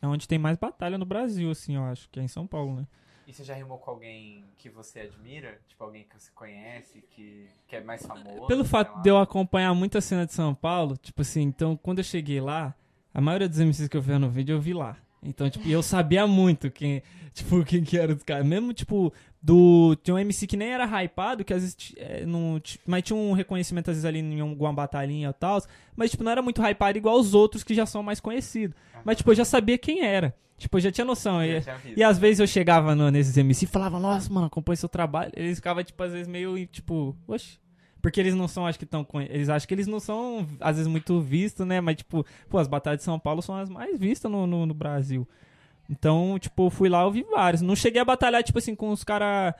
é 0.00 0.06
onde 0.06 0.26
tem 0.26 0.38
mais 0.38 0.56
batalha 0.56 0.96
no 0.96 1.04
Brasil, 1.04 1.50
assim, 1.50 1.76
eu 1.76 1.84
acho, 1.84 2.08
que 2.08 2.18
é 2.18 2.22
em 2.22 2.28
São 2.28 2.46
Paulo, 2.46 2.76
né? 2.76 2.86
E 3.26 3.32
você 3.32 3.44
já 3.44 3.54
rimou 3.54 3.76
com 3.76 3.90
alguém 3.90 4.44
que 4.56 4.70
você 4.70 5.00
admira? 5.00 5.60
Tipo, 5.68 5.84
alguém 5.84 6.04
que 6.04 6.18
você 6.18 6.30
conhece, 6.34 7.04
que, 7.10 7.46
que 7.68 7.76
é 7.76 7.82
mais 7.82 8.04
famoso? 8.04 8.46
Pelo 8.46 8.64
fato 8.64 9.02
de 9.02 9.10
eu 9.10 9.18
acompanhar 9.18 9.74
muito 9.74 9.98
a 9.98 10.00
cena 10.00 10.24
de 10.24 10.32
São 10.32 10.54
Paulo, 10.54 10.96
tipo 10.96 11.20
assim, 11.20 11.42
então 11.42 11.76
quando 11.76 11.98
eu 11.98 12.04
cheguei 12.04 12.40
lá, 12.40 12.74
a 13.12 13.20
maioria 13.20 13.48
dos 13.48 13.60
MCs 13.60 13.88
que 13.88 13.96
eu 13.96 14.02
vi 14.02 14.16
no 14.18 14.30
vídeo 14.30 14.54
eu 14.54 14.60
vi 14.60 14.72
lá. 14.72 14.96
Então, 15.24 15.48
tipo, 15.48 15.66
eu 15.68 15.82
sabia 15.82 16.26
muito 16.26 16.70
quem, 16.70 17.02
tipo, 17.32 17.64
quem 17.64 17.82
que 17.82 17.96
era 17.98 18.12
os 18.12 18.22
caras. 18.22 18.44
Mesmo, 18.46 18.72
tipo, 18.72 19.12
do. 19.42 19.96
Tinha 20.02 20.14
um 20.14 20.18
MC 20.18 20.46
que 20.46 20.56
nem 20.56 20.68
era 20.68 20.84
hypado, 21.02 21.44
que 21.44 21.52
às 21.54 21.62
vezes. 21.62 21.92
é, 21.96 22.24
não, 22.26 22.60
mas 22.86 23.02
tinha 23.02 23.16
um 23.16 23.32
reconhecimento, 23.32 23.90
às 23.90 23.96
vezes, 23.96 24.04
ali 24.04 24.18
em 24.20 24.40
alguma 24.40 24.72
batalhinha 24.72 25.30
e 25.30 25.32
tal. 25.32 25.60
Mas, 25.96 26.10
tipo, 26.10 26.22
não 26.24 26.32
era 26.32 26.42
muito 26.42 26.62
hypado 26.62 26.98
igual 26.98 27.18
os 27.18 27.34
outros 27.34 27.64
que 27.64 27.74
já 27.74 27.86
são 27.86 28.02
mais 28.02 28.20
conhecidos. 28.20 28.76
Mas, 29.04 29.16
tipo, 29.16 29.30
eu 29.30 29.34
já 29.34 29.44
sabia 29.44 29.78
quem 29.78 30.02
era. 30.04 30.34
Tipo, 30.56 30.76
eu 30.76 30.82
já 30.82 30.92
tinha 30.92 31.04
noção. 31.04 31.40
Já 31.40 31.46
E, 31.46 31.60
tinha 31.60 31.94
e 31.96 32.02
às 32.02 32.16
vezes 32.16 32.38
eu 32.40 32.46
chegava 32.46 32.94
no- 32.94 33.10
nesses 33.10 33.36
MC 33.36 33.64
e 33.64 33.68
falava, 33.68 33.98
nossa, 33.98 34.32
mano, 34.32 34.46
acompanha 34.46 34.76
seu 34.76 34.88
trabalho. 34.88 35.32
Eles 35.34 35.56
ficavam, 35.56 35.82
tipo, 35.82 36.00
às 36.02 36.12
vezes 36.12 36.28
meio, 36.28 36.64
tipo, 36.66 37.16
oxe. 37.26 37.58
Porque 38.04 38.20
eles 38.20 38.34
não 38.34 38.46
são, 38.46 38.66
acho 38.66 38.78
que 38.78 38.84
tão. 38.84 39.02
conhe- 39.02 39.28
Eles 39.30 39.48
acham 39.48 39.66
que 39.66 39.72
eles 39.72 39.86
não 39.86 39.98
são, 39.98 40.46
às 40.60 40.76
vezes, 40.76 40.86
muito 40.86 41.22
vistos, 41.22 41.66
né? 41.66 41.80
Mas, 41.80 41.96
tipo, 41.96 42.22
pô, 42.50 42.58
as 42.58 42.68
batalhas 42.68 42.98
de 42.98 43.04
São 43.04 43.18
Paulo 43.18 43.40
são 43.40 43.56
as 43.56 43.70
mais 43.70 43.98
vistas 43.98 44.30
no, 44.30 44.46
no, 44.46 44.66
no 44.66 44.74
Brasil. 44.74 45.26
Então, 45.88 46.38
tipo, 46.38 46.68
fui 46.68 46.90
lá, 46.90 47.02
eu 47.04 47.10
vi 47.10 47.22
vários. 47.22 47.62
Não 47.62 47.74
cheguei 47.74 48.02
a 48.02 48.04
batalhar, 48.04 48.42
tipo 48.42 48.58
assim, 48.58 48.74
com 48.74 48.90
os 48.90 49.02
caras, 49.02 49.54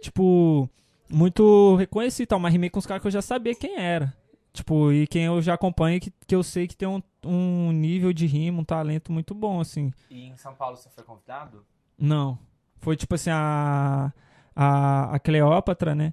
tipo, 0.00 0.68
muito 1.08 1.76
reconhecidos 1.76 2.24
e 2.24 2.26
tal, 2.26 2.40
mas 2.40 2.52
rimei 2.52 2.70
com 2.70 2.80
os 2.80 2.86
caras 2.86 3.00
que 3.00 3.06
eu 3.06 3.12
já 3.12 3.22
sabia 3.22 3.54
quem 3.54 3.76
era. 3.78 4.12
Tipo, 4.52 4.90
e 4.90 5.06
quem 5.06 5.22
eu 5.26 5.40
já 5.40 5.54
acompanho, 5.54 6.00
que, 6.00 6.12
que 6.26 6.34
eu 6.34 6.42
sei 6.42 6.66
que 6.66 6.76
tem 6.76 6.88
um, 6.88 7.00
um 7.24 7.70
nível 7.70 8.12
de 8.12 8.26
rima, 8.26 8.60
um 8.60 8.64
talento 8.64 9.12
muito 9.12 9.32
bom, 9.32 9.60
assim. 9.60 9.92
E 10.10 10.24
em 10.26 10.34
São 10.36 10.54
Paulo 10.56 10.76
você 10.76 10.88
foi 10.90 11.04
convidado? 11.04 11.64
Não. 11.96 12.36
Foi 12.80 12.96
tipo 12.96 13.14
assim, 13.14 13.30
a. 13.30 14.12
A, 14.58 15.14
a 15.14 15.18
Cleópatra, 15.20 15.94
né? 15.94 16.12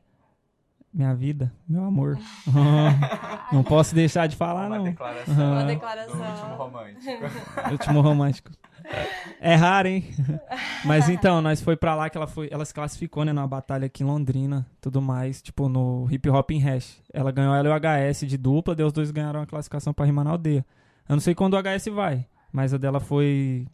Minha 0.94 1.16
vida, 1.16 1.52
meu 1.68 1.84
amor. 1.84 2.20
não 3.52 3.64
posso 3.64 3.96
deixar 3.96 4.28
de 4.28 4.36
falar, 4.36 4.68
Uma 4.68 4.78
não. 4.78 4.84
declaração. 4.84 5.52
Uma 5.52 5.62
do 5.62 5.68
declaração. 5.68 6.20
último 6.32 6.56
romântico. 6.56 7.72
Último 7.72 8.02
romântico. 8.02 8.52
É 9.40 9.56
raro, 9.56 9.88
hein? 9.88 10.04
Mas 10.86 11.10
então, 11.10 11.42
nós 11.42 11.62
foi 11.62 11.76
pra 11.76 11.96
lá 11.96 12.10
que 12.10 12.18
ela 12.18 12.28
foi. 12.28 12.50
Ela 12.52 12.66
se 12.66 12.74
classificou, 12.74 13.24
né, 13.26 13.32
numa 13.34 13.48
batalha 13.48 13.86
aqui 13.86 14.04
em 14.04 14.06
Londrina, 14.06 14.68
tudo 14.82 15.02
mais, 15.02 15.42
tipo, 15.42 15.68
no 15.70 16.08
hip 16.12 16.30
hop 16.30 16.52
em 16.52 16.60
hash. 16.60 17.02
Ela 17.14 17.32
ganhou 17.32 17.56
ela 17.56 17.70
e 17.70 17.72
o 17.72 17.76
HS 18.12 18.28
de 18.28 18.38
dupla, 18.38 18.76
daí 18.76 18.86
os 18.86 18.94
dois 18.94 19.10
ganharam 19.10 19.42
a 19.42 19.46
classificação 19.48 19.94
pra 19.94 20.06
rimar 20.06 20.26
na 20.26 20.32
aldeia. 20.32 20.66
Eu 21.08 21.16
não 21.16 21.22
sei 21.22 21.34
quando 21.34 21.54
o 21.56 21.58
HS 21.62 21.88
vai, 21.94 22.26
mas 22.52 22.74
a 22.74 22.78
dela 22.78 23.00
foi. 23.00 23.66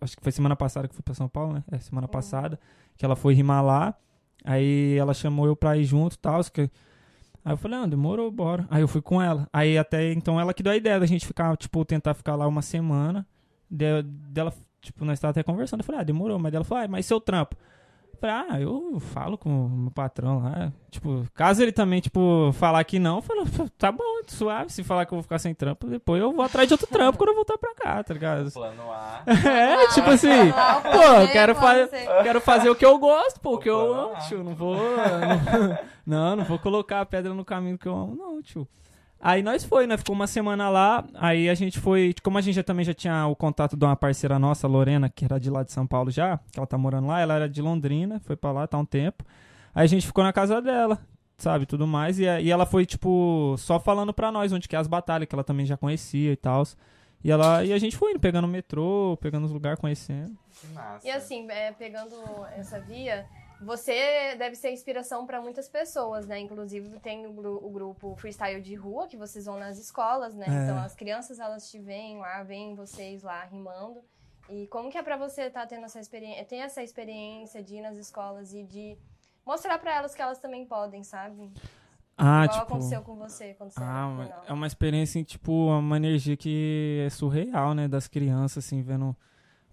Acho 0.00 0.16
que 0.16 0.22
foi 0.22 0.32
semana 0.32 0.54
passada 0.56 0.86
que 0.88 0.94
foi 0.94 1.02
pra 1.02 1.14
São 1.14 1.28
Paulo, 1.28 1.54
né? 1.54 1.64
É, 1.70 1.78
semana 1.78 2.06
passada. 2.08 2.58
Que 2.98 3.04
ela 3.04 3.16
foi 3.16 3.34
rimar 3.34 3.64
lá. 3.64 3.94
Aí 4.46 4.96
ela 4.96 5.12
chamou 5.12 5.46
eu 5.46 5.56
pra 5.56 5.76
ir 5.76 5.84
junto 5.84 6.14
e 6.14 6.18
tal. 6.18 6.42
Que... 6.44 6.70
Aí 7.44 7.52
eu 7.52 7.56
falei, 7.56 7.78
ah, 7.80 7.86
demorou, 7.86 8.30
bora. 8.30 8.66
Aí 8.70 8.80
eu 8.80 8.88
fui 8.88 9.02
com 9.02 9.20
ela. 9.20 9.48
Aí 9.52 9.76
até 9.76 10.12
então 10.12 10.40
ela 10.40 10.54
que 10.54 10.62
deu 10.62 10.72
a 10.72 10.76
ideia 10.76 10.98
da 11.00 11.06
gente 11.06 11.26
ficar, 11.26 11.56
tipo, 11.56 11.84
tentar 11.84 12.14
ficar 12.14 12.36
lá 12.36 12.46
uma 12.46 12.62
semana. 12.62 13.26
De- 13.68 14.02
dela, 14.02 14.54
tipo, 14.80 15.04
nós 15.04 15.18
tava 15.18 15.32
até 15.32 15.42
conversando. 15.42 15.80
Eu 15.80 15.84
falei, 15.84 16.00
ah, 16.00 16.04
demorou. 16.04 16.38
Mas 16.38 16.54
ela 16.54 16.64
falou, 16.64 16.84
ah, 16.84 16.88
mas 16.88 17.04
seu 17.04 17.20
trampo? 17.20 17.56
Falei, 18.20 18.36
ah, 18.50 18.60
eu 18.60 18.98
falo 19.00 19.36
com 19.36 19.66
o 19.66 19.68
meu 19.68 19.90
patrão 19.90 20.42
lá. 20.42 20.72
Tipo, 20.90 21.24
caso 21.34 21.62
ele 21.62 21.72
também, 21.72 22.00
tipo, 22.00 22.50
falar 22.54 22.82
que 22.84 22.98
não, 22.98 23.16
eu 23.16 23.22
falo, 23.22 23.46
tá 23.76 23.92
bom, 23.92 24.02
suave. 24.26 24.72
Se 24.72 24.82
falar 24.82 25.04
que 25.04 25.12
eu 25.12 25.16
vou 25.16 25.22
ficar 25.22 25.38
sem 25.38 25.54
trampo, 25.54 25.86
depois 25.86 26.20
eu 26.22 26.32
vou 26.32 26.44
atrás 26.44 26.66
de 26.66 26.74
outro 26.74 26.86
trampo 26.86 27.18
quando 27.18 27.30
eu 27.30 27.34
voltar 27.34 27.58
pra 27.58 27.74
cá, 27.74 28.02
tá 28.02 28.14
ligado? 28.14 28.50
Plano 28.52 28.90
A. 28.90 29.22
É, 29.46 29.88
tipo 29.88 30.10
assim, 30.10 30.30
Ah, 30.54 30.80
pô, 30.82 31.02
eu 31.22 31.28
quero, 31.28 31.54
plano 31.54 31.88
fa 31.88 31.96
C. 31.96 32.06
quero 32.22 32.40
fazer 32.40 32.70
o 32.70 32.74
que 32.76 32.84
eu 32.86 32.98
gosto, 32.98 33.40
pô, 33.40 33.54
o 33.54 33.58
que 33.58 33.68
eu 33.68 33.92
amo, 33.94 34.14
tio. 34.28 34.42
Não 34.42 34.54
vou. 34.54 34.76
Não, 36.06 36.36
não 36.36 36.44
vou 36.44 36.56
colocar 36.58 37.00
a 37.00 37.06
pedra 37.06 37.34
no 37.34 37.44
caminho 37.44 37.76
que 37.76 37.88
eu 37.88 37.92
amo, 37.94 38.14
não, 38.14 38.40
tio. 38.40 38.66
Aí 39.20 39.42
nós 39.42 39.64
foi, 39.64 39.86
né? 39.86 39.96
Ficou 39.96 40.14
uma 40.14 40.26
semana 40.26 40.68
lá. 40.68 41.04
Aí 41.14 41.48
a 41.48 41.54
gente 41.54 41.80
foi. 41.80 42.14
Como 42.22 42.38
a 42.38 42.40
gente 42.40 42.54
já, 42.54 42.62
também 42.62 42.84
já 42.84 42.94
tinha 42.94 43.26
o 43.26 43.34
contato 43.34 43.76
de 43.76 43.84
uma 43.84 43.96
parceira 43.96 44.38
nossa, 44.38 44.68
Lorena, 44.68 45.08
que 45.08 45.24
era 45.24 45.38
de 45.38 45.50
lá 45.50 45.62
de 45.62 45.72
São 45.72 45.86
Paulo 45.86 46.10
já, 46.10 46.38
que 46.52 46.58
ela 46.58 46.66
tá 46.66 46.76
morando 46.76 47.06
lá, 47.08 47.20
ela 47.20 47.34
era 47.34 47.48
de 47.48 47.62
Londrina, 47.62 48.20
foi 48.20 48.36
pra 48.36 48.52
lá, 48.52 48.66
tá 48.66 48.78
um 48.78 48.84
tempo. 48.84 49.24
Aí 49.74 49.84
a 49.84 49.86
gente 49.88 50.06
ficou 50.06 50.22
na 50.22 50.32
casa 50.32 50.60
dela, 50.60 50.98
sabe, 51.36 51.66
tudo 51.66 51.86
mais. 51.86 52.18
E, 52.18 52.24
e 52.24 52.50
ela 52.50 52.66
foi, 52.66 52.86
tipo, 52.86 53.56
só 53.58 53.80
falando 53.80 54.12
pra 54.12 54.30
nós 54.30 54.52
onde 54.52 54.68
que 54.68 54.76
é 54.76 54.78
as 54.78 54.86
batalhas, 54.86 55.28
que 55.28 55.34
ela 55.34 55.44
também 55.44 55.66
já 55.66 55.76
conhecia 55.76 56.32
e 56.32 56.36
tal. 56.36 56.62
E, 57.24 57.30
ela, 57.30 57.64
e 57.64 57.72
a 57.72 57.78
gente 57.78 57.96
foi 57.96 58.12
indo, 58.12 58.20
pegando 58.20 58.44
o 58.44 58.48
metrô, 58.48 59.18
pegando 59.20 59.46
os 59.46 59.52
lugares, 59.52 59.80
conhecendo. 59.80 60.36
Que 60.60 60.66
massa. 60.68 61.06
E 61.06 61.10
assim, 61.10 61.50
é, 61.50 61.72
pegando 61.72 62.14
essa 62.56 62.78
via, 62.80 63.26
você 63.60 64.34
deve 64.36 64.54
ser 64.54 64.70
inspiração 64.70 65.26
para 65.26 65.40
muitas 65.40 65.68
pessoas, 65.68 66.26
né? 66.26 66.38
Inclusive 66.38 66.98
tem 67.00 67.26
o, 67.26 67.32
gru- 67.32 67.60
o 67.64 67.70
grupo 67.70 68.14
Freestyle 68.16 68.60
de 68.60 68.74
Rua, 68.74 69.06
que 69.06 69.16
vocês 69.16 69.46
vão 69.46 69.58
nas 69.58 69.78
escolas, 69.78 70.34
né? 70.34 70.46
É. 70.48 70.62
Então 70.64 70.78
as 70.78 70.94
crianças 70.94 71.38
elas 71.40 71.70
te 71.70 71.78
veem 71.78 72.18
lá, 72.18 72.42
veem 72.42 72.74
vocês 72.74 73.22
lá 73.22 73.44
rimando. 73.44 74.00
E 74.48 74.66
como 74.68 74.90
que 74.90 74.98
é 74.98 75.02
para 75.02 75.16
você 75.16 75.42
estar 75.44 75.66
tendo 75.66 75.86
essa 75.86 75.98
experiência, 75.98 76.44
ter 76.44 76.56
essa 76.56 76.82
experiência 76.82 77.62
de 77.62 77.76
ir 77.76 77.80
nas 77.82 77.96
escolas 77.96 78.52
e 78.52 78.62
de 78.62 78.96
mostrar 79.44 79.78
para 79.78 79.94
elas 79.96 80.14
que 80.14 80.22
elas 80.22 80.38
também 80.38 80.64
podem, 80.66 81.02
sabe? 81.02 81.50
Ah, 82.16 82.44
Igual 82.44 82.60
tipo. 82.60 82.72
aconteceu 82.74 83.02
com 83.02 83.16
você 83.16 83.54
quando 83.54 83.72
você 83.72 83.80
Ah, 83.82 84.16
era 84.24 84.42
é 84.48 84.52
uma 84.52 84.66
experiência, 84.66 85.22
tipo, 85.24 85.52
uma 85.52 85.96
energia 85.96 86.36
que 86.36 87.02
é 87.06 87.10
surreal, 87.10 87.74
né? 87.74 87.88
Das 87.88 88.06
crianças, 88.06 88.64
assim, 88.64 88.82
vendo 88.82 89.14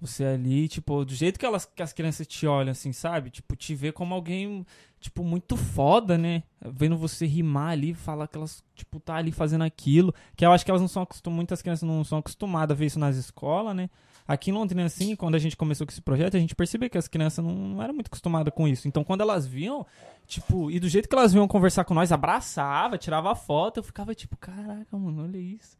você 0.07 0.25
ali, 0.25 0.67
tipo, 0.67 1.05
do 1.05 1.13
jeito 1.13 1.39
que, 1.39 1.45
elas, 1.45 1.65
que 1.65 1.81
as 1.81 1.93
crianças 1.93 2.27
te 2.27 2.45
olham, 2.45 2.71
assim, 2.71 2.91
sabe? 2.91 3.29
Tipo, 3.29 3.55
te 3.55 3.73
vê 3.73 3.91
como 3.91 4.13
alguém, 4.13 4.65
tipo, 4.99 5.23
muito 5.23 5.55
foda, 5.55 6.17
né? 6.17 6.43
Vendo 6.61 6.97
você 6.97 7.25
rimar 7.25 7.71
ali, 7.71 7.93
falar 7.93 8.27
que 8.27 8.37
elas, 8.37 8.63
tipo, 8.75 8.99
tá 8.99 9.15
ali 9.15 9.31
fazendo 9.31 9.63
aquilo. 9.63 10.13
Que 10.35 10.45
eu 10.45 10.51
acho 10.51 10.65
que 10.65 10.71
elas 10.71 10.81
não 10.81 10.87
são 10.87 11.03
acostumadas, 11.03 11.37
muitas 11.37 11.61
crianças 11.61 11.87
não 11.87 12.03
são 12.03 12.17
acostumadas 12.17 12.75
a 12.75 12.77
ver 12.77 12.85
isso 12.85 12.99
nas 12.99 13.15
escolas, 13.15 13.75
né? 13.75 13.89
Aqui 14.27 14.51
em 14.51 14.53
Londrina, 14.53 14.85
assim, 14.85 15.15
quando 15.15 15.35
a 15.35 15.39
gente 15.39 15.57
começou 15.57 15.85
com 15.85 15.91
esse 15.91 16.01
projeto, 16.01 16.37
a 16.37 16.39
gente 16.39 16.55
percebeu 16.55 16.89
que 16.89 16.97
as 16.97 17.07
crianças 17.07 17.43
não, 17.43 17.53
não 17.53 17.83
eram 17.83 17.93
muito 17.93 18.07
acostumadas 18.07 18.53
com 18.53 18.67
isso. 18.67 18.87
Então, 18.87 19.03
quando 19.03 19.21
elas 19.21 19.45
viam, 19.45 19.85
tipo, 20.25 20.71
e 20.71 20.79
do 20.79 20.87
jeito 20.87 21.09
que 21.09 21.15
elas 21.15 21.33
vinham 21.33 21.47
conversar 21.47 21.83
com 21.83 21.93
nós, 21.93 22.11
abraçava, 22.11 22.97
tirava 22.97 23.35
foto, 23.35 23.77
eu 23.77 23.83
ficava 23.83 24.15
tipo, 24.15 24.37
caraca, 24.37 24.97
mano, 24.97 25.23
olha 25.23 25.37
isso. 25.37 25.77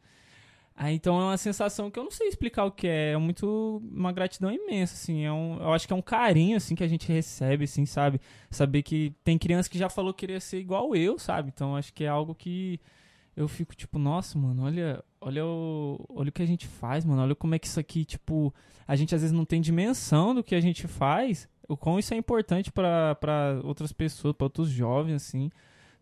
Aí, 0.76 0.96
então, 0.96 1.20
é 1.20 1.24
uma 1.26 1.38
sensação 1.38 1.92
que 1.92 2.00
eu 2.00 2.04
não 2.04 2.12
sei 2.12 2.28
explicar 2.28 2.66
o 2.66 2.72
que 2.72 2.88
é. 2.88 3.12
É 3.12 3.18
muito 3.18 3.82
uma 3.92 4.12
gratidão 4.12 4.52
imensa, 4.52 4.96
assim. 4.96 5.24
É 5.24 5.32
um, 5.32 5.58
eu 5.62 5.72
acho 5.72 5.86
que 5.88 5.94
é 5.94 5.96
um 5.96 6.02
carinho, 6.02 6.58
assim, 6.58 6.74
que 6.76 6.84
a 6.84 6.88
gente 6.88 7.08
recebe, 7.12 7.66
assim, 7.66 7.86
sabe? 7.86 8.20
Saber 8.50 8.82
que 8.82 9.14
tem 9.24 9.38
criança 9.38 9.70
que 9.70 9.78
já 9.78 9.90
falou 9.90 10.14
que 10.14 10.22
queria 10.22 10.40
ser 10.40 10.60
igual 10.60 10.96
eu, 10.96 11.20
sabe? 11.20 11.52
Então, 11.54 11.76
acho 11.76 11.94
que 11.94 12.04
é 12.04 12.08
algo 12.08 12.34
que 12.34 12.80
eu 13.36 13.48
fico 13.48 13.76
tipo, 13.76 13.98
nossa, 14.00 14.38
mano, 14.38 14.64
olha, 14.64 15.04
olha 15.22 15.46
o, 15.46 16.06
olha 16.10 16.30
o 16.30 16.32
que 16.32 16.42
a 16.44 16.46
gente 16.46 16.68
faz, 16.68 17.06
mano. 17.06 17.22
Olha 17.22 17.36
como 17.36 17.56
é 17.56 17.60
que 17.60 17.68
isso 17.68 17.80
aqui, 17.80 18.04
tipo, 18.04 18.54
a 18.88 18.96
gente 18.96 19.14
às 19.14 19.22
vezes 19.22 19.36
não 19.36 19.46
tem 19.46 19.62
dimensão 19.62 20.34
do 20.34 20.44
que 20.44 20.56
a 20.56 20.62
gente 20.62 20.88
faz, 20.88 21.48
o 21.68 21.78
quão 21.78 22.00
isso 22.00 22.14
é 22.14 22.18
importante 22.18 22.72
pra 22.72 23.16
outras 23.64 23.92
pessoas, 23.92 24.36
pra 24.36 24.46
outros 24.46 24.70
jovens, 24.70 25.16
assim, 25.16 25.52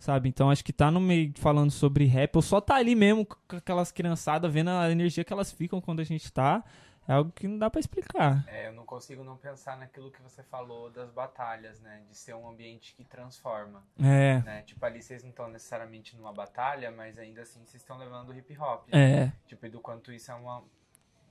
sabe? 0.02 0.28
Então 0.28 0.50
acho 0.50 0.66
que 0.66 0.74
tá 0.74 0.90
no 0.90 1.00
meio 1.00 1.32
falando 1.38 1.70
sobre 1.70 2.06
rap, 2.06 2.36
ou 2.36 2.42
só 2.42 2.60
tá 2.60 2.76
ali 2.76 2.96
mesmo 2.96 3.24
com 3.26 3.56
aquelas 3.56 3.92
criançadas, 3.92 4.52
vendo 4.52 4.72
a 4.72 4.92
energia 4.92 5.24
que 5.24 5.32
elas 5.32 5.52
ficam 5.52 5.80
quando 5.80 6.00
a 6.00 6.04
gente 6.04 6.34
tá, 6.34 6.64
é 7.08 7.14
algo 7.14 7.32
que 7.32 7.48
não 7.48 7.58
dá 7.58 7.70
pra 7.70 7.80
explicar. 7.80 8.44
É, 8.48 8.68
eu 8.68 8.74
não 8.74 8.84
consigo 8.84 9.24
não 9.24 9.38
pensar 9.38 9.78
naquilo 9.78 10.12
que 10.12 10.22
você 10.22 10.42
falou 10.44 10.90
das 10.90 11.12
batalhas, 11.12 11.80
né? 11.82 12.02
De 12.10 12.18
ser 12.18 12.34
um 12.34 12.50
ambiente 12.50 12.96
que 12.96 13.04
transforma, 13.04 13.84
É, 14.00 14.40
né? 14.40 14.62
Tipo, 14.64 14.84
ali 14.86 15.02
vocês 15.02 15.22
não 15.22 15.30
estão 15.30 15.48
necessariamente 15.48 16.16
numa 16.16 16.34
batalha, 16.34 16.92
mas 16.92 17.20
ainda 17.20 17.44
assim 17.44 17.60
vocês 17.60 17.82
estão 17.82 17.98
levando 17.98 18.30
o 18.30 18.34
hip 18.34 18.58
hop. 18.58 18.88
é, 18.92 19.32
Tipo, 19.46 19.68
e 19.68 19.70
do 19.70 19.80
quanto 19.80 20.12
isso 20.12 20.32
é 20.32 20.36
uma, 20.36 20.64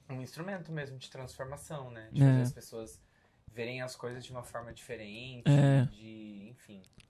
um 0.09 0.21
instrumento 0.21 0.71
mesmo 0.71 0.97
de 0.97 1.11
transformação, 1.11 1.91
né? 1.91 2.09
De 2.13 2.23
é. 2.23 2.27
fazer 2.27 2.43
as 2.43 2.53
pessoas 2.53 3.01
verem 3.53 3.83
as 3.83 3.97
coisas 3.97 4.25
de 4.25 4.31
uma 4.31 4.45
forma 4.45 4.73
diferente, 4.73 5.51
é. 5.51 5.85
de, 5.87 6.51
enfim, 6.51 6.83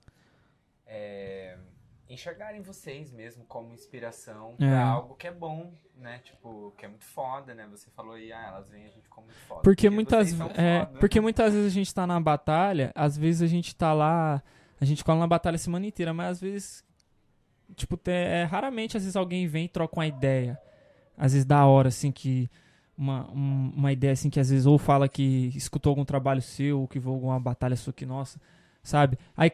enxergarem 2.13 2.61
vocês 2.61 3.11
mesmo 3.11 3.45
como 3.45 3.73
inspiração 3.73 4.55
é. 4.59 4.69
para 4.69 4.85
algo 4.85 5.15
que 5.15 5.27
é 5.27 5.31
bom, 5.31 5.73
né? 5.95 6.19
Tipo, 6.23 6.73
que 6.77 6.85
é 6.85 6.87
muito 6.87 7.05
foda, 7.05 7.53
né? 7.53 7.67
Você 7.71 7.89
falou 7.91 8.13
aí, 8.13 8.31
ah, 8.31 8.47
elas 8.47 8.69
veem 8.69 8.85
a 8.85 8.89
gente 8.89 9.09
como 9.09 9.27
muito 9.27 9.39
foda. 9.41 9.61
Porque, 9.61 9.87
porque 9.87 9.89
muitas, 9.89 10.39
é, 10.57 10.85
porque 10.99 11.21
muitas 11.21 11.53
vezes 11.53 11.71
a 11.71 11.73
gente 11.73 11.93
tá 11.93 12.05
na 12.05 12.19
batalha, 12.19 12.91
às 12.95 13.17
vezes 13.17 13.41
a 13.41 13.47
gente 13.47 13.75
tá 13.75 13.93
lá, 13.93 14.43
a 14.79 14.85
gente 14.85 15.03
cola 15.03 15.19
na 15.19 15.27
batalha 15.27 15.55
a 15.55 15.59
semana 15.59 15.85
inteira, 15.85 16.13
mas 16.13 16.31
às 16.31 16.41
vezes, 16.41 16.83
tipo, 17.75 17.99
é, 18.05 18.43
raramente 18.43 18.97
às 18.97 19.03
vezes 19.03 19.15
alguém 19.15 19.47
vem 19.47 19.65
e 19.65 19.69
troca 19.69 19.97
uma 19.97 20.07
ideia. 20.07 20.59
Às 21.17 21.33
vezes 21.33 21.45
da 21.45 21.65
hora, 21.65 21.89
assim, 21.89 22.11
que 22.11 22.49
uma, 22.97 23.29
um, 23.31 23.73
uma 23.75 23.91
ideia 23.91 24.13
assim 24.13 24.29
que 24.29 24.39
às 24.39 24.49
vezes 24.49 24.65
ou 24.65 24.77
fala 24.77 25.09
que 25.09 25.51
escutou 25.55 25.91
algum 25.91 26.05
trabalho 26.05 26.41
seu, 26.41 26.81
ou 26.81 26.87
que 26.87 26.99
viu 26.99 27.11
alguma 27.11 27.39
batalha 27.39 27.75
sua 27.75 27.93
que 27.93 28.05
nossa, 28.05 28.39
sabe? 28.83 29.17
Aí 29.35 29.51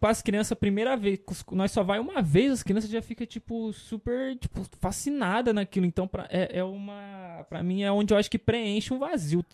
para 0.00 0.10
as 0.10 0.22
crianças, 0.22 0.52
a 0.52 0.56
primeira 0.56 0.96
vez, 0.96 1.20
nós 1.52 1.70
só 1.70 1.82
vai 1.82 1.98
uma 1.98 2.22
vez, 2.22 2.52
as 2.52 2.62
crianças 2.62 2.88
já 2.88 3.02
fica 3.02 3.26
tipo 3.26 3.70
super, 3.72 4.34
tipo, 4.36 4.64
fascinada 4.80 5.52
naquilo. 5.52 5.84
Então, 5.84 6.08
pra, 6.08 6.26
é, 6.30 6.58
é 6.58 6.64
uma, 6.64 7.44
para 7.48 7.62
mim 7.62 7.82
é 7.82 7.92
onde 7.92 8.14
eu 8.14 8.18
acho 8.18 8.30
que 8.30 8.38
preenche 8.38 8.94
um 8.94 8.98
vazio. 8.98 9.44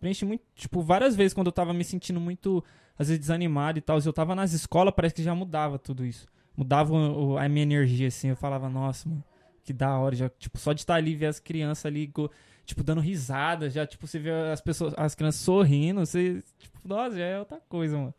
Preenche 0.00 0.24
muito, 0.24 0.42
tipo, 0.54 0.80
várias 0.80 1.14
vezes 1.14 1.34
quando 1.34 1.48
eu 1.48 1.52
tava 1.52 1.74
me 1.74 1.84
sentindo 1.84 2.18
muito 2.18 2.64
às 2.98 3.08
vezes 3.08 3.20
desanimado 3.20 3.78
e 3.78 3.82
tal, 3.82 3.98
eu 3.98 4.12
tava 4.12 4.34
nas 4.34 4.52
escolas, 4.52 4.92
parece 4.94 5.14
que 5.14 5.22
já 5.22 5.34
mudava 5.34 5.78
tudo 5.78 6.04
isso. 6.04 6.26
Mudava 6.56 6.92
o, 6.92 7.38
a 7.38 7.48
minha 7.48 7.62
energia 7.62 8.08
assim, 8.08 8.28
eu 8.28 8.36
falava, 8.36 8.68
nossa, 8.68 9.08
mano, 9.08 9.24
que 9.64 9.72
da 9.72 9.98
hora, 9.98 10.14
já, 10.14 10.28
tipo, 10.28 10.58
só 10.58 10.72
de 10.72 10.80
estar 10.80 10.94
ali 10.94 11.14
ver 11.14 11.26
as 11.26 11.38
crianças 11.40 11.86
ali 11.86 12.12
tipo, 12.66 12.82
dando 12.82 13.00
risada, 13.00 13.70
já, 13.70 13.86
tipo, 13.86 14.06
você 14.06 14.18
vê 14.18 14.30
as 14.30 14.60
pessoas, 14.60 14.94
as 14.96 15.14
crianças 15.14 15.40
sorrindo, 15.40 16.00
você, 16.00 16.42
tipo, 16.58 16.78
nossa, 16.84 17.16
já 17.16 17.24
é 17.24 17.38
outra 17.38 17.60
coisa, 17.68 17.96
mano. 17.96 18.14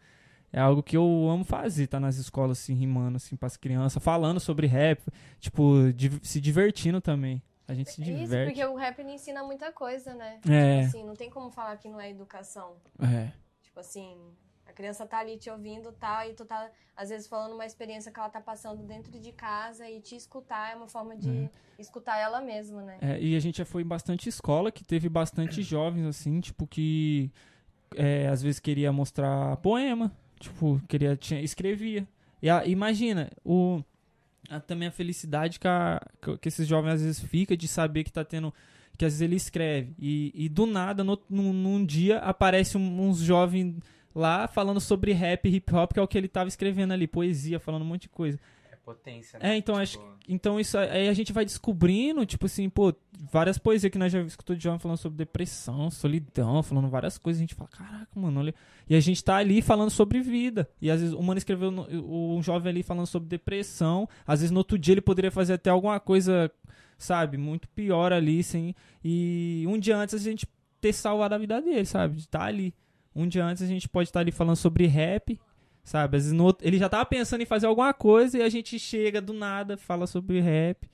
É 0.54 0.60
algo 0.60 0.84
que 0.84 0.98
eu 0.98 1.30
amo 1.30 1.46
fazer, 1.46 1.88
tá 1.88 2.00
nas 2.00 2.18
escolas, 2.18 2.60
assim, 2.60 2.74
rimando, 2.74 3.16
assim, 3.16 3.36
pras 3.36 3.56
crianças, 3.56 4.04
falando 4.04 4.40
sobre 4.40 4.68
rap, 4.68 5.02
tipo, 5.40 5.76
se 6.22 6.42
divertindo 6.42 7.00
também. 7.00 7.42
A 7.68 7.74
gente 7.74 7.92
se 7.92 8.02
diverte. 8.02 8.24
Isso, 8.24 8.46
porque 8.46 8.66
o 8.66 8.76
rap 8.76 9.02
ensina 9.02 9.44
muita 9.44 9.72
coisa, 9.72 10.14
né? 10.14 10.40
É. 10.50 10.84
Tipo 10.84 10.88
assim, 10.90 11.06
não 11.06 11.16
tem 11.16 11.30
como 11.30 11.50
falar 11.50 11.78
que 11.78 11.88
não 11.88 12.02
é 12.02 12.10
educação. 12.10 12.74
É. 13.00 13.32
Tipo 13.62 13.80
assim, 13.80 14.18
a 14.66 14.74
criança 14.74 15.06
tá 15.06 15.20
ali 15.20 15.38
te 15.38 15.50
ouvindo 15.50 15.92
tal, 15.94 16.28
e 16.30 16.34
tu 16.34 16.44
tá, 16.44 16.70
às 16.98 17.10
vezes, 17.10 17.28
falando 17.28 17.54
uma 17.54 17.66
experiência 17.66 18.12
que 18.12 18.20
ela 18.20 18.30
tá 18.30 18.42
passando 18.42 18.84
dentro 18.84 19.18
de 19.18 19.32
casa 19.32 19.90
e 19.90 20.02
te 20.02 20.16
escutar 20.16 20.74
é 20.74 20.76
uma 20.76 20.88
forma 20.88 21.16
de 21.16 21.30
é. 21.30 21.50
escutar 21.80 22.18
ela 22.18 22.42
mesma, 22.42 22.82
né? 22.82 22.98
É, 23.00 23.22
e 23.22 23.38
a 23.38 23.40
gente 23.40 23.60
já 23.60 23.66
foi 23.66 23.84
em 23.84 23.88
bastante 23.88 24.28
escola 24.28 24.70
que 24.70 24.84
teve 24.84 25.08
bastante 25.08 25.62
jovens, 25.62 26.06
assim, 26.06 26.42
tipo, 26.42 26.68
que 26.68 27.32
é, 27.96 28.28
às 28.28 28.42
vezes 28.42 28.60
queria 28.60 28.92
mostrar 28.92 29.56
poema, 29.58 30.12
tipo, 30.42 30.82
queria, 30.88 31.16
tinha, 31.16 31.42
escrevia. 31.42 32.08
E 32.42 32.50
a, 32.50 32.66
imagina, 32.66 33.30
o, 33.46 33.84
a, 34.50 34.60
também 34.60 34.88
a 34.88 34.92
felicidade 34.92 35.60
que, 35.60 35.68
a, 35.68 36.02
que 36.40 36.48
esses 36.48 36.68
jovens 36.68 36.94
às 36.94 37.02
vezes 37.02 37.20
fica 37.20 37.56
de 37.56 37.68
saber 37.68 38.04
que 38.04 38.12
tá 38.12 38.24
tendo 38.24 38.54
que 38.98 39.06
às 39.06 39.14
vezes 39.14 39.22
ele 39.22 39.36
escreve 39.36 39.96
e, 39.98 40.32
e 40.36 40.50
do 40.50 40.66
nada, 40.68 41.04
no, 41.04 41.20
num, 41.30 41.54
num 41.54 41.86
dia, 41.86 42.20
aparece 42.20 42.78
um, 42.78 43.08
uns 43.08 43.20
jovens 43.20 43.78
lá 44.14 44.48
falando 44.48 44.80
sobre 44.80 45.14
rap 45.14 45.48
e 45.48 45.56
hip 45.56 45.74
hop, 45.74 45.94
que 45.94 46.00
é 46.00 46.02
o 46.04 46.08
que 46.08 46.18
ele 46.18 46.28
tava 46.28 46.50
escrevendo 46.50 46.92
ali, 46.94 47.08
poesia, 47.08 47.60
falando 47.60 47.82
um 47.84 47.86
monte 47.86 48.04
de 48.04 48.10
coisa. 48.10 48.40
É 48.92 48.96
potência, 48.96 49.40
né? 49.40 49.54
É, 49.54 49.58
então 49.58 49.76
tipo... 49.84 50.02
acho 50.04 50.12
então 50.28 50.60
isso 50.60 50.78
aí 50.78 51.10
a 51.10 51.14
gente 51.14 51.34
vai 51.34 51.44
descobrindo, 51.44 52.26
tipo 52.26 52.46
assim, 52.46 52.70
pô, 52.70 52.94
várias 53.32 53.58
poesias 53.58 53.92
que 53.92 53.98
nós 53.98 54.12
já 54.12 54.22
escutou 54.22 54.56
de 54.56 54.64
jovem 54.64 54.80
falando 54.80 54.98
sobre 54.98 55.18
depressão, 55.18 55.90
solidão, 55.90 56.64
falando 56.64 56.88
várias 56.88 57.18
coisas, 57.18 57.40
a 57.40 57.44
gente 57.44 57.56
fala, 57.56 57.70
caraca, 57.70 58.08
mano, 58.16 58.40
olha. 58.40 58.56
E 58.90 58.96
a 58.96 59.00
gente 59.00 59.24
tá 59.24 59.36
ali 59.36 59.62
falando 59.62 59.90
sobre 59.90 60.22
vida. 60.22 60.70
E 60.82 60.90
às 60.90 61.02
vezes 61.02 61.16
o 61.16 61.22
mano 61.22 61.38
escreveu 61.38 61.70
um 61.70 62.42
jovem 62.42 62.70
ali 62.70 62.84
falando 62.84 63.08
sobre 63.08 63.28
depressão, 63.28 64.08
às 64.26 64.40
vezes 64.40 64.52
no 64.52 64.60
outro 64.60 64.78
dia 64.78 64.94
ele 64.94 65.02
poderia 65.02 65.32
fazer 65.32 65.54
até 65.54 65.70
alguma 65.70 66.00
coisa, 66.00 66.52
sabe, 66.98 67.38
muito 67.38 67.68
pior 67.70 68.14
ali, 68.14 68.40
assim. 68.40 68.74
E 69.04 69.66
um 69.68 69.78
dia 69.78 69.98
antes 69.98 70.16
a 70.16 70.20
gente 70.20 70.48
ter 70.80 70.94
salvado 70.94 71.36
a 71.36 71.38
vida 71.38 71.62
dele, 71.62 71.86
sabe? 71.86 72.16
De 72.16 72.22
estar 72.22 72.40
tá 72.40 72.46
ali. 72.46 72.74
Um 73.14 73.28
dia 73.28 73.44
antes 73.44 73.62
a 73.62 73.68
gente 73.68 73.90
pode 73.90 74.10
estar 74.10 74.22
ali 74.22 74.32
falando 74.32 74.56
sobre 74.56 74.88
rap, 74.88 75.38
sabe? 75.84 76.18
Às 76.18 76.24
vezes 76.24 76.38
no 76.38 76.46
outro, 76.46 76.68
ele 76.68 76.78
já 76.78 76.90
tava 76.90 77.06
pensando 77.06 77.42
em 77.42 77.46
fazer 77.46 77.68
alguma 77.68 77.94
coisa 77.94 78.38
e 78.38 78.42
a 78.42 78.50
gente 78.50 78.78
chega 78.80 79.22
do 79.22 79.34
nada, 79.34 79.78
fala 79.78 80.08
sobre 80.08 80.40
rap, 80.40 80.90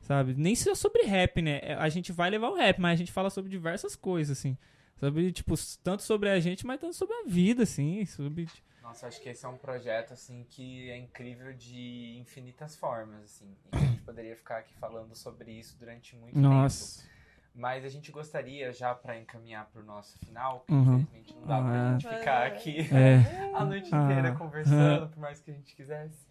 sabe? 0.00 0.34
Nem 0.34 0.54
só 0.54 0.74
sobre 0.74 1.02
rap, 1.02 1.42
né? 1.42 1.60
É, 1.62 1.74
a 1.74 1.88
gente 1.88 2.12
vai 2.12 2.30
levar 2.30 2.50
o 2.50 2.54
rap, 2.54 2.80
mas 2.80 2.92
a 2.92 2.96
gente 2.96 3.12
fala 3.12 3.30
sobre 3.30 3.50
diversas 3.50 3.96
coisas, 3.96 4.38
assim. 4.38 4.56
Sobre, 4.98 5.30
tipo, 5.32 5.54
tanto 5.82 6.02
sobre 6.02 6.28
a 6.28 6.40
gente, 6.40 6.66
mas 6.66 6.80
tanto 6.80 6.94
sobre 6.94 7.14
a 7.14 7.24
vida, 7.26 7.62
assim, 7.62 8.04
sobre... 8.04 8.48
Nossa, 8.82 9.06
acho 9.06 9.20
que 9.20 9.28
esse 9.28 9.44
é 9.44 9.48
um 9.48 9.56
projeto, 9.56 10.14
assim, 10.14 10.46
que 10.48 10.90
é 10.90 10.96
incrível 10.96 11.52
de 11.52 12.16
infinitas 12.18 12.74
formas, 12.74 13.22
assim. 13.22 13.54
E 13.72 13.76
a 13.76 13.80
gente 13.80 14.00
poderia 14.00 14.34
ficar 14.34 14.58
aqui 14.58 14.74
falando 14.74 15.14
sobre 15.14 15.52
isso 15.52 15.76
durante 15.78 16.16
muito 16.16 16.38
Nossa. 16.38 17.02
tempo. 17.02 17.17
Mas 17.58 17.84
a 17.84 17.88
gente 17.88 18.12
gostaria, 18.12 18.72
já 18.72 18.94
para 18.94 19.18
encaminhar 19.18 19.66
para 19.66 19.82
o 19.82 19.84
nosso 19.84 20.16
final, 20.20 20.60
porque 20.60 20.72
uhum. 20.72 21.00
infelizmente 21.00 21.34
não 21.34 21.44
dá 21.44 21.58
ah, 21.58 21.62
pra 21.62 21.90
gente 21.90 22.08
ficar 22.08 22.46
aqui 22.46 22.78
é. 22.94 23.52
a 23.52 23.64
noite 23.64 23.88
inteira 23.88 24.28
ah. 24.28 24.36
conversando, 24.36 25.08
por 25.08 25.18
mais 25.18 25.40
que 25.40 25.50
a 25.50 25.54
gente 25.54 25.74
quisesse. 25.74 26.24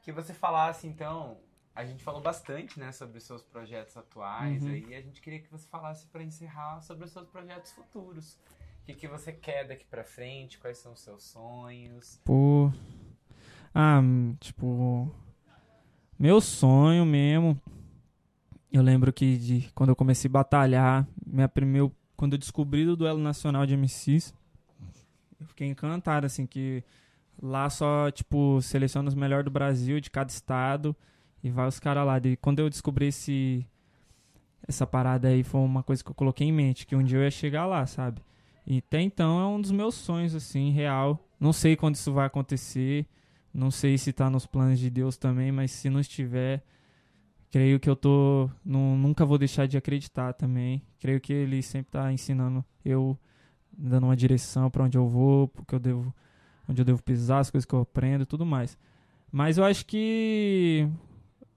Que 0.00 0.12
você 0.12 0.32
falasse, 0.32 0.86
então, 0.86 1.38
a 1.74 1.84
gente 1.84 2.04
falou 2.04 2.20
bastante, 2.20 2.78
né, 2.78 2.92
sobre 2.92 3.18
os 3.18 3.24
seus 3.24 3.42
projetos 3.42 3.96
atuais, 3.96 4.62
uhum. 4.62 4.70
aí 4.70 4.94
a 4.94 5.00
gente 5.00 5.20
queria 5.20 5.40
que 5.40 5.50
você 5.50 5.66
falasse 5.66 6.06
para 6.06 6.22
encerrar 6.22 6.80
sobre 6.82 7.04
os 7.04 7.10
seus 7.10 7.26
projetos 7.26 7.72
futuros. 7.72 8.34
O 8.82 8.86
que, 8.86 8.94
que 8.94 9.08
você 9.08 9.32
quer 9.32 9.66
daqui 9.66 9.86
para 9.86 10.04
frente, 10.04 10.56
quais 10.58 10.78
são 10.78 10.92
os 10.92 11.00
seus 11.00 11.24
sonhos? 11.24 12.20
Pô. 12.24 12.72
Ah, 13.74 14.00
tipo, 14.38 15.12
meu 16.16 16.40
sonho 16.40 17.04
mesmo 17.04 17.60
eu 18.72 18.82
lembro 18.82 19.12
que 19.12 19.36
de, 19.36 19.70
quando 19.74 19.90
eu 19.90 19.96
comecei 19.96 20.28
a 20.28 20.32
batalhar, 20.32 21.06
minha 21.26 21.48
primeira, 21.48 21.90
quando 22.16 22.34
eu 22.34 22.38
descobri 22.38 22.86
o 22.86 22.96
duelo 22.96 23.18
nacional 23.18 23.64
de 23.64 23.76
MCs, 23.76 24.34
eu 25.40 25.46
fiquei 25.46 25.68
encantado, 25.68 26.26
assim, 26.26 26.46
que 26.46 26.82
lá 27.40 27.70
só, 27.70 28.10
tipo, 28.10 28.60
seleciona 28.60 29.08
os 29.08 29.14
melhores 29.14 29.44
do 29.44 29.50
Brasil, 29.50 30.00
de 30.00 30.10
cada 30.10 30.30
estado, 30.30 30.94
e 31.42 31.50
vai 31.50 31.66
os 31.66 31.78
caras 31.78 32.06
lá. 32.06 32.18
E 32.18 32.36
quando 32.36 32.58
eu 32.58 32.68
descobri 32.68 33.06
esse, 33.06 33.64
essa 34.66 34.86
parada 34.86 35.28
aí, 35.28 35.42
foi 35.42 35.60
uma 35.60 35.82
coisa 35.82 36.02
que 36.02 36.10
eu 36.10 36.14
coloquei 36.14 36.46
em 36.46 36.52
mente, 36.52 36.86
que 36.86 36.96
um 36.96 37.02
dia 37.02 37.18
eu 37.18 37.22
ia 37.22 37.30
chegar 37.30 37.66
lá, 37.66 37.86
sabe? 37.86 38.20
E 38.66 38.78
até 38.78 39.00
então 39.00 39.40
é 39.40 39.46
um 39.46 39.60
dos 39.60 39.70
meus 39.70 39.94
sonhos, 39.94 40.34
assim, 40.34 40.70
real. 40.70 41.24
Não 41.40 41.52
sei 41.52 41.76
quando 41.76 41.94
isso 41.94 42.12
vai 42.12 42.26
acontecer, 42.26 43.06
não 43.54 43.70
sei 43.70 43.96
se 43.96 44.12
tá 44.12 44.28
nos 44.28 44.44
planos 44.44 44.78
de 44.78 44.90
Deus 44.90 45.16
também, 45.16 45.50
mas 45.50 45.70
se 45.70 45.88
não 45.88 46.00
estiver 46.00 46.62
creio 47.50 47.80
que 47.80 47.88
eu 47.88 47.96
tô 47.96 48.50
não, 48.64 48.96
nunca 48.96 49.24
vou 49.24 49.38
deixar 49.38 49.66
de 49.66 49.76
acreditar 49.76 50.32
também. 50.32 50.82
Creio 50.98 51.20
que 51.20 51.32
ele 51.32 51.62
sempre 51.62 51.88
está 51.88 52.12
ensinando 52.12 52.64
eu 52.84 53.18
dando 53.76 54.04
uma 54.04 54.16
direção 54.16 54.70
para 54.70 54.84
onde 54.84 54.98
eu 54.98 55.06
vou 55.06 55.48
porque 55.48 55.74
eu 55.74 55.78
devo 55.78 56.14
onde 56.68 56.80
eu 56.80 56.84
devo 56.84 57.02
pisar 57.02 57.38
as 57.38 57.50
coisas 57.50 57.64
que 57.64 57.74
eu 57.74 57.80
aprendo 57.80 58.26
tudo 58.26 58.44
mais. 58.44 58.76
Mas 59.30 59.58
eu 59.58 59.64
acho 59.64 59.86
que 59.86 60.88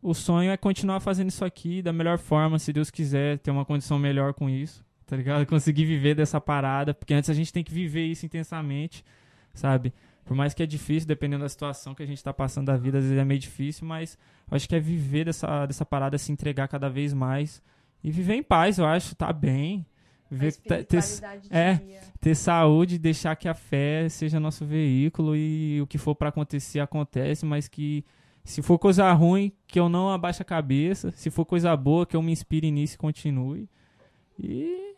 o 0.02 0.14
sonho 0.14 0.52
é 0.52 0.58
continuar 0.58 1.00
fazendo 1.00 1.30
isso 1.30 1.46
aqui 1.46 1.82
da 1.82 1.94
melhor 1.94 2.18
forma 2.18 2.58
se 2.60 2.74
Deus 2.74 2.90
quiser 2.90 3.40
ter 3.40 3.52
uma 3.52 3.66
condição 3.66 4.00
melhor 4.00 4.34
com 4.34 4.50
isso 4.50 4.84
tá 5.06 5.18
ligado? 5.18 5.46
Conseguir 5.48 5.86
viver 5.86 6.16
dessa 6.16 6.40
parada 6.40 6.94
porque 6.94 7.14
antes 7.14 7.30
a 7.30 7.34
gente 7.34 7.52
tem 7.52 7.64
que 7.64 7.74
viver 7.74 8.06
isso 8.06 8.26
intensamente 8.26 9.04
sabe 9.54 9.94
por 10.26 10.36
mais 10.36 10.54
que 10.54 10.64
é 10.64 10.66
difícil, 10.66 11.08
dependendo 11.08 11.44
da 11.44 11.50
situação 11.50 11.94
que 11.94 12.04
a 12.04 12.06
gente 12.06 12.18
está 12.18 12.34
passando 12.34 12.68
da 12.68 12.78
vida, 12.78 13.00
às 13.00 13.04
vezes 13.04 13.18
é 13.18 13.26
meio 13.26 13.40
difícil, 13.40 13.86
mas 13.88 14.18
eu 14.50 14.56
acho 14.56 14.68
que 14.68 14.76
é 14.76 14.80
viver 14.80 15.26
dessa, 15.26 15.66
dessa 15.66 15.86
parada, 15.86 16.18
se 16.18 16.32
entregar 16.32 16.68
cada 16.68 16.90
vez 16.90 17.14
mais 17.14 17.62
e 18.04 18.12
viver 18.12 18.36
em 18.36 18.44
paz, 18.44 18.78
eu 18.78 18.86
acho, 18.86 19.16
tá 19.16 19.32
bem. 19.32 19.86
Viver, 20.30 20.54
ter, 20.54 20.88
é, 21.50 22.00
ter 22.22 22.36
saúde, 22.36 22.98
deixar 22.98 23.36
que 23.36 23.50
a 23.50 23.54
fé 23.54 24.08
seja 24.08 24.40
nosso 24.40 24.66
veículo 24.66 25.36
e 25.36 25.82
o 25.82 25.88
que 25.88 25.98
for 25.98 26.16
para 26.16 26.30
acontecer, 26.30 26.80
acontece, 26.80 27.46
mas 27.46 27.68
que 27.68 28.06
se 28.44 28.62
for 28.62 28.80
coisa 28.80 29.12
ruim, 29.12 29.52
que 29.68 29.78
eu 29.78 29.90
não 29.90 30.10
abaixe 30.10 30.42
a 30.42 30.46
cabeça, 30.46 31.12
se 31.12 31.30
for 31.30 31.46
coisa 31.46 31.76
boa, 31.76 32.06
que 32.06 32.16
eu 32.16 32.22
me 32.22 32.32
inspire 32.32 32.72
nisso 32.72 32.96
e 32.96 32.98
continue. 32.98 33.70
E 34.40 34.96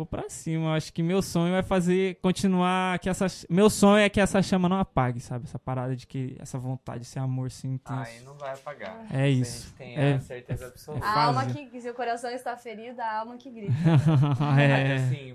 vou 0.00 0.06
pra 0.06 0.28
cima. 0.28 0.66
Eu 0.66 0.72
acho 0.72 0.92
que 0.92 1.02
meu 1.02 1.20
sonho 1.20 1.54
é 1.54 1.62
fazer, 1.62 2.16
continuar 2.22 2.98
que 2.98 3.08
essa. 3.08 3.26
Meu 3.48 3.68
sonho 3.68 3.98
é 3.98 4.08
que 4.08 4.20
essa 4.20 4.42
chama 4.42 4.68
não 4.68 4.78
apague, 4.78 5.20
sabe? 5.20 5.44
Essa 5.44 5.58
parada 5.58 5.94
de 5.94 6.06
que 6.06 6.36
essa 6.38 6.58
vontade, 6.58 7.02
esse 7.02 7.18
amor 7.18 7.48
assim 7.48 7.74
intenso. 7.74 8.00
Aí 8.00 8.20
não 8.22 8.34
vai 8.34 8.54
apagar. 8.54 9.06
É 9.12 9.28
isso. 9.28 9.66
A 9.78 9.84
gente 9.84 9.94
tem 9.94 9.96
é, 9.96 10.14
a 10.14 10.20
certeza 10.20 10.66
absoluta. 10.66 11.06
A 11.06 11.24
alma 11.24 11.46
que, 11.46 11.80
se 11.80 11.90
o 11.90 11.94
coração 11.94 12.30
está 12.30 12.56
ferido, 12.56 13.00
a 13.00 13.18
alma 13.18 13.36
que 13.36 13.50
grita. 13.50 13.72
é. 14.60 14.96
Assim, 14.96 15.34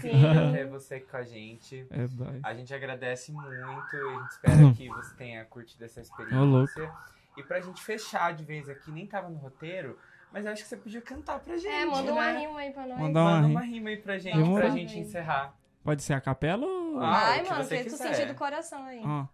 foi 0.00 0.10
um 0.10 0.52
ter 0.52 0.66
você 0.68 1.00
com 1.00 1.16
a 1.16 1.22
gente. 1.24 1.86
É, 1.90 2.06
a 2.42 2.54
gente 2.54 2.72
agradece 2.72 3.32
muito 3.32 3.52
e 3.52 3.62
a 3.62 4.20
gente 4.20 4.30
espera 4.30 4.72
que 4.74 4.88
você 4.88 5.14
tenha 5.16 5.44
curtido 5.44 5.84
essa 5.84 6.00
experiência. 6.00 6.90
Oh, 6.92 7.40
e 7.40 7.42
pra 7.42 7.60
gente 7.60 7.82
fechar 7.82 8.32
de 8.32 8.44
vez 8.44 8.68
aqui, 8.68 8.92
nem 8.92 9.06
tava 9.06 9.28
no 9.28 9.36
roteiro, 9.38 9.98
Mas 10.34 10.44
eu 10.44 10.50
acho 10.50 10.64
que 10.64 10.68
você 10.68 10.76
podia 10.76 11.00
cantar 11.00 11.38
pra 11.38 11.56
gente. 11.56 11.68
É, 11.68 11.86
manda 11.86 12.02
né? 12.02 12.10
uma 12.10 12.32
rima 12.32 12.58
aí 12.58 12.72
pra 12.72 12.86
nós. 12.88 12.98
Manda 12.98 13.22
Manda 13.22 13.46
uma 13.46 13.46
uma 13.46 13.60
rima. 13.60 13.90
aí 13.90 13.96
pra 13.96 14.18
gente, 14.18 14.36
Demorou. 14.36 14.56
pra 14.56 14.70
gente 14.70 14.98
encerrar. 14.98 15.54
Pode 15.84 16.02
ser 16.02 16.12
a 16.14 16.20
capela 16.20 16.66
ou... 16.66 16.98
Ah, 17.00 17.38
que 17.38 17.48
mano, 17.48 17.62
você 17.62 17.84
que 17.84 17.90
tu 17.90 17.96
sentir 17.96 18.26
do 18.26 18.34
coração 18.34 18.82
aí. 18.82 19.00
Ó, 19.04 19.26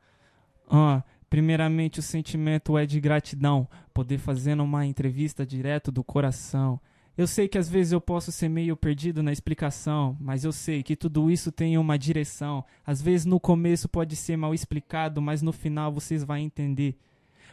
ó, 0.68 1.03
primeiramente 1.30 2.01
o 2.01 2.03
sentimento 2.03 2.76
é 2.76 2.84
de 2.84 3.01
gratidão, 3.01 3.66
poder 3.94 4.18
fazer 4.18 4.61
uma 4.61 4.84
entrevista 4.84 5.46
direto 5.46 5.90
do 5.90 6.05
coração. 6.05 6.78
Eu 7.16 7.26
sei 7.26 7.48
que 7.48 7.57
às 7.57 7.68
vezes 7.68 7.92
eu 7.92 8.01
posso 8.01 8.30
ser 8.30 8.51
meio 8.51 8.76
perdido 8.76 9.22
na 9.22 9.32
explicação, 9.32 10.18
mas 10.20 10.44
eu 10.44 10.53
sei 10.53 10.82
que 10.82 10.94
tudo 10.94 11.30
isso 11.30 11.51
tem 11.51 11.78
uma 11.78 11.98
direção. 11.98 12.62
Às 12.86 13.01
vezes 13.01 13.24
no 13.24 13.40
começo 13.40 13.88
pode 13.88 14.16
ser 14.16 14.36
mal 14.36 14.53
explicado, 14.53 15.22
mas 15.22 15.40
no 15.40 15.53
final 15.53 15.90
vocês 15.90 16.24
vão 16.24 16.36
entender. 16.36 16.94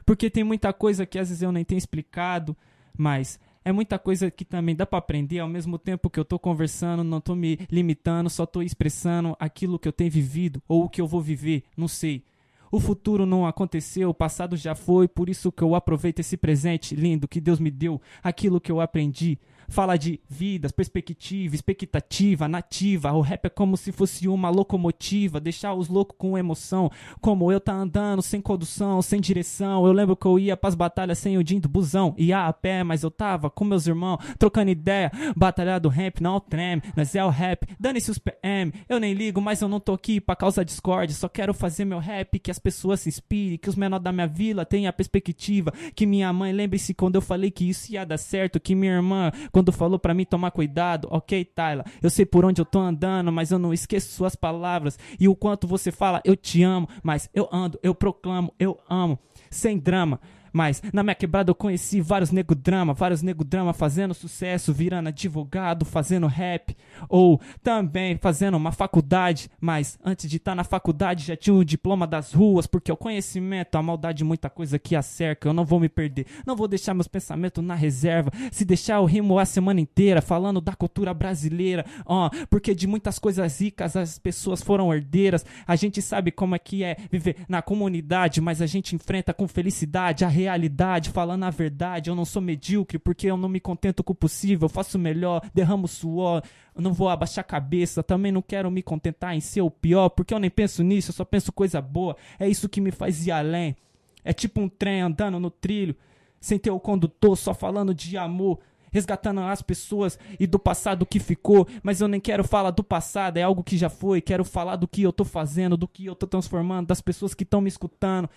Porque 0.05 0.29
tem 0.29 0.43
muita 0.43 0.73
coisa 0.73 1.05
que 1.05 1.17
às 1.17 1.29
vezes 1.29 1.43
eu 1.43 1.51
nem 1.51 1.63
tenho 1.63 1.77
explicado, 1.77 2.57
mas 2.97 3.39
é 3.63 3.71
muita 3.71 3.99
coisa 3.99 4.31
que 4.31 4.45
também 4.45 4.75
dá 4.75 4.85
pra 4.85 4.99
aprender 4.99 5.39
ao 5.39 5.47
mesmo 5.49 5.77
tempo 5.77 6.09
que 6.09 6.19
eu 6.19 6.23
tô 6.23 6.39
conversando, 6.39 7.03
não 7.03 7.19
tô 7.19 7.35
me 7.35 7.59
limitando, 7.69 8.29
só 8.29 8.45
tô 8.45 8.61
expressando 8.61 9.35
aquilo 9.39 9.77
que 9.77 9.87
eu 9.87 9.91
tenho 9.91 10.09
vivido 10.09 10.61
ou 10.67 10.85
o 10.85 10.89
que 10.89 11.01
eu 11.01 11.07
vou 11.07 11.21
viver, 11.21 11.63
não 11.75 11.87
sei. 11.87 12.23
O 12.71 12.79
futuro 12.79 13.25
não 13.25 13.45
aconteceu, 13.45 14.09
o 14.09 14.13
passado 14.13 14.55
já 14.55 14.75
foi, 14.75 15.07
por 15.07 15.29
isso 15.29 15.51
que 15.51 15.61
eu 15.61 15.75
aproveito 15.75 16.19
esse 16.19 16.37
presente 16.37 16.95
lindo 16.95 17.27
que 17.27 17.41
Deus 17.41 17.59
me 17.59 17.71
deu, 17.71 18.01
aquilo 18.23 18.59
que 18.59 18.71
eu 18.71 18.81
aprendi. 18.81 19.37
Fala 19.69 19.97
de 19.97 20.19
vidas, 20.29 20.71
perspectiva, 20.71 21.53
expectativa, 21.53 22.47
nativa. 22.47 23.11
O 23.11 23.21
rap 23.21 23.45
é 23.45 23.49
como 23.49 23.75
se 23.75 23.91
fosse 23.91 24.27
uma 24.27 24.49
locomotiva, 24.49 25.39
deixar 25.39 25.73
os 25.73 25.89
loucos 25.89 26.15
com 26.17 26.37
emoção. 26.37 26.89
Como 27.19 27.51
eu 27.51 27.59
tá 27.59 27.73
andando 27.73 28.21
sem 28.21 28.39
condução, 28.39 29.01
sem 29.01 29.19
direção. 29.19 29.85
Eu 29.85 29.91
lembro 29.91 30.15
que 30.15 30.25
eu 30.25 30.39
ia 30.39 30.55
pras 30.55 30.73
batalhas 30.73 31.17
sem 31.17 31.37
o 31.37 31.43
din 31.43 31.59
do 31.59 31.67
busão. 31.67 32.15
Ia 32.17 32.47
a 32.47 32.53
pé, 32.53 32.83
mas 32.83 33.03
eu 33.03 33.11
tava 33.11 33.49
com 33.49 33.65
meus 33.65 33.87
irmãos, 33.87 34.19
trocando 34.39 34.71
ideia. 34.71 35.11
Batalha 35.35 35.79
do 35.79 35.89
rap, 35.89 36.21
não 36.21 36.39
treme, 36.39 36.81
nós 36.95 37.13
é 37.13 37.23
o 37.23 37.29
rap. 37.29 37.67
Dane-se 37.79 38.09
os 38.09 38.17
PM, 38.17 38.73
eu 38.87 38.99
nem 38.99 39.13
ligo, 39.13 39.41
mas 39.41 39.61
eu 39.61 39.67
não 39.67 39.79
tô 39.79 39.93
aqui 39.93 40.21
pra 40.21 40.35
causar 40.35 40.63
discórdia. 40.63 41.15
Só 41.15 41.27
quero 41.27 41.53
fazer 41.53 41.85
meu 41.85 41.99
rap, 41.99 42.39
que 42.39 42.51
as 42.51 42.59
pessoas 42.59 43.01
se 43.01 43.09
inspirem, 43.09 43.57
que 43.57 43.69
os 43.69 43.75
menores 43.75 44.03
da 44.03 44.11
minha 44.11 44.27
vila 44.27 44.65
tenham 44.65 44.89
a 44.89 44.93
perspectiva. 44.93 45.73
Que 45.93 46.05
minha 46.05 46.31
mãe 46.31 46.53
lembre-se 46.53 46.93
quando 46.93 47.15
eu 47.15 47.21
falei 47.21 47.51
que 47.51 47.69
isso 47.69 47.91
ia 47.91 48.05
dar 48.05 48.17
certo. 48.17 48.59
Que 48.59 48.73
minha 48.73 48.93
irmã, 48.93 49.31
quando 49.57 49.71
falou 49.71 49.97
pra 49.97 50.13
mim 50.13 50.23
tomar 50.23 50.51
cuidado, 50.51 51.07
ok, 51.09 51.43
Tyler, 51.43 51.83
eu 51.99 52.11
sei 52.11 52.27
por 52.27 52.45
onde 52.45 52.61
eu 52.61 52.65
tô 52.65 52.77
andando, 52.77 53.31
mas 53.31 53.49
eu 53.49 53.57
não 53.57 53.73
esqueço 53.73 54.11
suas 54.11 54.35
palavras 54.35 54.99
e 55.19 55.27
o 55.27 55.35
quanto 55.35 55.65
você 55.65 55.91
fala, 55.91 56.21
eu 56.23 56.35
te 56.35 56.61
amo, 56.61 56.87
mas 57.01 57.27
eu 57.33 57.49
ando, 57.51 57.79
eu 57.81 57.95
proclamo, 57.95 58.53
eu 58.59 58.79
amo, 58.87 59.17
sem 59.49 59.79
drama. 59.79 60.21
Mas 60.51 60.81
na 60.93 61.03
minha 61.03 61.15
quebrada 61.15 61.51
eu 61.51 61.55
conheci 61.55 62.01
vários 62.01 62.31
nego 62.31 62.55
drama, 62.55 62.93
vários 62.93 63.21
nego 63.21 63.43
drama 63.43 63.73
fazendo 63.73 64.13
sucesso, 64.13 64.73
virando 64.73 65.09
advogado, 65.09 65.85
fazendo 65.85 66.27
rap, 66.27 66.75
ou 67.09 67.39
também 67.63 68.17
fazendo 68.17 68.55
uma 68.55 68.71
faculdade. 68.71 69.49
Mas 69.59 69.97
antes 70.03 70.29
de 70.29 70.37
estar 70.37 70.55
na 70.55 70.63
faculdade 70.63 71.25
já 71.25 71.35
tinha 71.35 71.55
o 71.55 71.65
diploma 71.65 72.07
das 72.07 72.33
ruas, 72.33 72.67
porque 72.67 72.91
o 72.91 72.97
conhecimento, 72.97 73.75
a 73.75 73.83
maldade, 73.83 74.23
muita 74.23 74.49
coisa 74.49 74.79
que 74.79 74.95
acerca. 74.95 75.47
Eu 75.47 75.53
não 75.53 75.65
vou 75.65 75.79
me 75.79 75.89
perder, 75.89 76.25
não 76.45 76.55
vou 76.55 76.67
deixar 76.67 76.93
meus 76.93 77.07
pensamentos 77.07 77.63
na 77.63 77.75
reserva. 77.75 78.31
Se 78.51 78.65
deixar 78.65 78.95
eu 78.95 79.05
rimo 79.05 79.39
a 79.39 79.45
semana 79.45 79.79
inteira 79.79 80.21
falando 80.21 80.61
da 80.61 80.73
cultura 80.73 81.13
brasileira, 81.13 81.85
ó, 82.05 82.29
porque 82.49 82.73
de 82.73 82.87
muitas 82.87 83.19
coisas 83.19 83.59
ricas 83.59 83.95
as 83.95 84.19
pessoas 84.19 84.61
foram 84.61 84.93
herdeiras. 84.93 85.45
A 85.65 85.75
gente 85.75 86.01
sabe 86.01 86.31
como 86.31 86.55
é 86.55 86.59
que 86.59 86.83
é 86.83 86.97
viver 87.11 87.37
na 87.47 87.61
comunidade, 87.61 88.41
mas 88.41 88.61
a 88.61 88.65
gente 88.65 88.95
enfrenta 88.95 89.33
com 89.33 89.47
felicidade 89.47 90.25
a 90.25 90.27
realidade, 90.37 91.09
falando 91.09 91.43
a 91.43 91.49
verdade. 91.49 92.09
Eu 92.09 92.15
não 92.15 92.25
sou 92.25 92.41
medíocre 92.41 92.99
porque 92.99 93.27
eu 93.27 93.37
não 93.37 93.49
me 93.49 93.59
contento 93.59 94.03
com 94.03 94.13
o 94.13 94.15
possível. 94.15 94.65
Eu 94.65 94.69
faço 94.69 94.97
melhor, 94.99 95.41
derramo 95.53 95.87
suor. 95.87 96.43
Não 96.75 96.93
vou 96.93 97.09
abaixar 97.09 97.41
a 97.41 97.47
cabeça. 97.47 98.03
Também 98.03 98.31
não 98.31 98.41
quero 98.41 98.69
me 98.69 98.83
contentar 98.83 99.35
em 99.35 99.39
ser 99.39 99.61
o 99.61 99.71
pior, 99.71 100.09
porque 100.09 100.33
eu 100.33 100.39
nem 100.39 100.49
penso 100.49 100.83
nisso. 100.83 101.09
Eu 101.09 101.15
só 101.15 101.25
penso 101.25 101.51
coisa 101.51 101.81
boa. 101.81 102.15
É 102.39 102.47
isso 102.47 102.69
que 102.69 102.79
me 102.79 102.91
faz 102.91 103.25
ir 103.25 103.31
além. 103.31 103.75
É 104.23 104.31
tipo 104.31 104.61
um 104.61 104.69
trem 104.69 105.01
andando 105.01 105.39
no 105.39 105.49
trilho, 105.49 105.95
sem 106.39 106.59
ter 106.59 106.69
o 106.69 106.79
condutor, 106.79 107.37
só 107.37 107.53
falando 107.53 107.93
de 107.93 108.17
amor. 108.17 108.59
Resgatando 108.89 109.41
as 109.41 109.61
pessoas 109.61 110.17
e 110.39 110.47
do 110.47 110.57
passado 110.57 111.05
que 111.05 111.19
ficou. 111.19 111.67
Mas 111.83 111.99
eu 111.99 112.07
nem 112.07 112.21
quero 112.21 112.43
falar 112.43 112.71
do 112.71 112.83
passado, 112.83 113.37
é 113.37 113.43
algo 113.43 113.63
que 113.63 113.77
já 113.77 113.89
foi. 113.89 114.21
Quero 114.21 114.45
falar 114.45 114.77
do 114.77 114.87
que 114.87 115.01
eu 115.01 115.11
tô 115.11 115.25
fazendo, 115.25 115.75
do 115.75 115.87
que 115.87 116.05
eu 116.05 116.15
tô 116.15 116.25
transformando, 116.25 116.87
das 116.87 117.01
pessoas 117.01 117.33
que 117.33 117.43
estão 117.43 117.59
me 117.59 117.67
escutando 117.67 118.29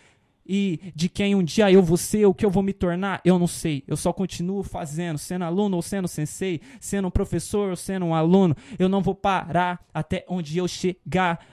e 0.44 0.92
de 0.94 1.08
quem 1.08 1.34
um 1.34 1.42
dia 1.42 1.70
eu 1.70 1.82
vou 1.82 1.96
ser, 1.96 2.26
o 2.26 2.34
que 2.34 2.44
eu 2.44 2.50
vou 2.50 2.62
me 2.62 2.72
tornar, 2.72 3.20
eu 3.24 3.38
não 3.38 3.46
sei. 3.46 3.84
Eu 3.86 3.96
só 3.96 4.12
continuo 4.12 4.62
fazendo, 4.62 5.18
sendo 5.18 5.44
aluno 5.44 5.76
ou 5.76 5.82
sendo 5.82 6.08
sensei, 6.08 6.60
sendo 6.80 7.08
um 7.08 7.10
professor 7.10 7.70
ou 7.70 7.76
sendo 7.76 8.06
um 8.06 8.14
aluno. 8.14 8.56
Eu 8.78 8.88
não 8.88 9.02
vou 9.02 9.14
parar 9.14 9.84
até 9.92 10.24
onde 10.28 10.58
eu 10.58 10.66
chegar 10.66 11.44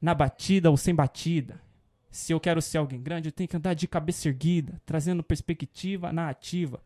na 0.00 0.14
batida 0.14 0.70
ou 0.70 0.76
sem 0.76 0.94
batida. 0.94 1.60
Se 2.10 2.32
eu 2.32 2.40
quero 2.40 2.60
ser 2.60 2.78
alguém 2.78 3.00
grande, 3.00 3.28
eu 3.28 3.32
tenho 3.32 3.48
que 3.48 3.56
andar 3.56 3.74
de 3.74 3.86
cabeça 3.86 4.28
erguida, 4.28 4.80
trazendo 4.84 5.22
perspectiva 5.22 6.12
na 6.12 6.28
ativa. 6.28 6.82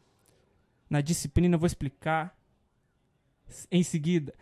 Na 0.88 1.00
disciplina 1.00 1.54
eu 1.54 1.58
vou 1.58 1.66
explicar 1.66 2.36
em 3.70 3.82
seguida. 3.82 4.34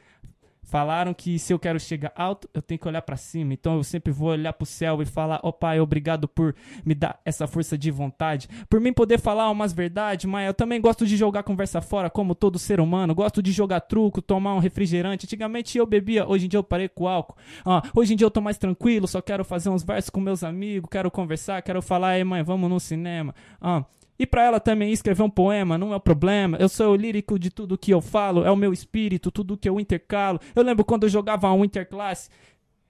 Falaram 0.64 1.12
que 1.12 1.38
se 1.38 1.52
eu 1.52 1.58
quero 1.58 1.78
chegar 1.80 2.12
alto, 2.14 2.48
eu 2.54 2.62
tenho 2.62 2.78
que 2.78 2.86
olhar 2.86 3.02
pra 3.02 3.16
cima. 3.16 3.52
Então 3.52 3.76
eu 3.76 3.84
sempre 3.84 4.12
vou 4.12 4.28
olhar 4.28 4.52
pro 4.52 4.64
céu 4.64 5.02
e 5.02 5.04
falar: 5.04 5.40
Ó 5.42 5.50
Pai, 5.50 5.80
obrigado 5.80 6.28
por 6.28 6.54
me 6.84 6.94
dar 6.94 7.20
essa 7.24 7.46
força 7.46 7.76
de 7.76 7.90
vontade. 7.90 8.48
Por 8.70 8.80
mim 8.80 8.92
poder 8.92 9.18
falar 9.18 9.50
umas 9.50 9.72
verdades, 9.72 10.24
mas 10.24 10.46
eu 10.46 10.54
também 10.54 10.80
gosto 10.80 11.04
de 11.04 11.16
jogar 11.16 11.42
conversa 11.42 11.80
fora, 11.80 12.08
como 12.08 12.34
todo 12.34 12.58
ser 12.58 12.80
humano. 12.80 13.14
Gosto 13.14 13.42
de 13.42 13.50
jogar 13.50 13.80
truco, 13.80 14.22
tomar 14.22 14.54
um 14.54 14.60
refrigerante. 14.60 15.26
Antigamente 15.26 15.76
eu 15.76 15.84
bebia, 15.84 16.26
hoje 16.28 16.46
em 16.46 16.48
dia 16.48 16.58
eu 16.58 16.64
parei 16.64 16.88
com 16.88 17.08
álcool. 17.08 17.36
Ah, 17.64 17.82
hoje 17.94 18.14
em 18.14 18.16
dia 18.16 18.26
eu 18.26 18.30
tô 18.30 18.40
mais 18.40 18.56
tranquilo, 18.56 19.08
só 19.08 19.20
quero 19.20 19.44
fazer 19.44 19.68
uns 19.68 19.82
versos 19.82 20.10
com 20.10 20.20
meus 20.20 20.44
amigos, 20.44 20.88
quero 20.90 21.10
conversar, 21.10 21.60
quero 21.60 21.82
falar: 21.82 22.18
Ei, 22.18 22.24
mãe, 22.24 22.42
vamos 22.42 22.70
no 22.70 22.78
cinema. 22.78 23.34
Ah. 23.60 23.84
E 24.22 24.26
pra 24.26 24.44
ela 24.44 24.60
também 24.60 24.92
escrever 24.92 25.24
um 25.24 25.28
poema, 25.28 25.76
não 25.76 25.92
é 25.92 25.96
o 25.96 26.00
problema. 26.00 26.56
Eu 26.60 26.68
sou 26.68 26.92
o 26.92 26.96
lírico 26.96 27.40
de 27.40 27.50
tudo 27.50 27.76
que 27.76 27.92
eu 27.92 28.00
falo, 28.00 28.44
é 28.44 28.50
o 28.52 28.56
meu 28.56 28.72
espírito, 28.72 29.32
tudo 29.32 29.56
que 29.56 29.68
eu 29.68 29.80
intercalo. 29.80 30.38
Eu 30.54 30.62
lembro 30.62 30.84
quando 30.84 31.02
eu 31.02 31.08
jogava 31.08 31.52
um 31.52 31.64
interclasse. 31.64 32.30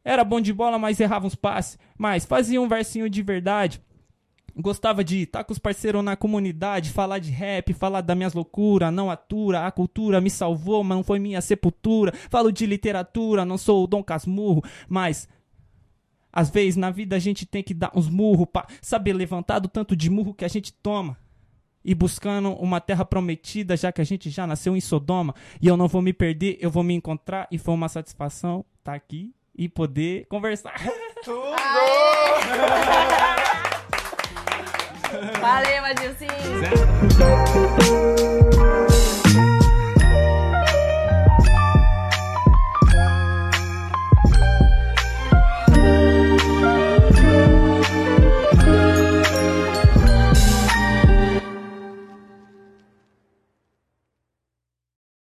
Era 0.05 0.25
bom 0.25 0.43
de 0.43 0.53
bola, 0.53 0.79
mas 0.79 1.01
errava 1.01 1.27
uns 1.27 1.35
passes. 1.35 1.79
Mas 1.97 2.27
fazia 2.27 2.61
um 2.61 2.69
versinho 2.69 3.09
de 3.09 3.23
verdade. 3.23 3.81
Gostava 4.55 5.03
de 5.03 5.23
estar 5.23 5.43
com 5.43 5.55
os 5.55 5.59
parceiros 5.59 6.05
na 6.05 6.17
comunidade, 6.17 6.91
falar 6.91 7.19
de 7.19 7.31
rap, 7.31 7.73
falar 7.73 8.03
das 8.03 8.15
minhas 8.15 8.35
loucuras, 8.35 8.93
não 8.93 9.11
atura, 9.11 9.67
a 9.67 9.71
cultura 9.71 10.21
me 10.21 10.29
salvou, 10.29 10.85
mas 10.85 10.99
não 10.99 11.03
foi 11.03 11.19
minha 11.19 11.41
sepultura. 11.41 12.13
Falo 12.29 12.53
de 12.53 12.67
literatura, 12.67 13.47
não 13.47 13.57
sou 13.57 13.85
o 13.85 13.87
Dom 13.87 14.05
Casmurro, 14.05 14.63
mas 14.87 15.27
às 16.31 16.51
vezes 16.51 16.77
na 16.77 16.91
vida 16.91 17.17
a 17.17 17.19
gente 17.19 17.47
tem 17.47 17.63
que 17.63 17.73
dar 17.73 17.91
uns 17.95 18.11
murros 18.11 18.49
pra 18.53 18.67
saber 18.83 19.15
levantar 19.15 19.61
do 19.61 19.69
tanto 19.69 19.97
de 19.97 20.11
murro 20.11 20.35
que 20.35 20.45
a 20.45 20.49
gente 20.49 20.75
toma. 20.75 21.22
E 21.85 21.95
buscando 21.95 22.51
uma 22.53 22.81
terra 22.81 23.05
prometida, 23.05 23.77
já 23.77 23.93
que 23.93 24.01
a 24.01 24.05
gente 24.05 24.31
já 24.31 24.47
nasceu 24.47 24.77
em 24.77 24.81
Sodoma. 24.81 25.35
E 25.61 25.67
eu 25.67 25.77
não 25.77 25.89
vou 25.89 26.03
me 26.03 26.13
perder, 26.13 26.59
eu 26.61 26.71
vou 26.71 26.83
me 26.83 26.95
encontrar. 26.95 27.47
E 27.51 27.59
foi 27.59 27.75
uma 27.75 27.89
satisfação 27.89 28.65
estar 28.79 28.95
aqui 28.95 29.33
e 29.57 29.69
poder 29.69 30.27
conversar. 30.27 30.75
Tudo! 31.25 31.43
Valeu, 35.41 35.85
Adilcinho! 35.85 36.31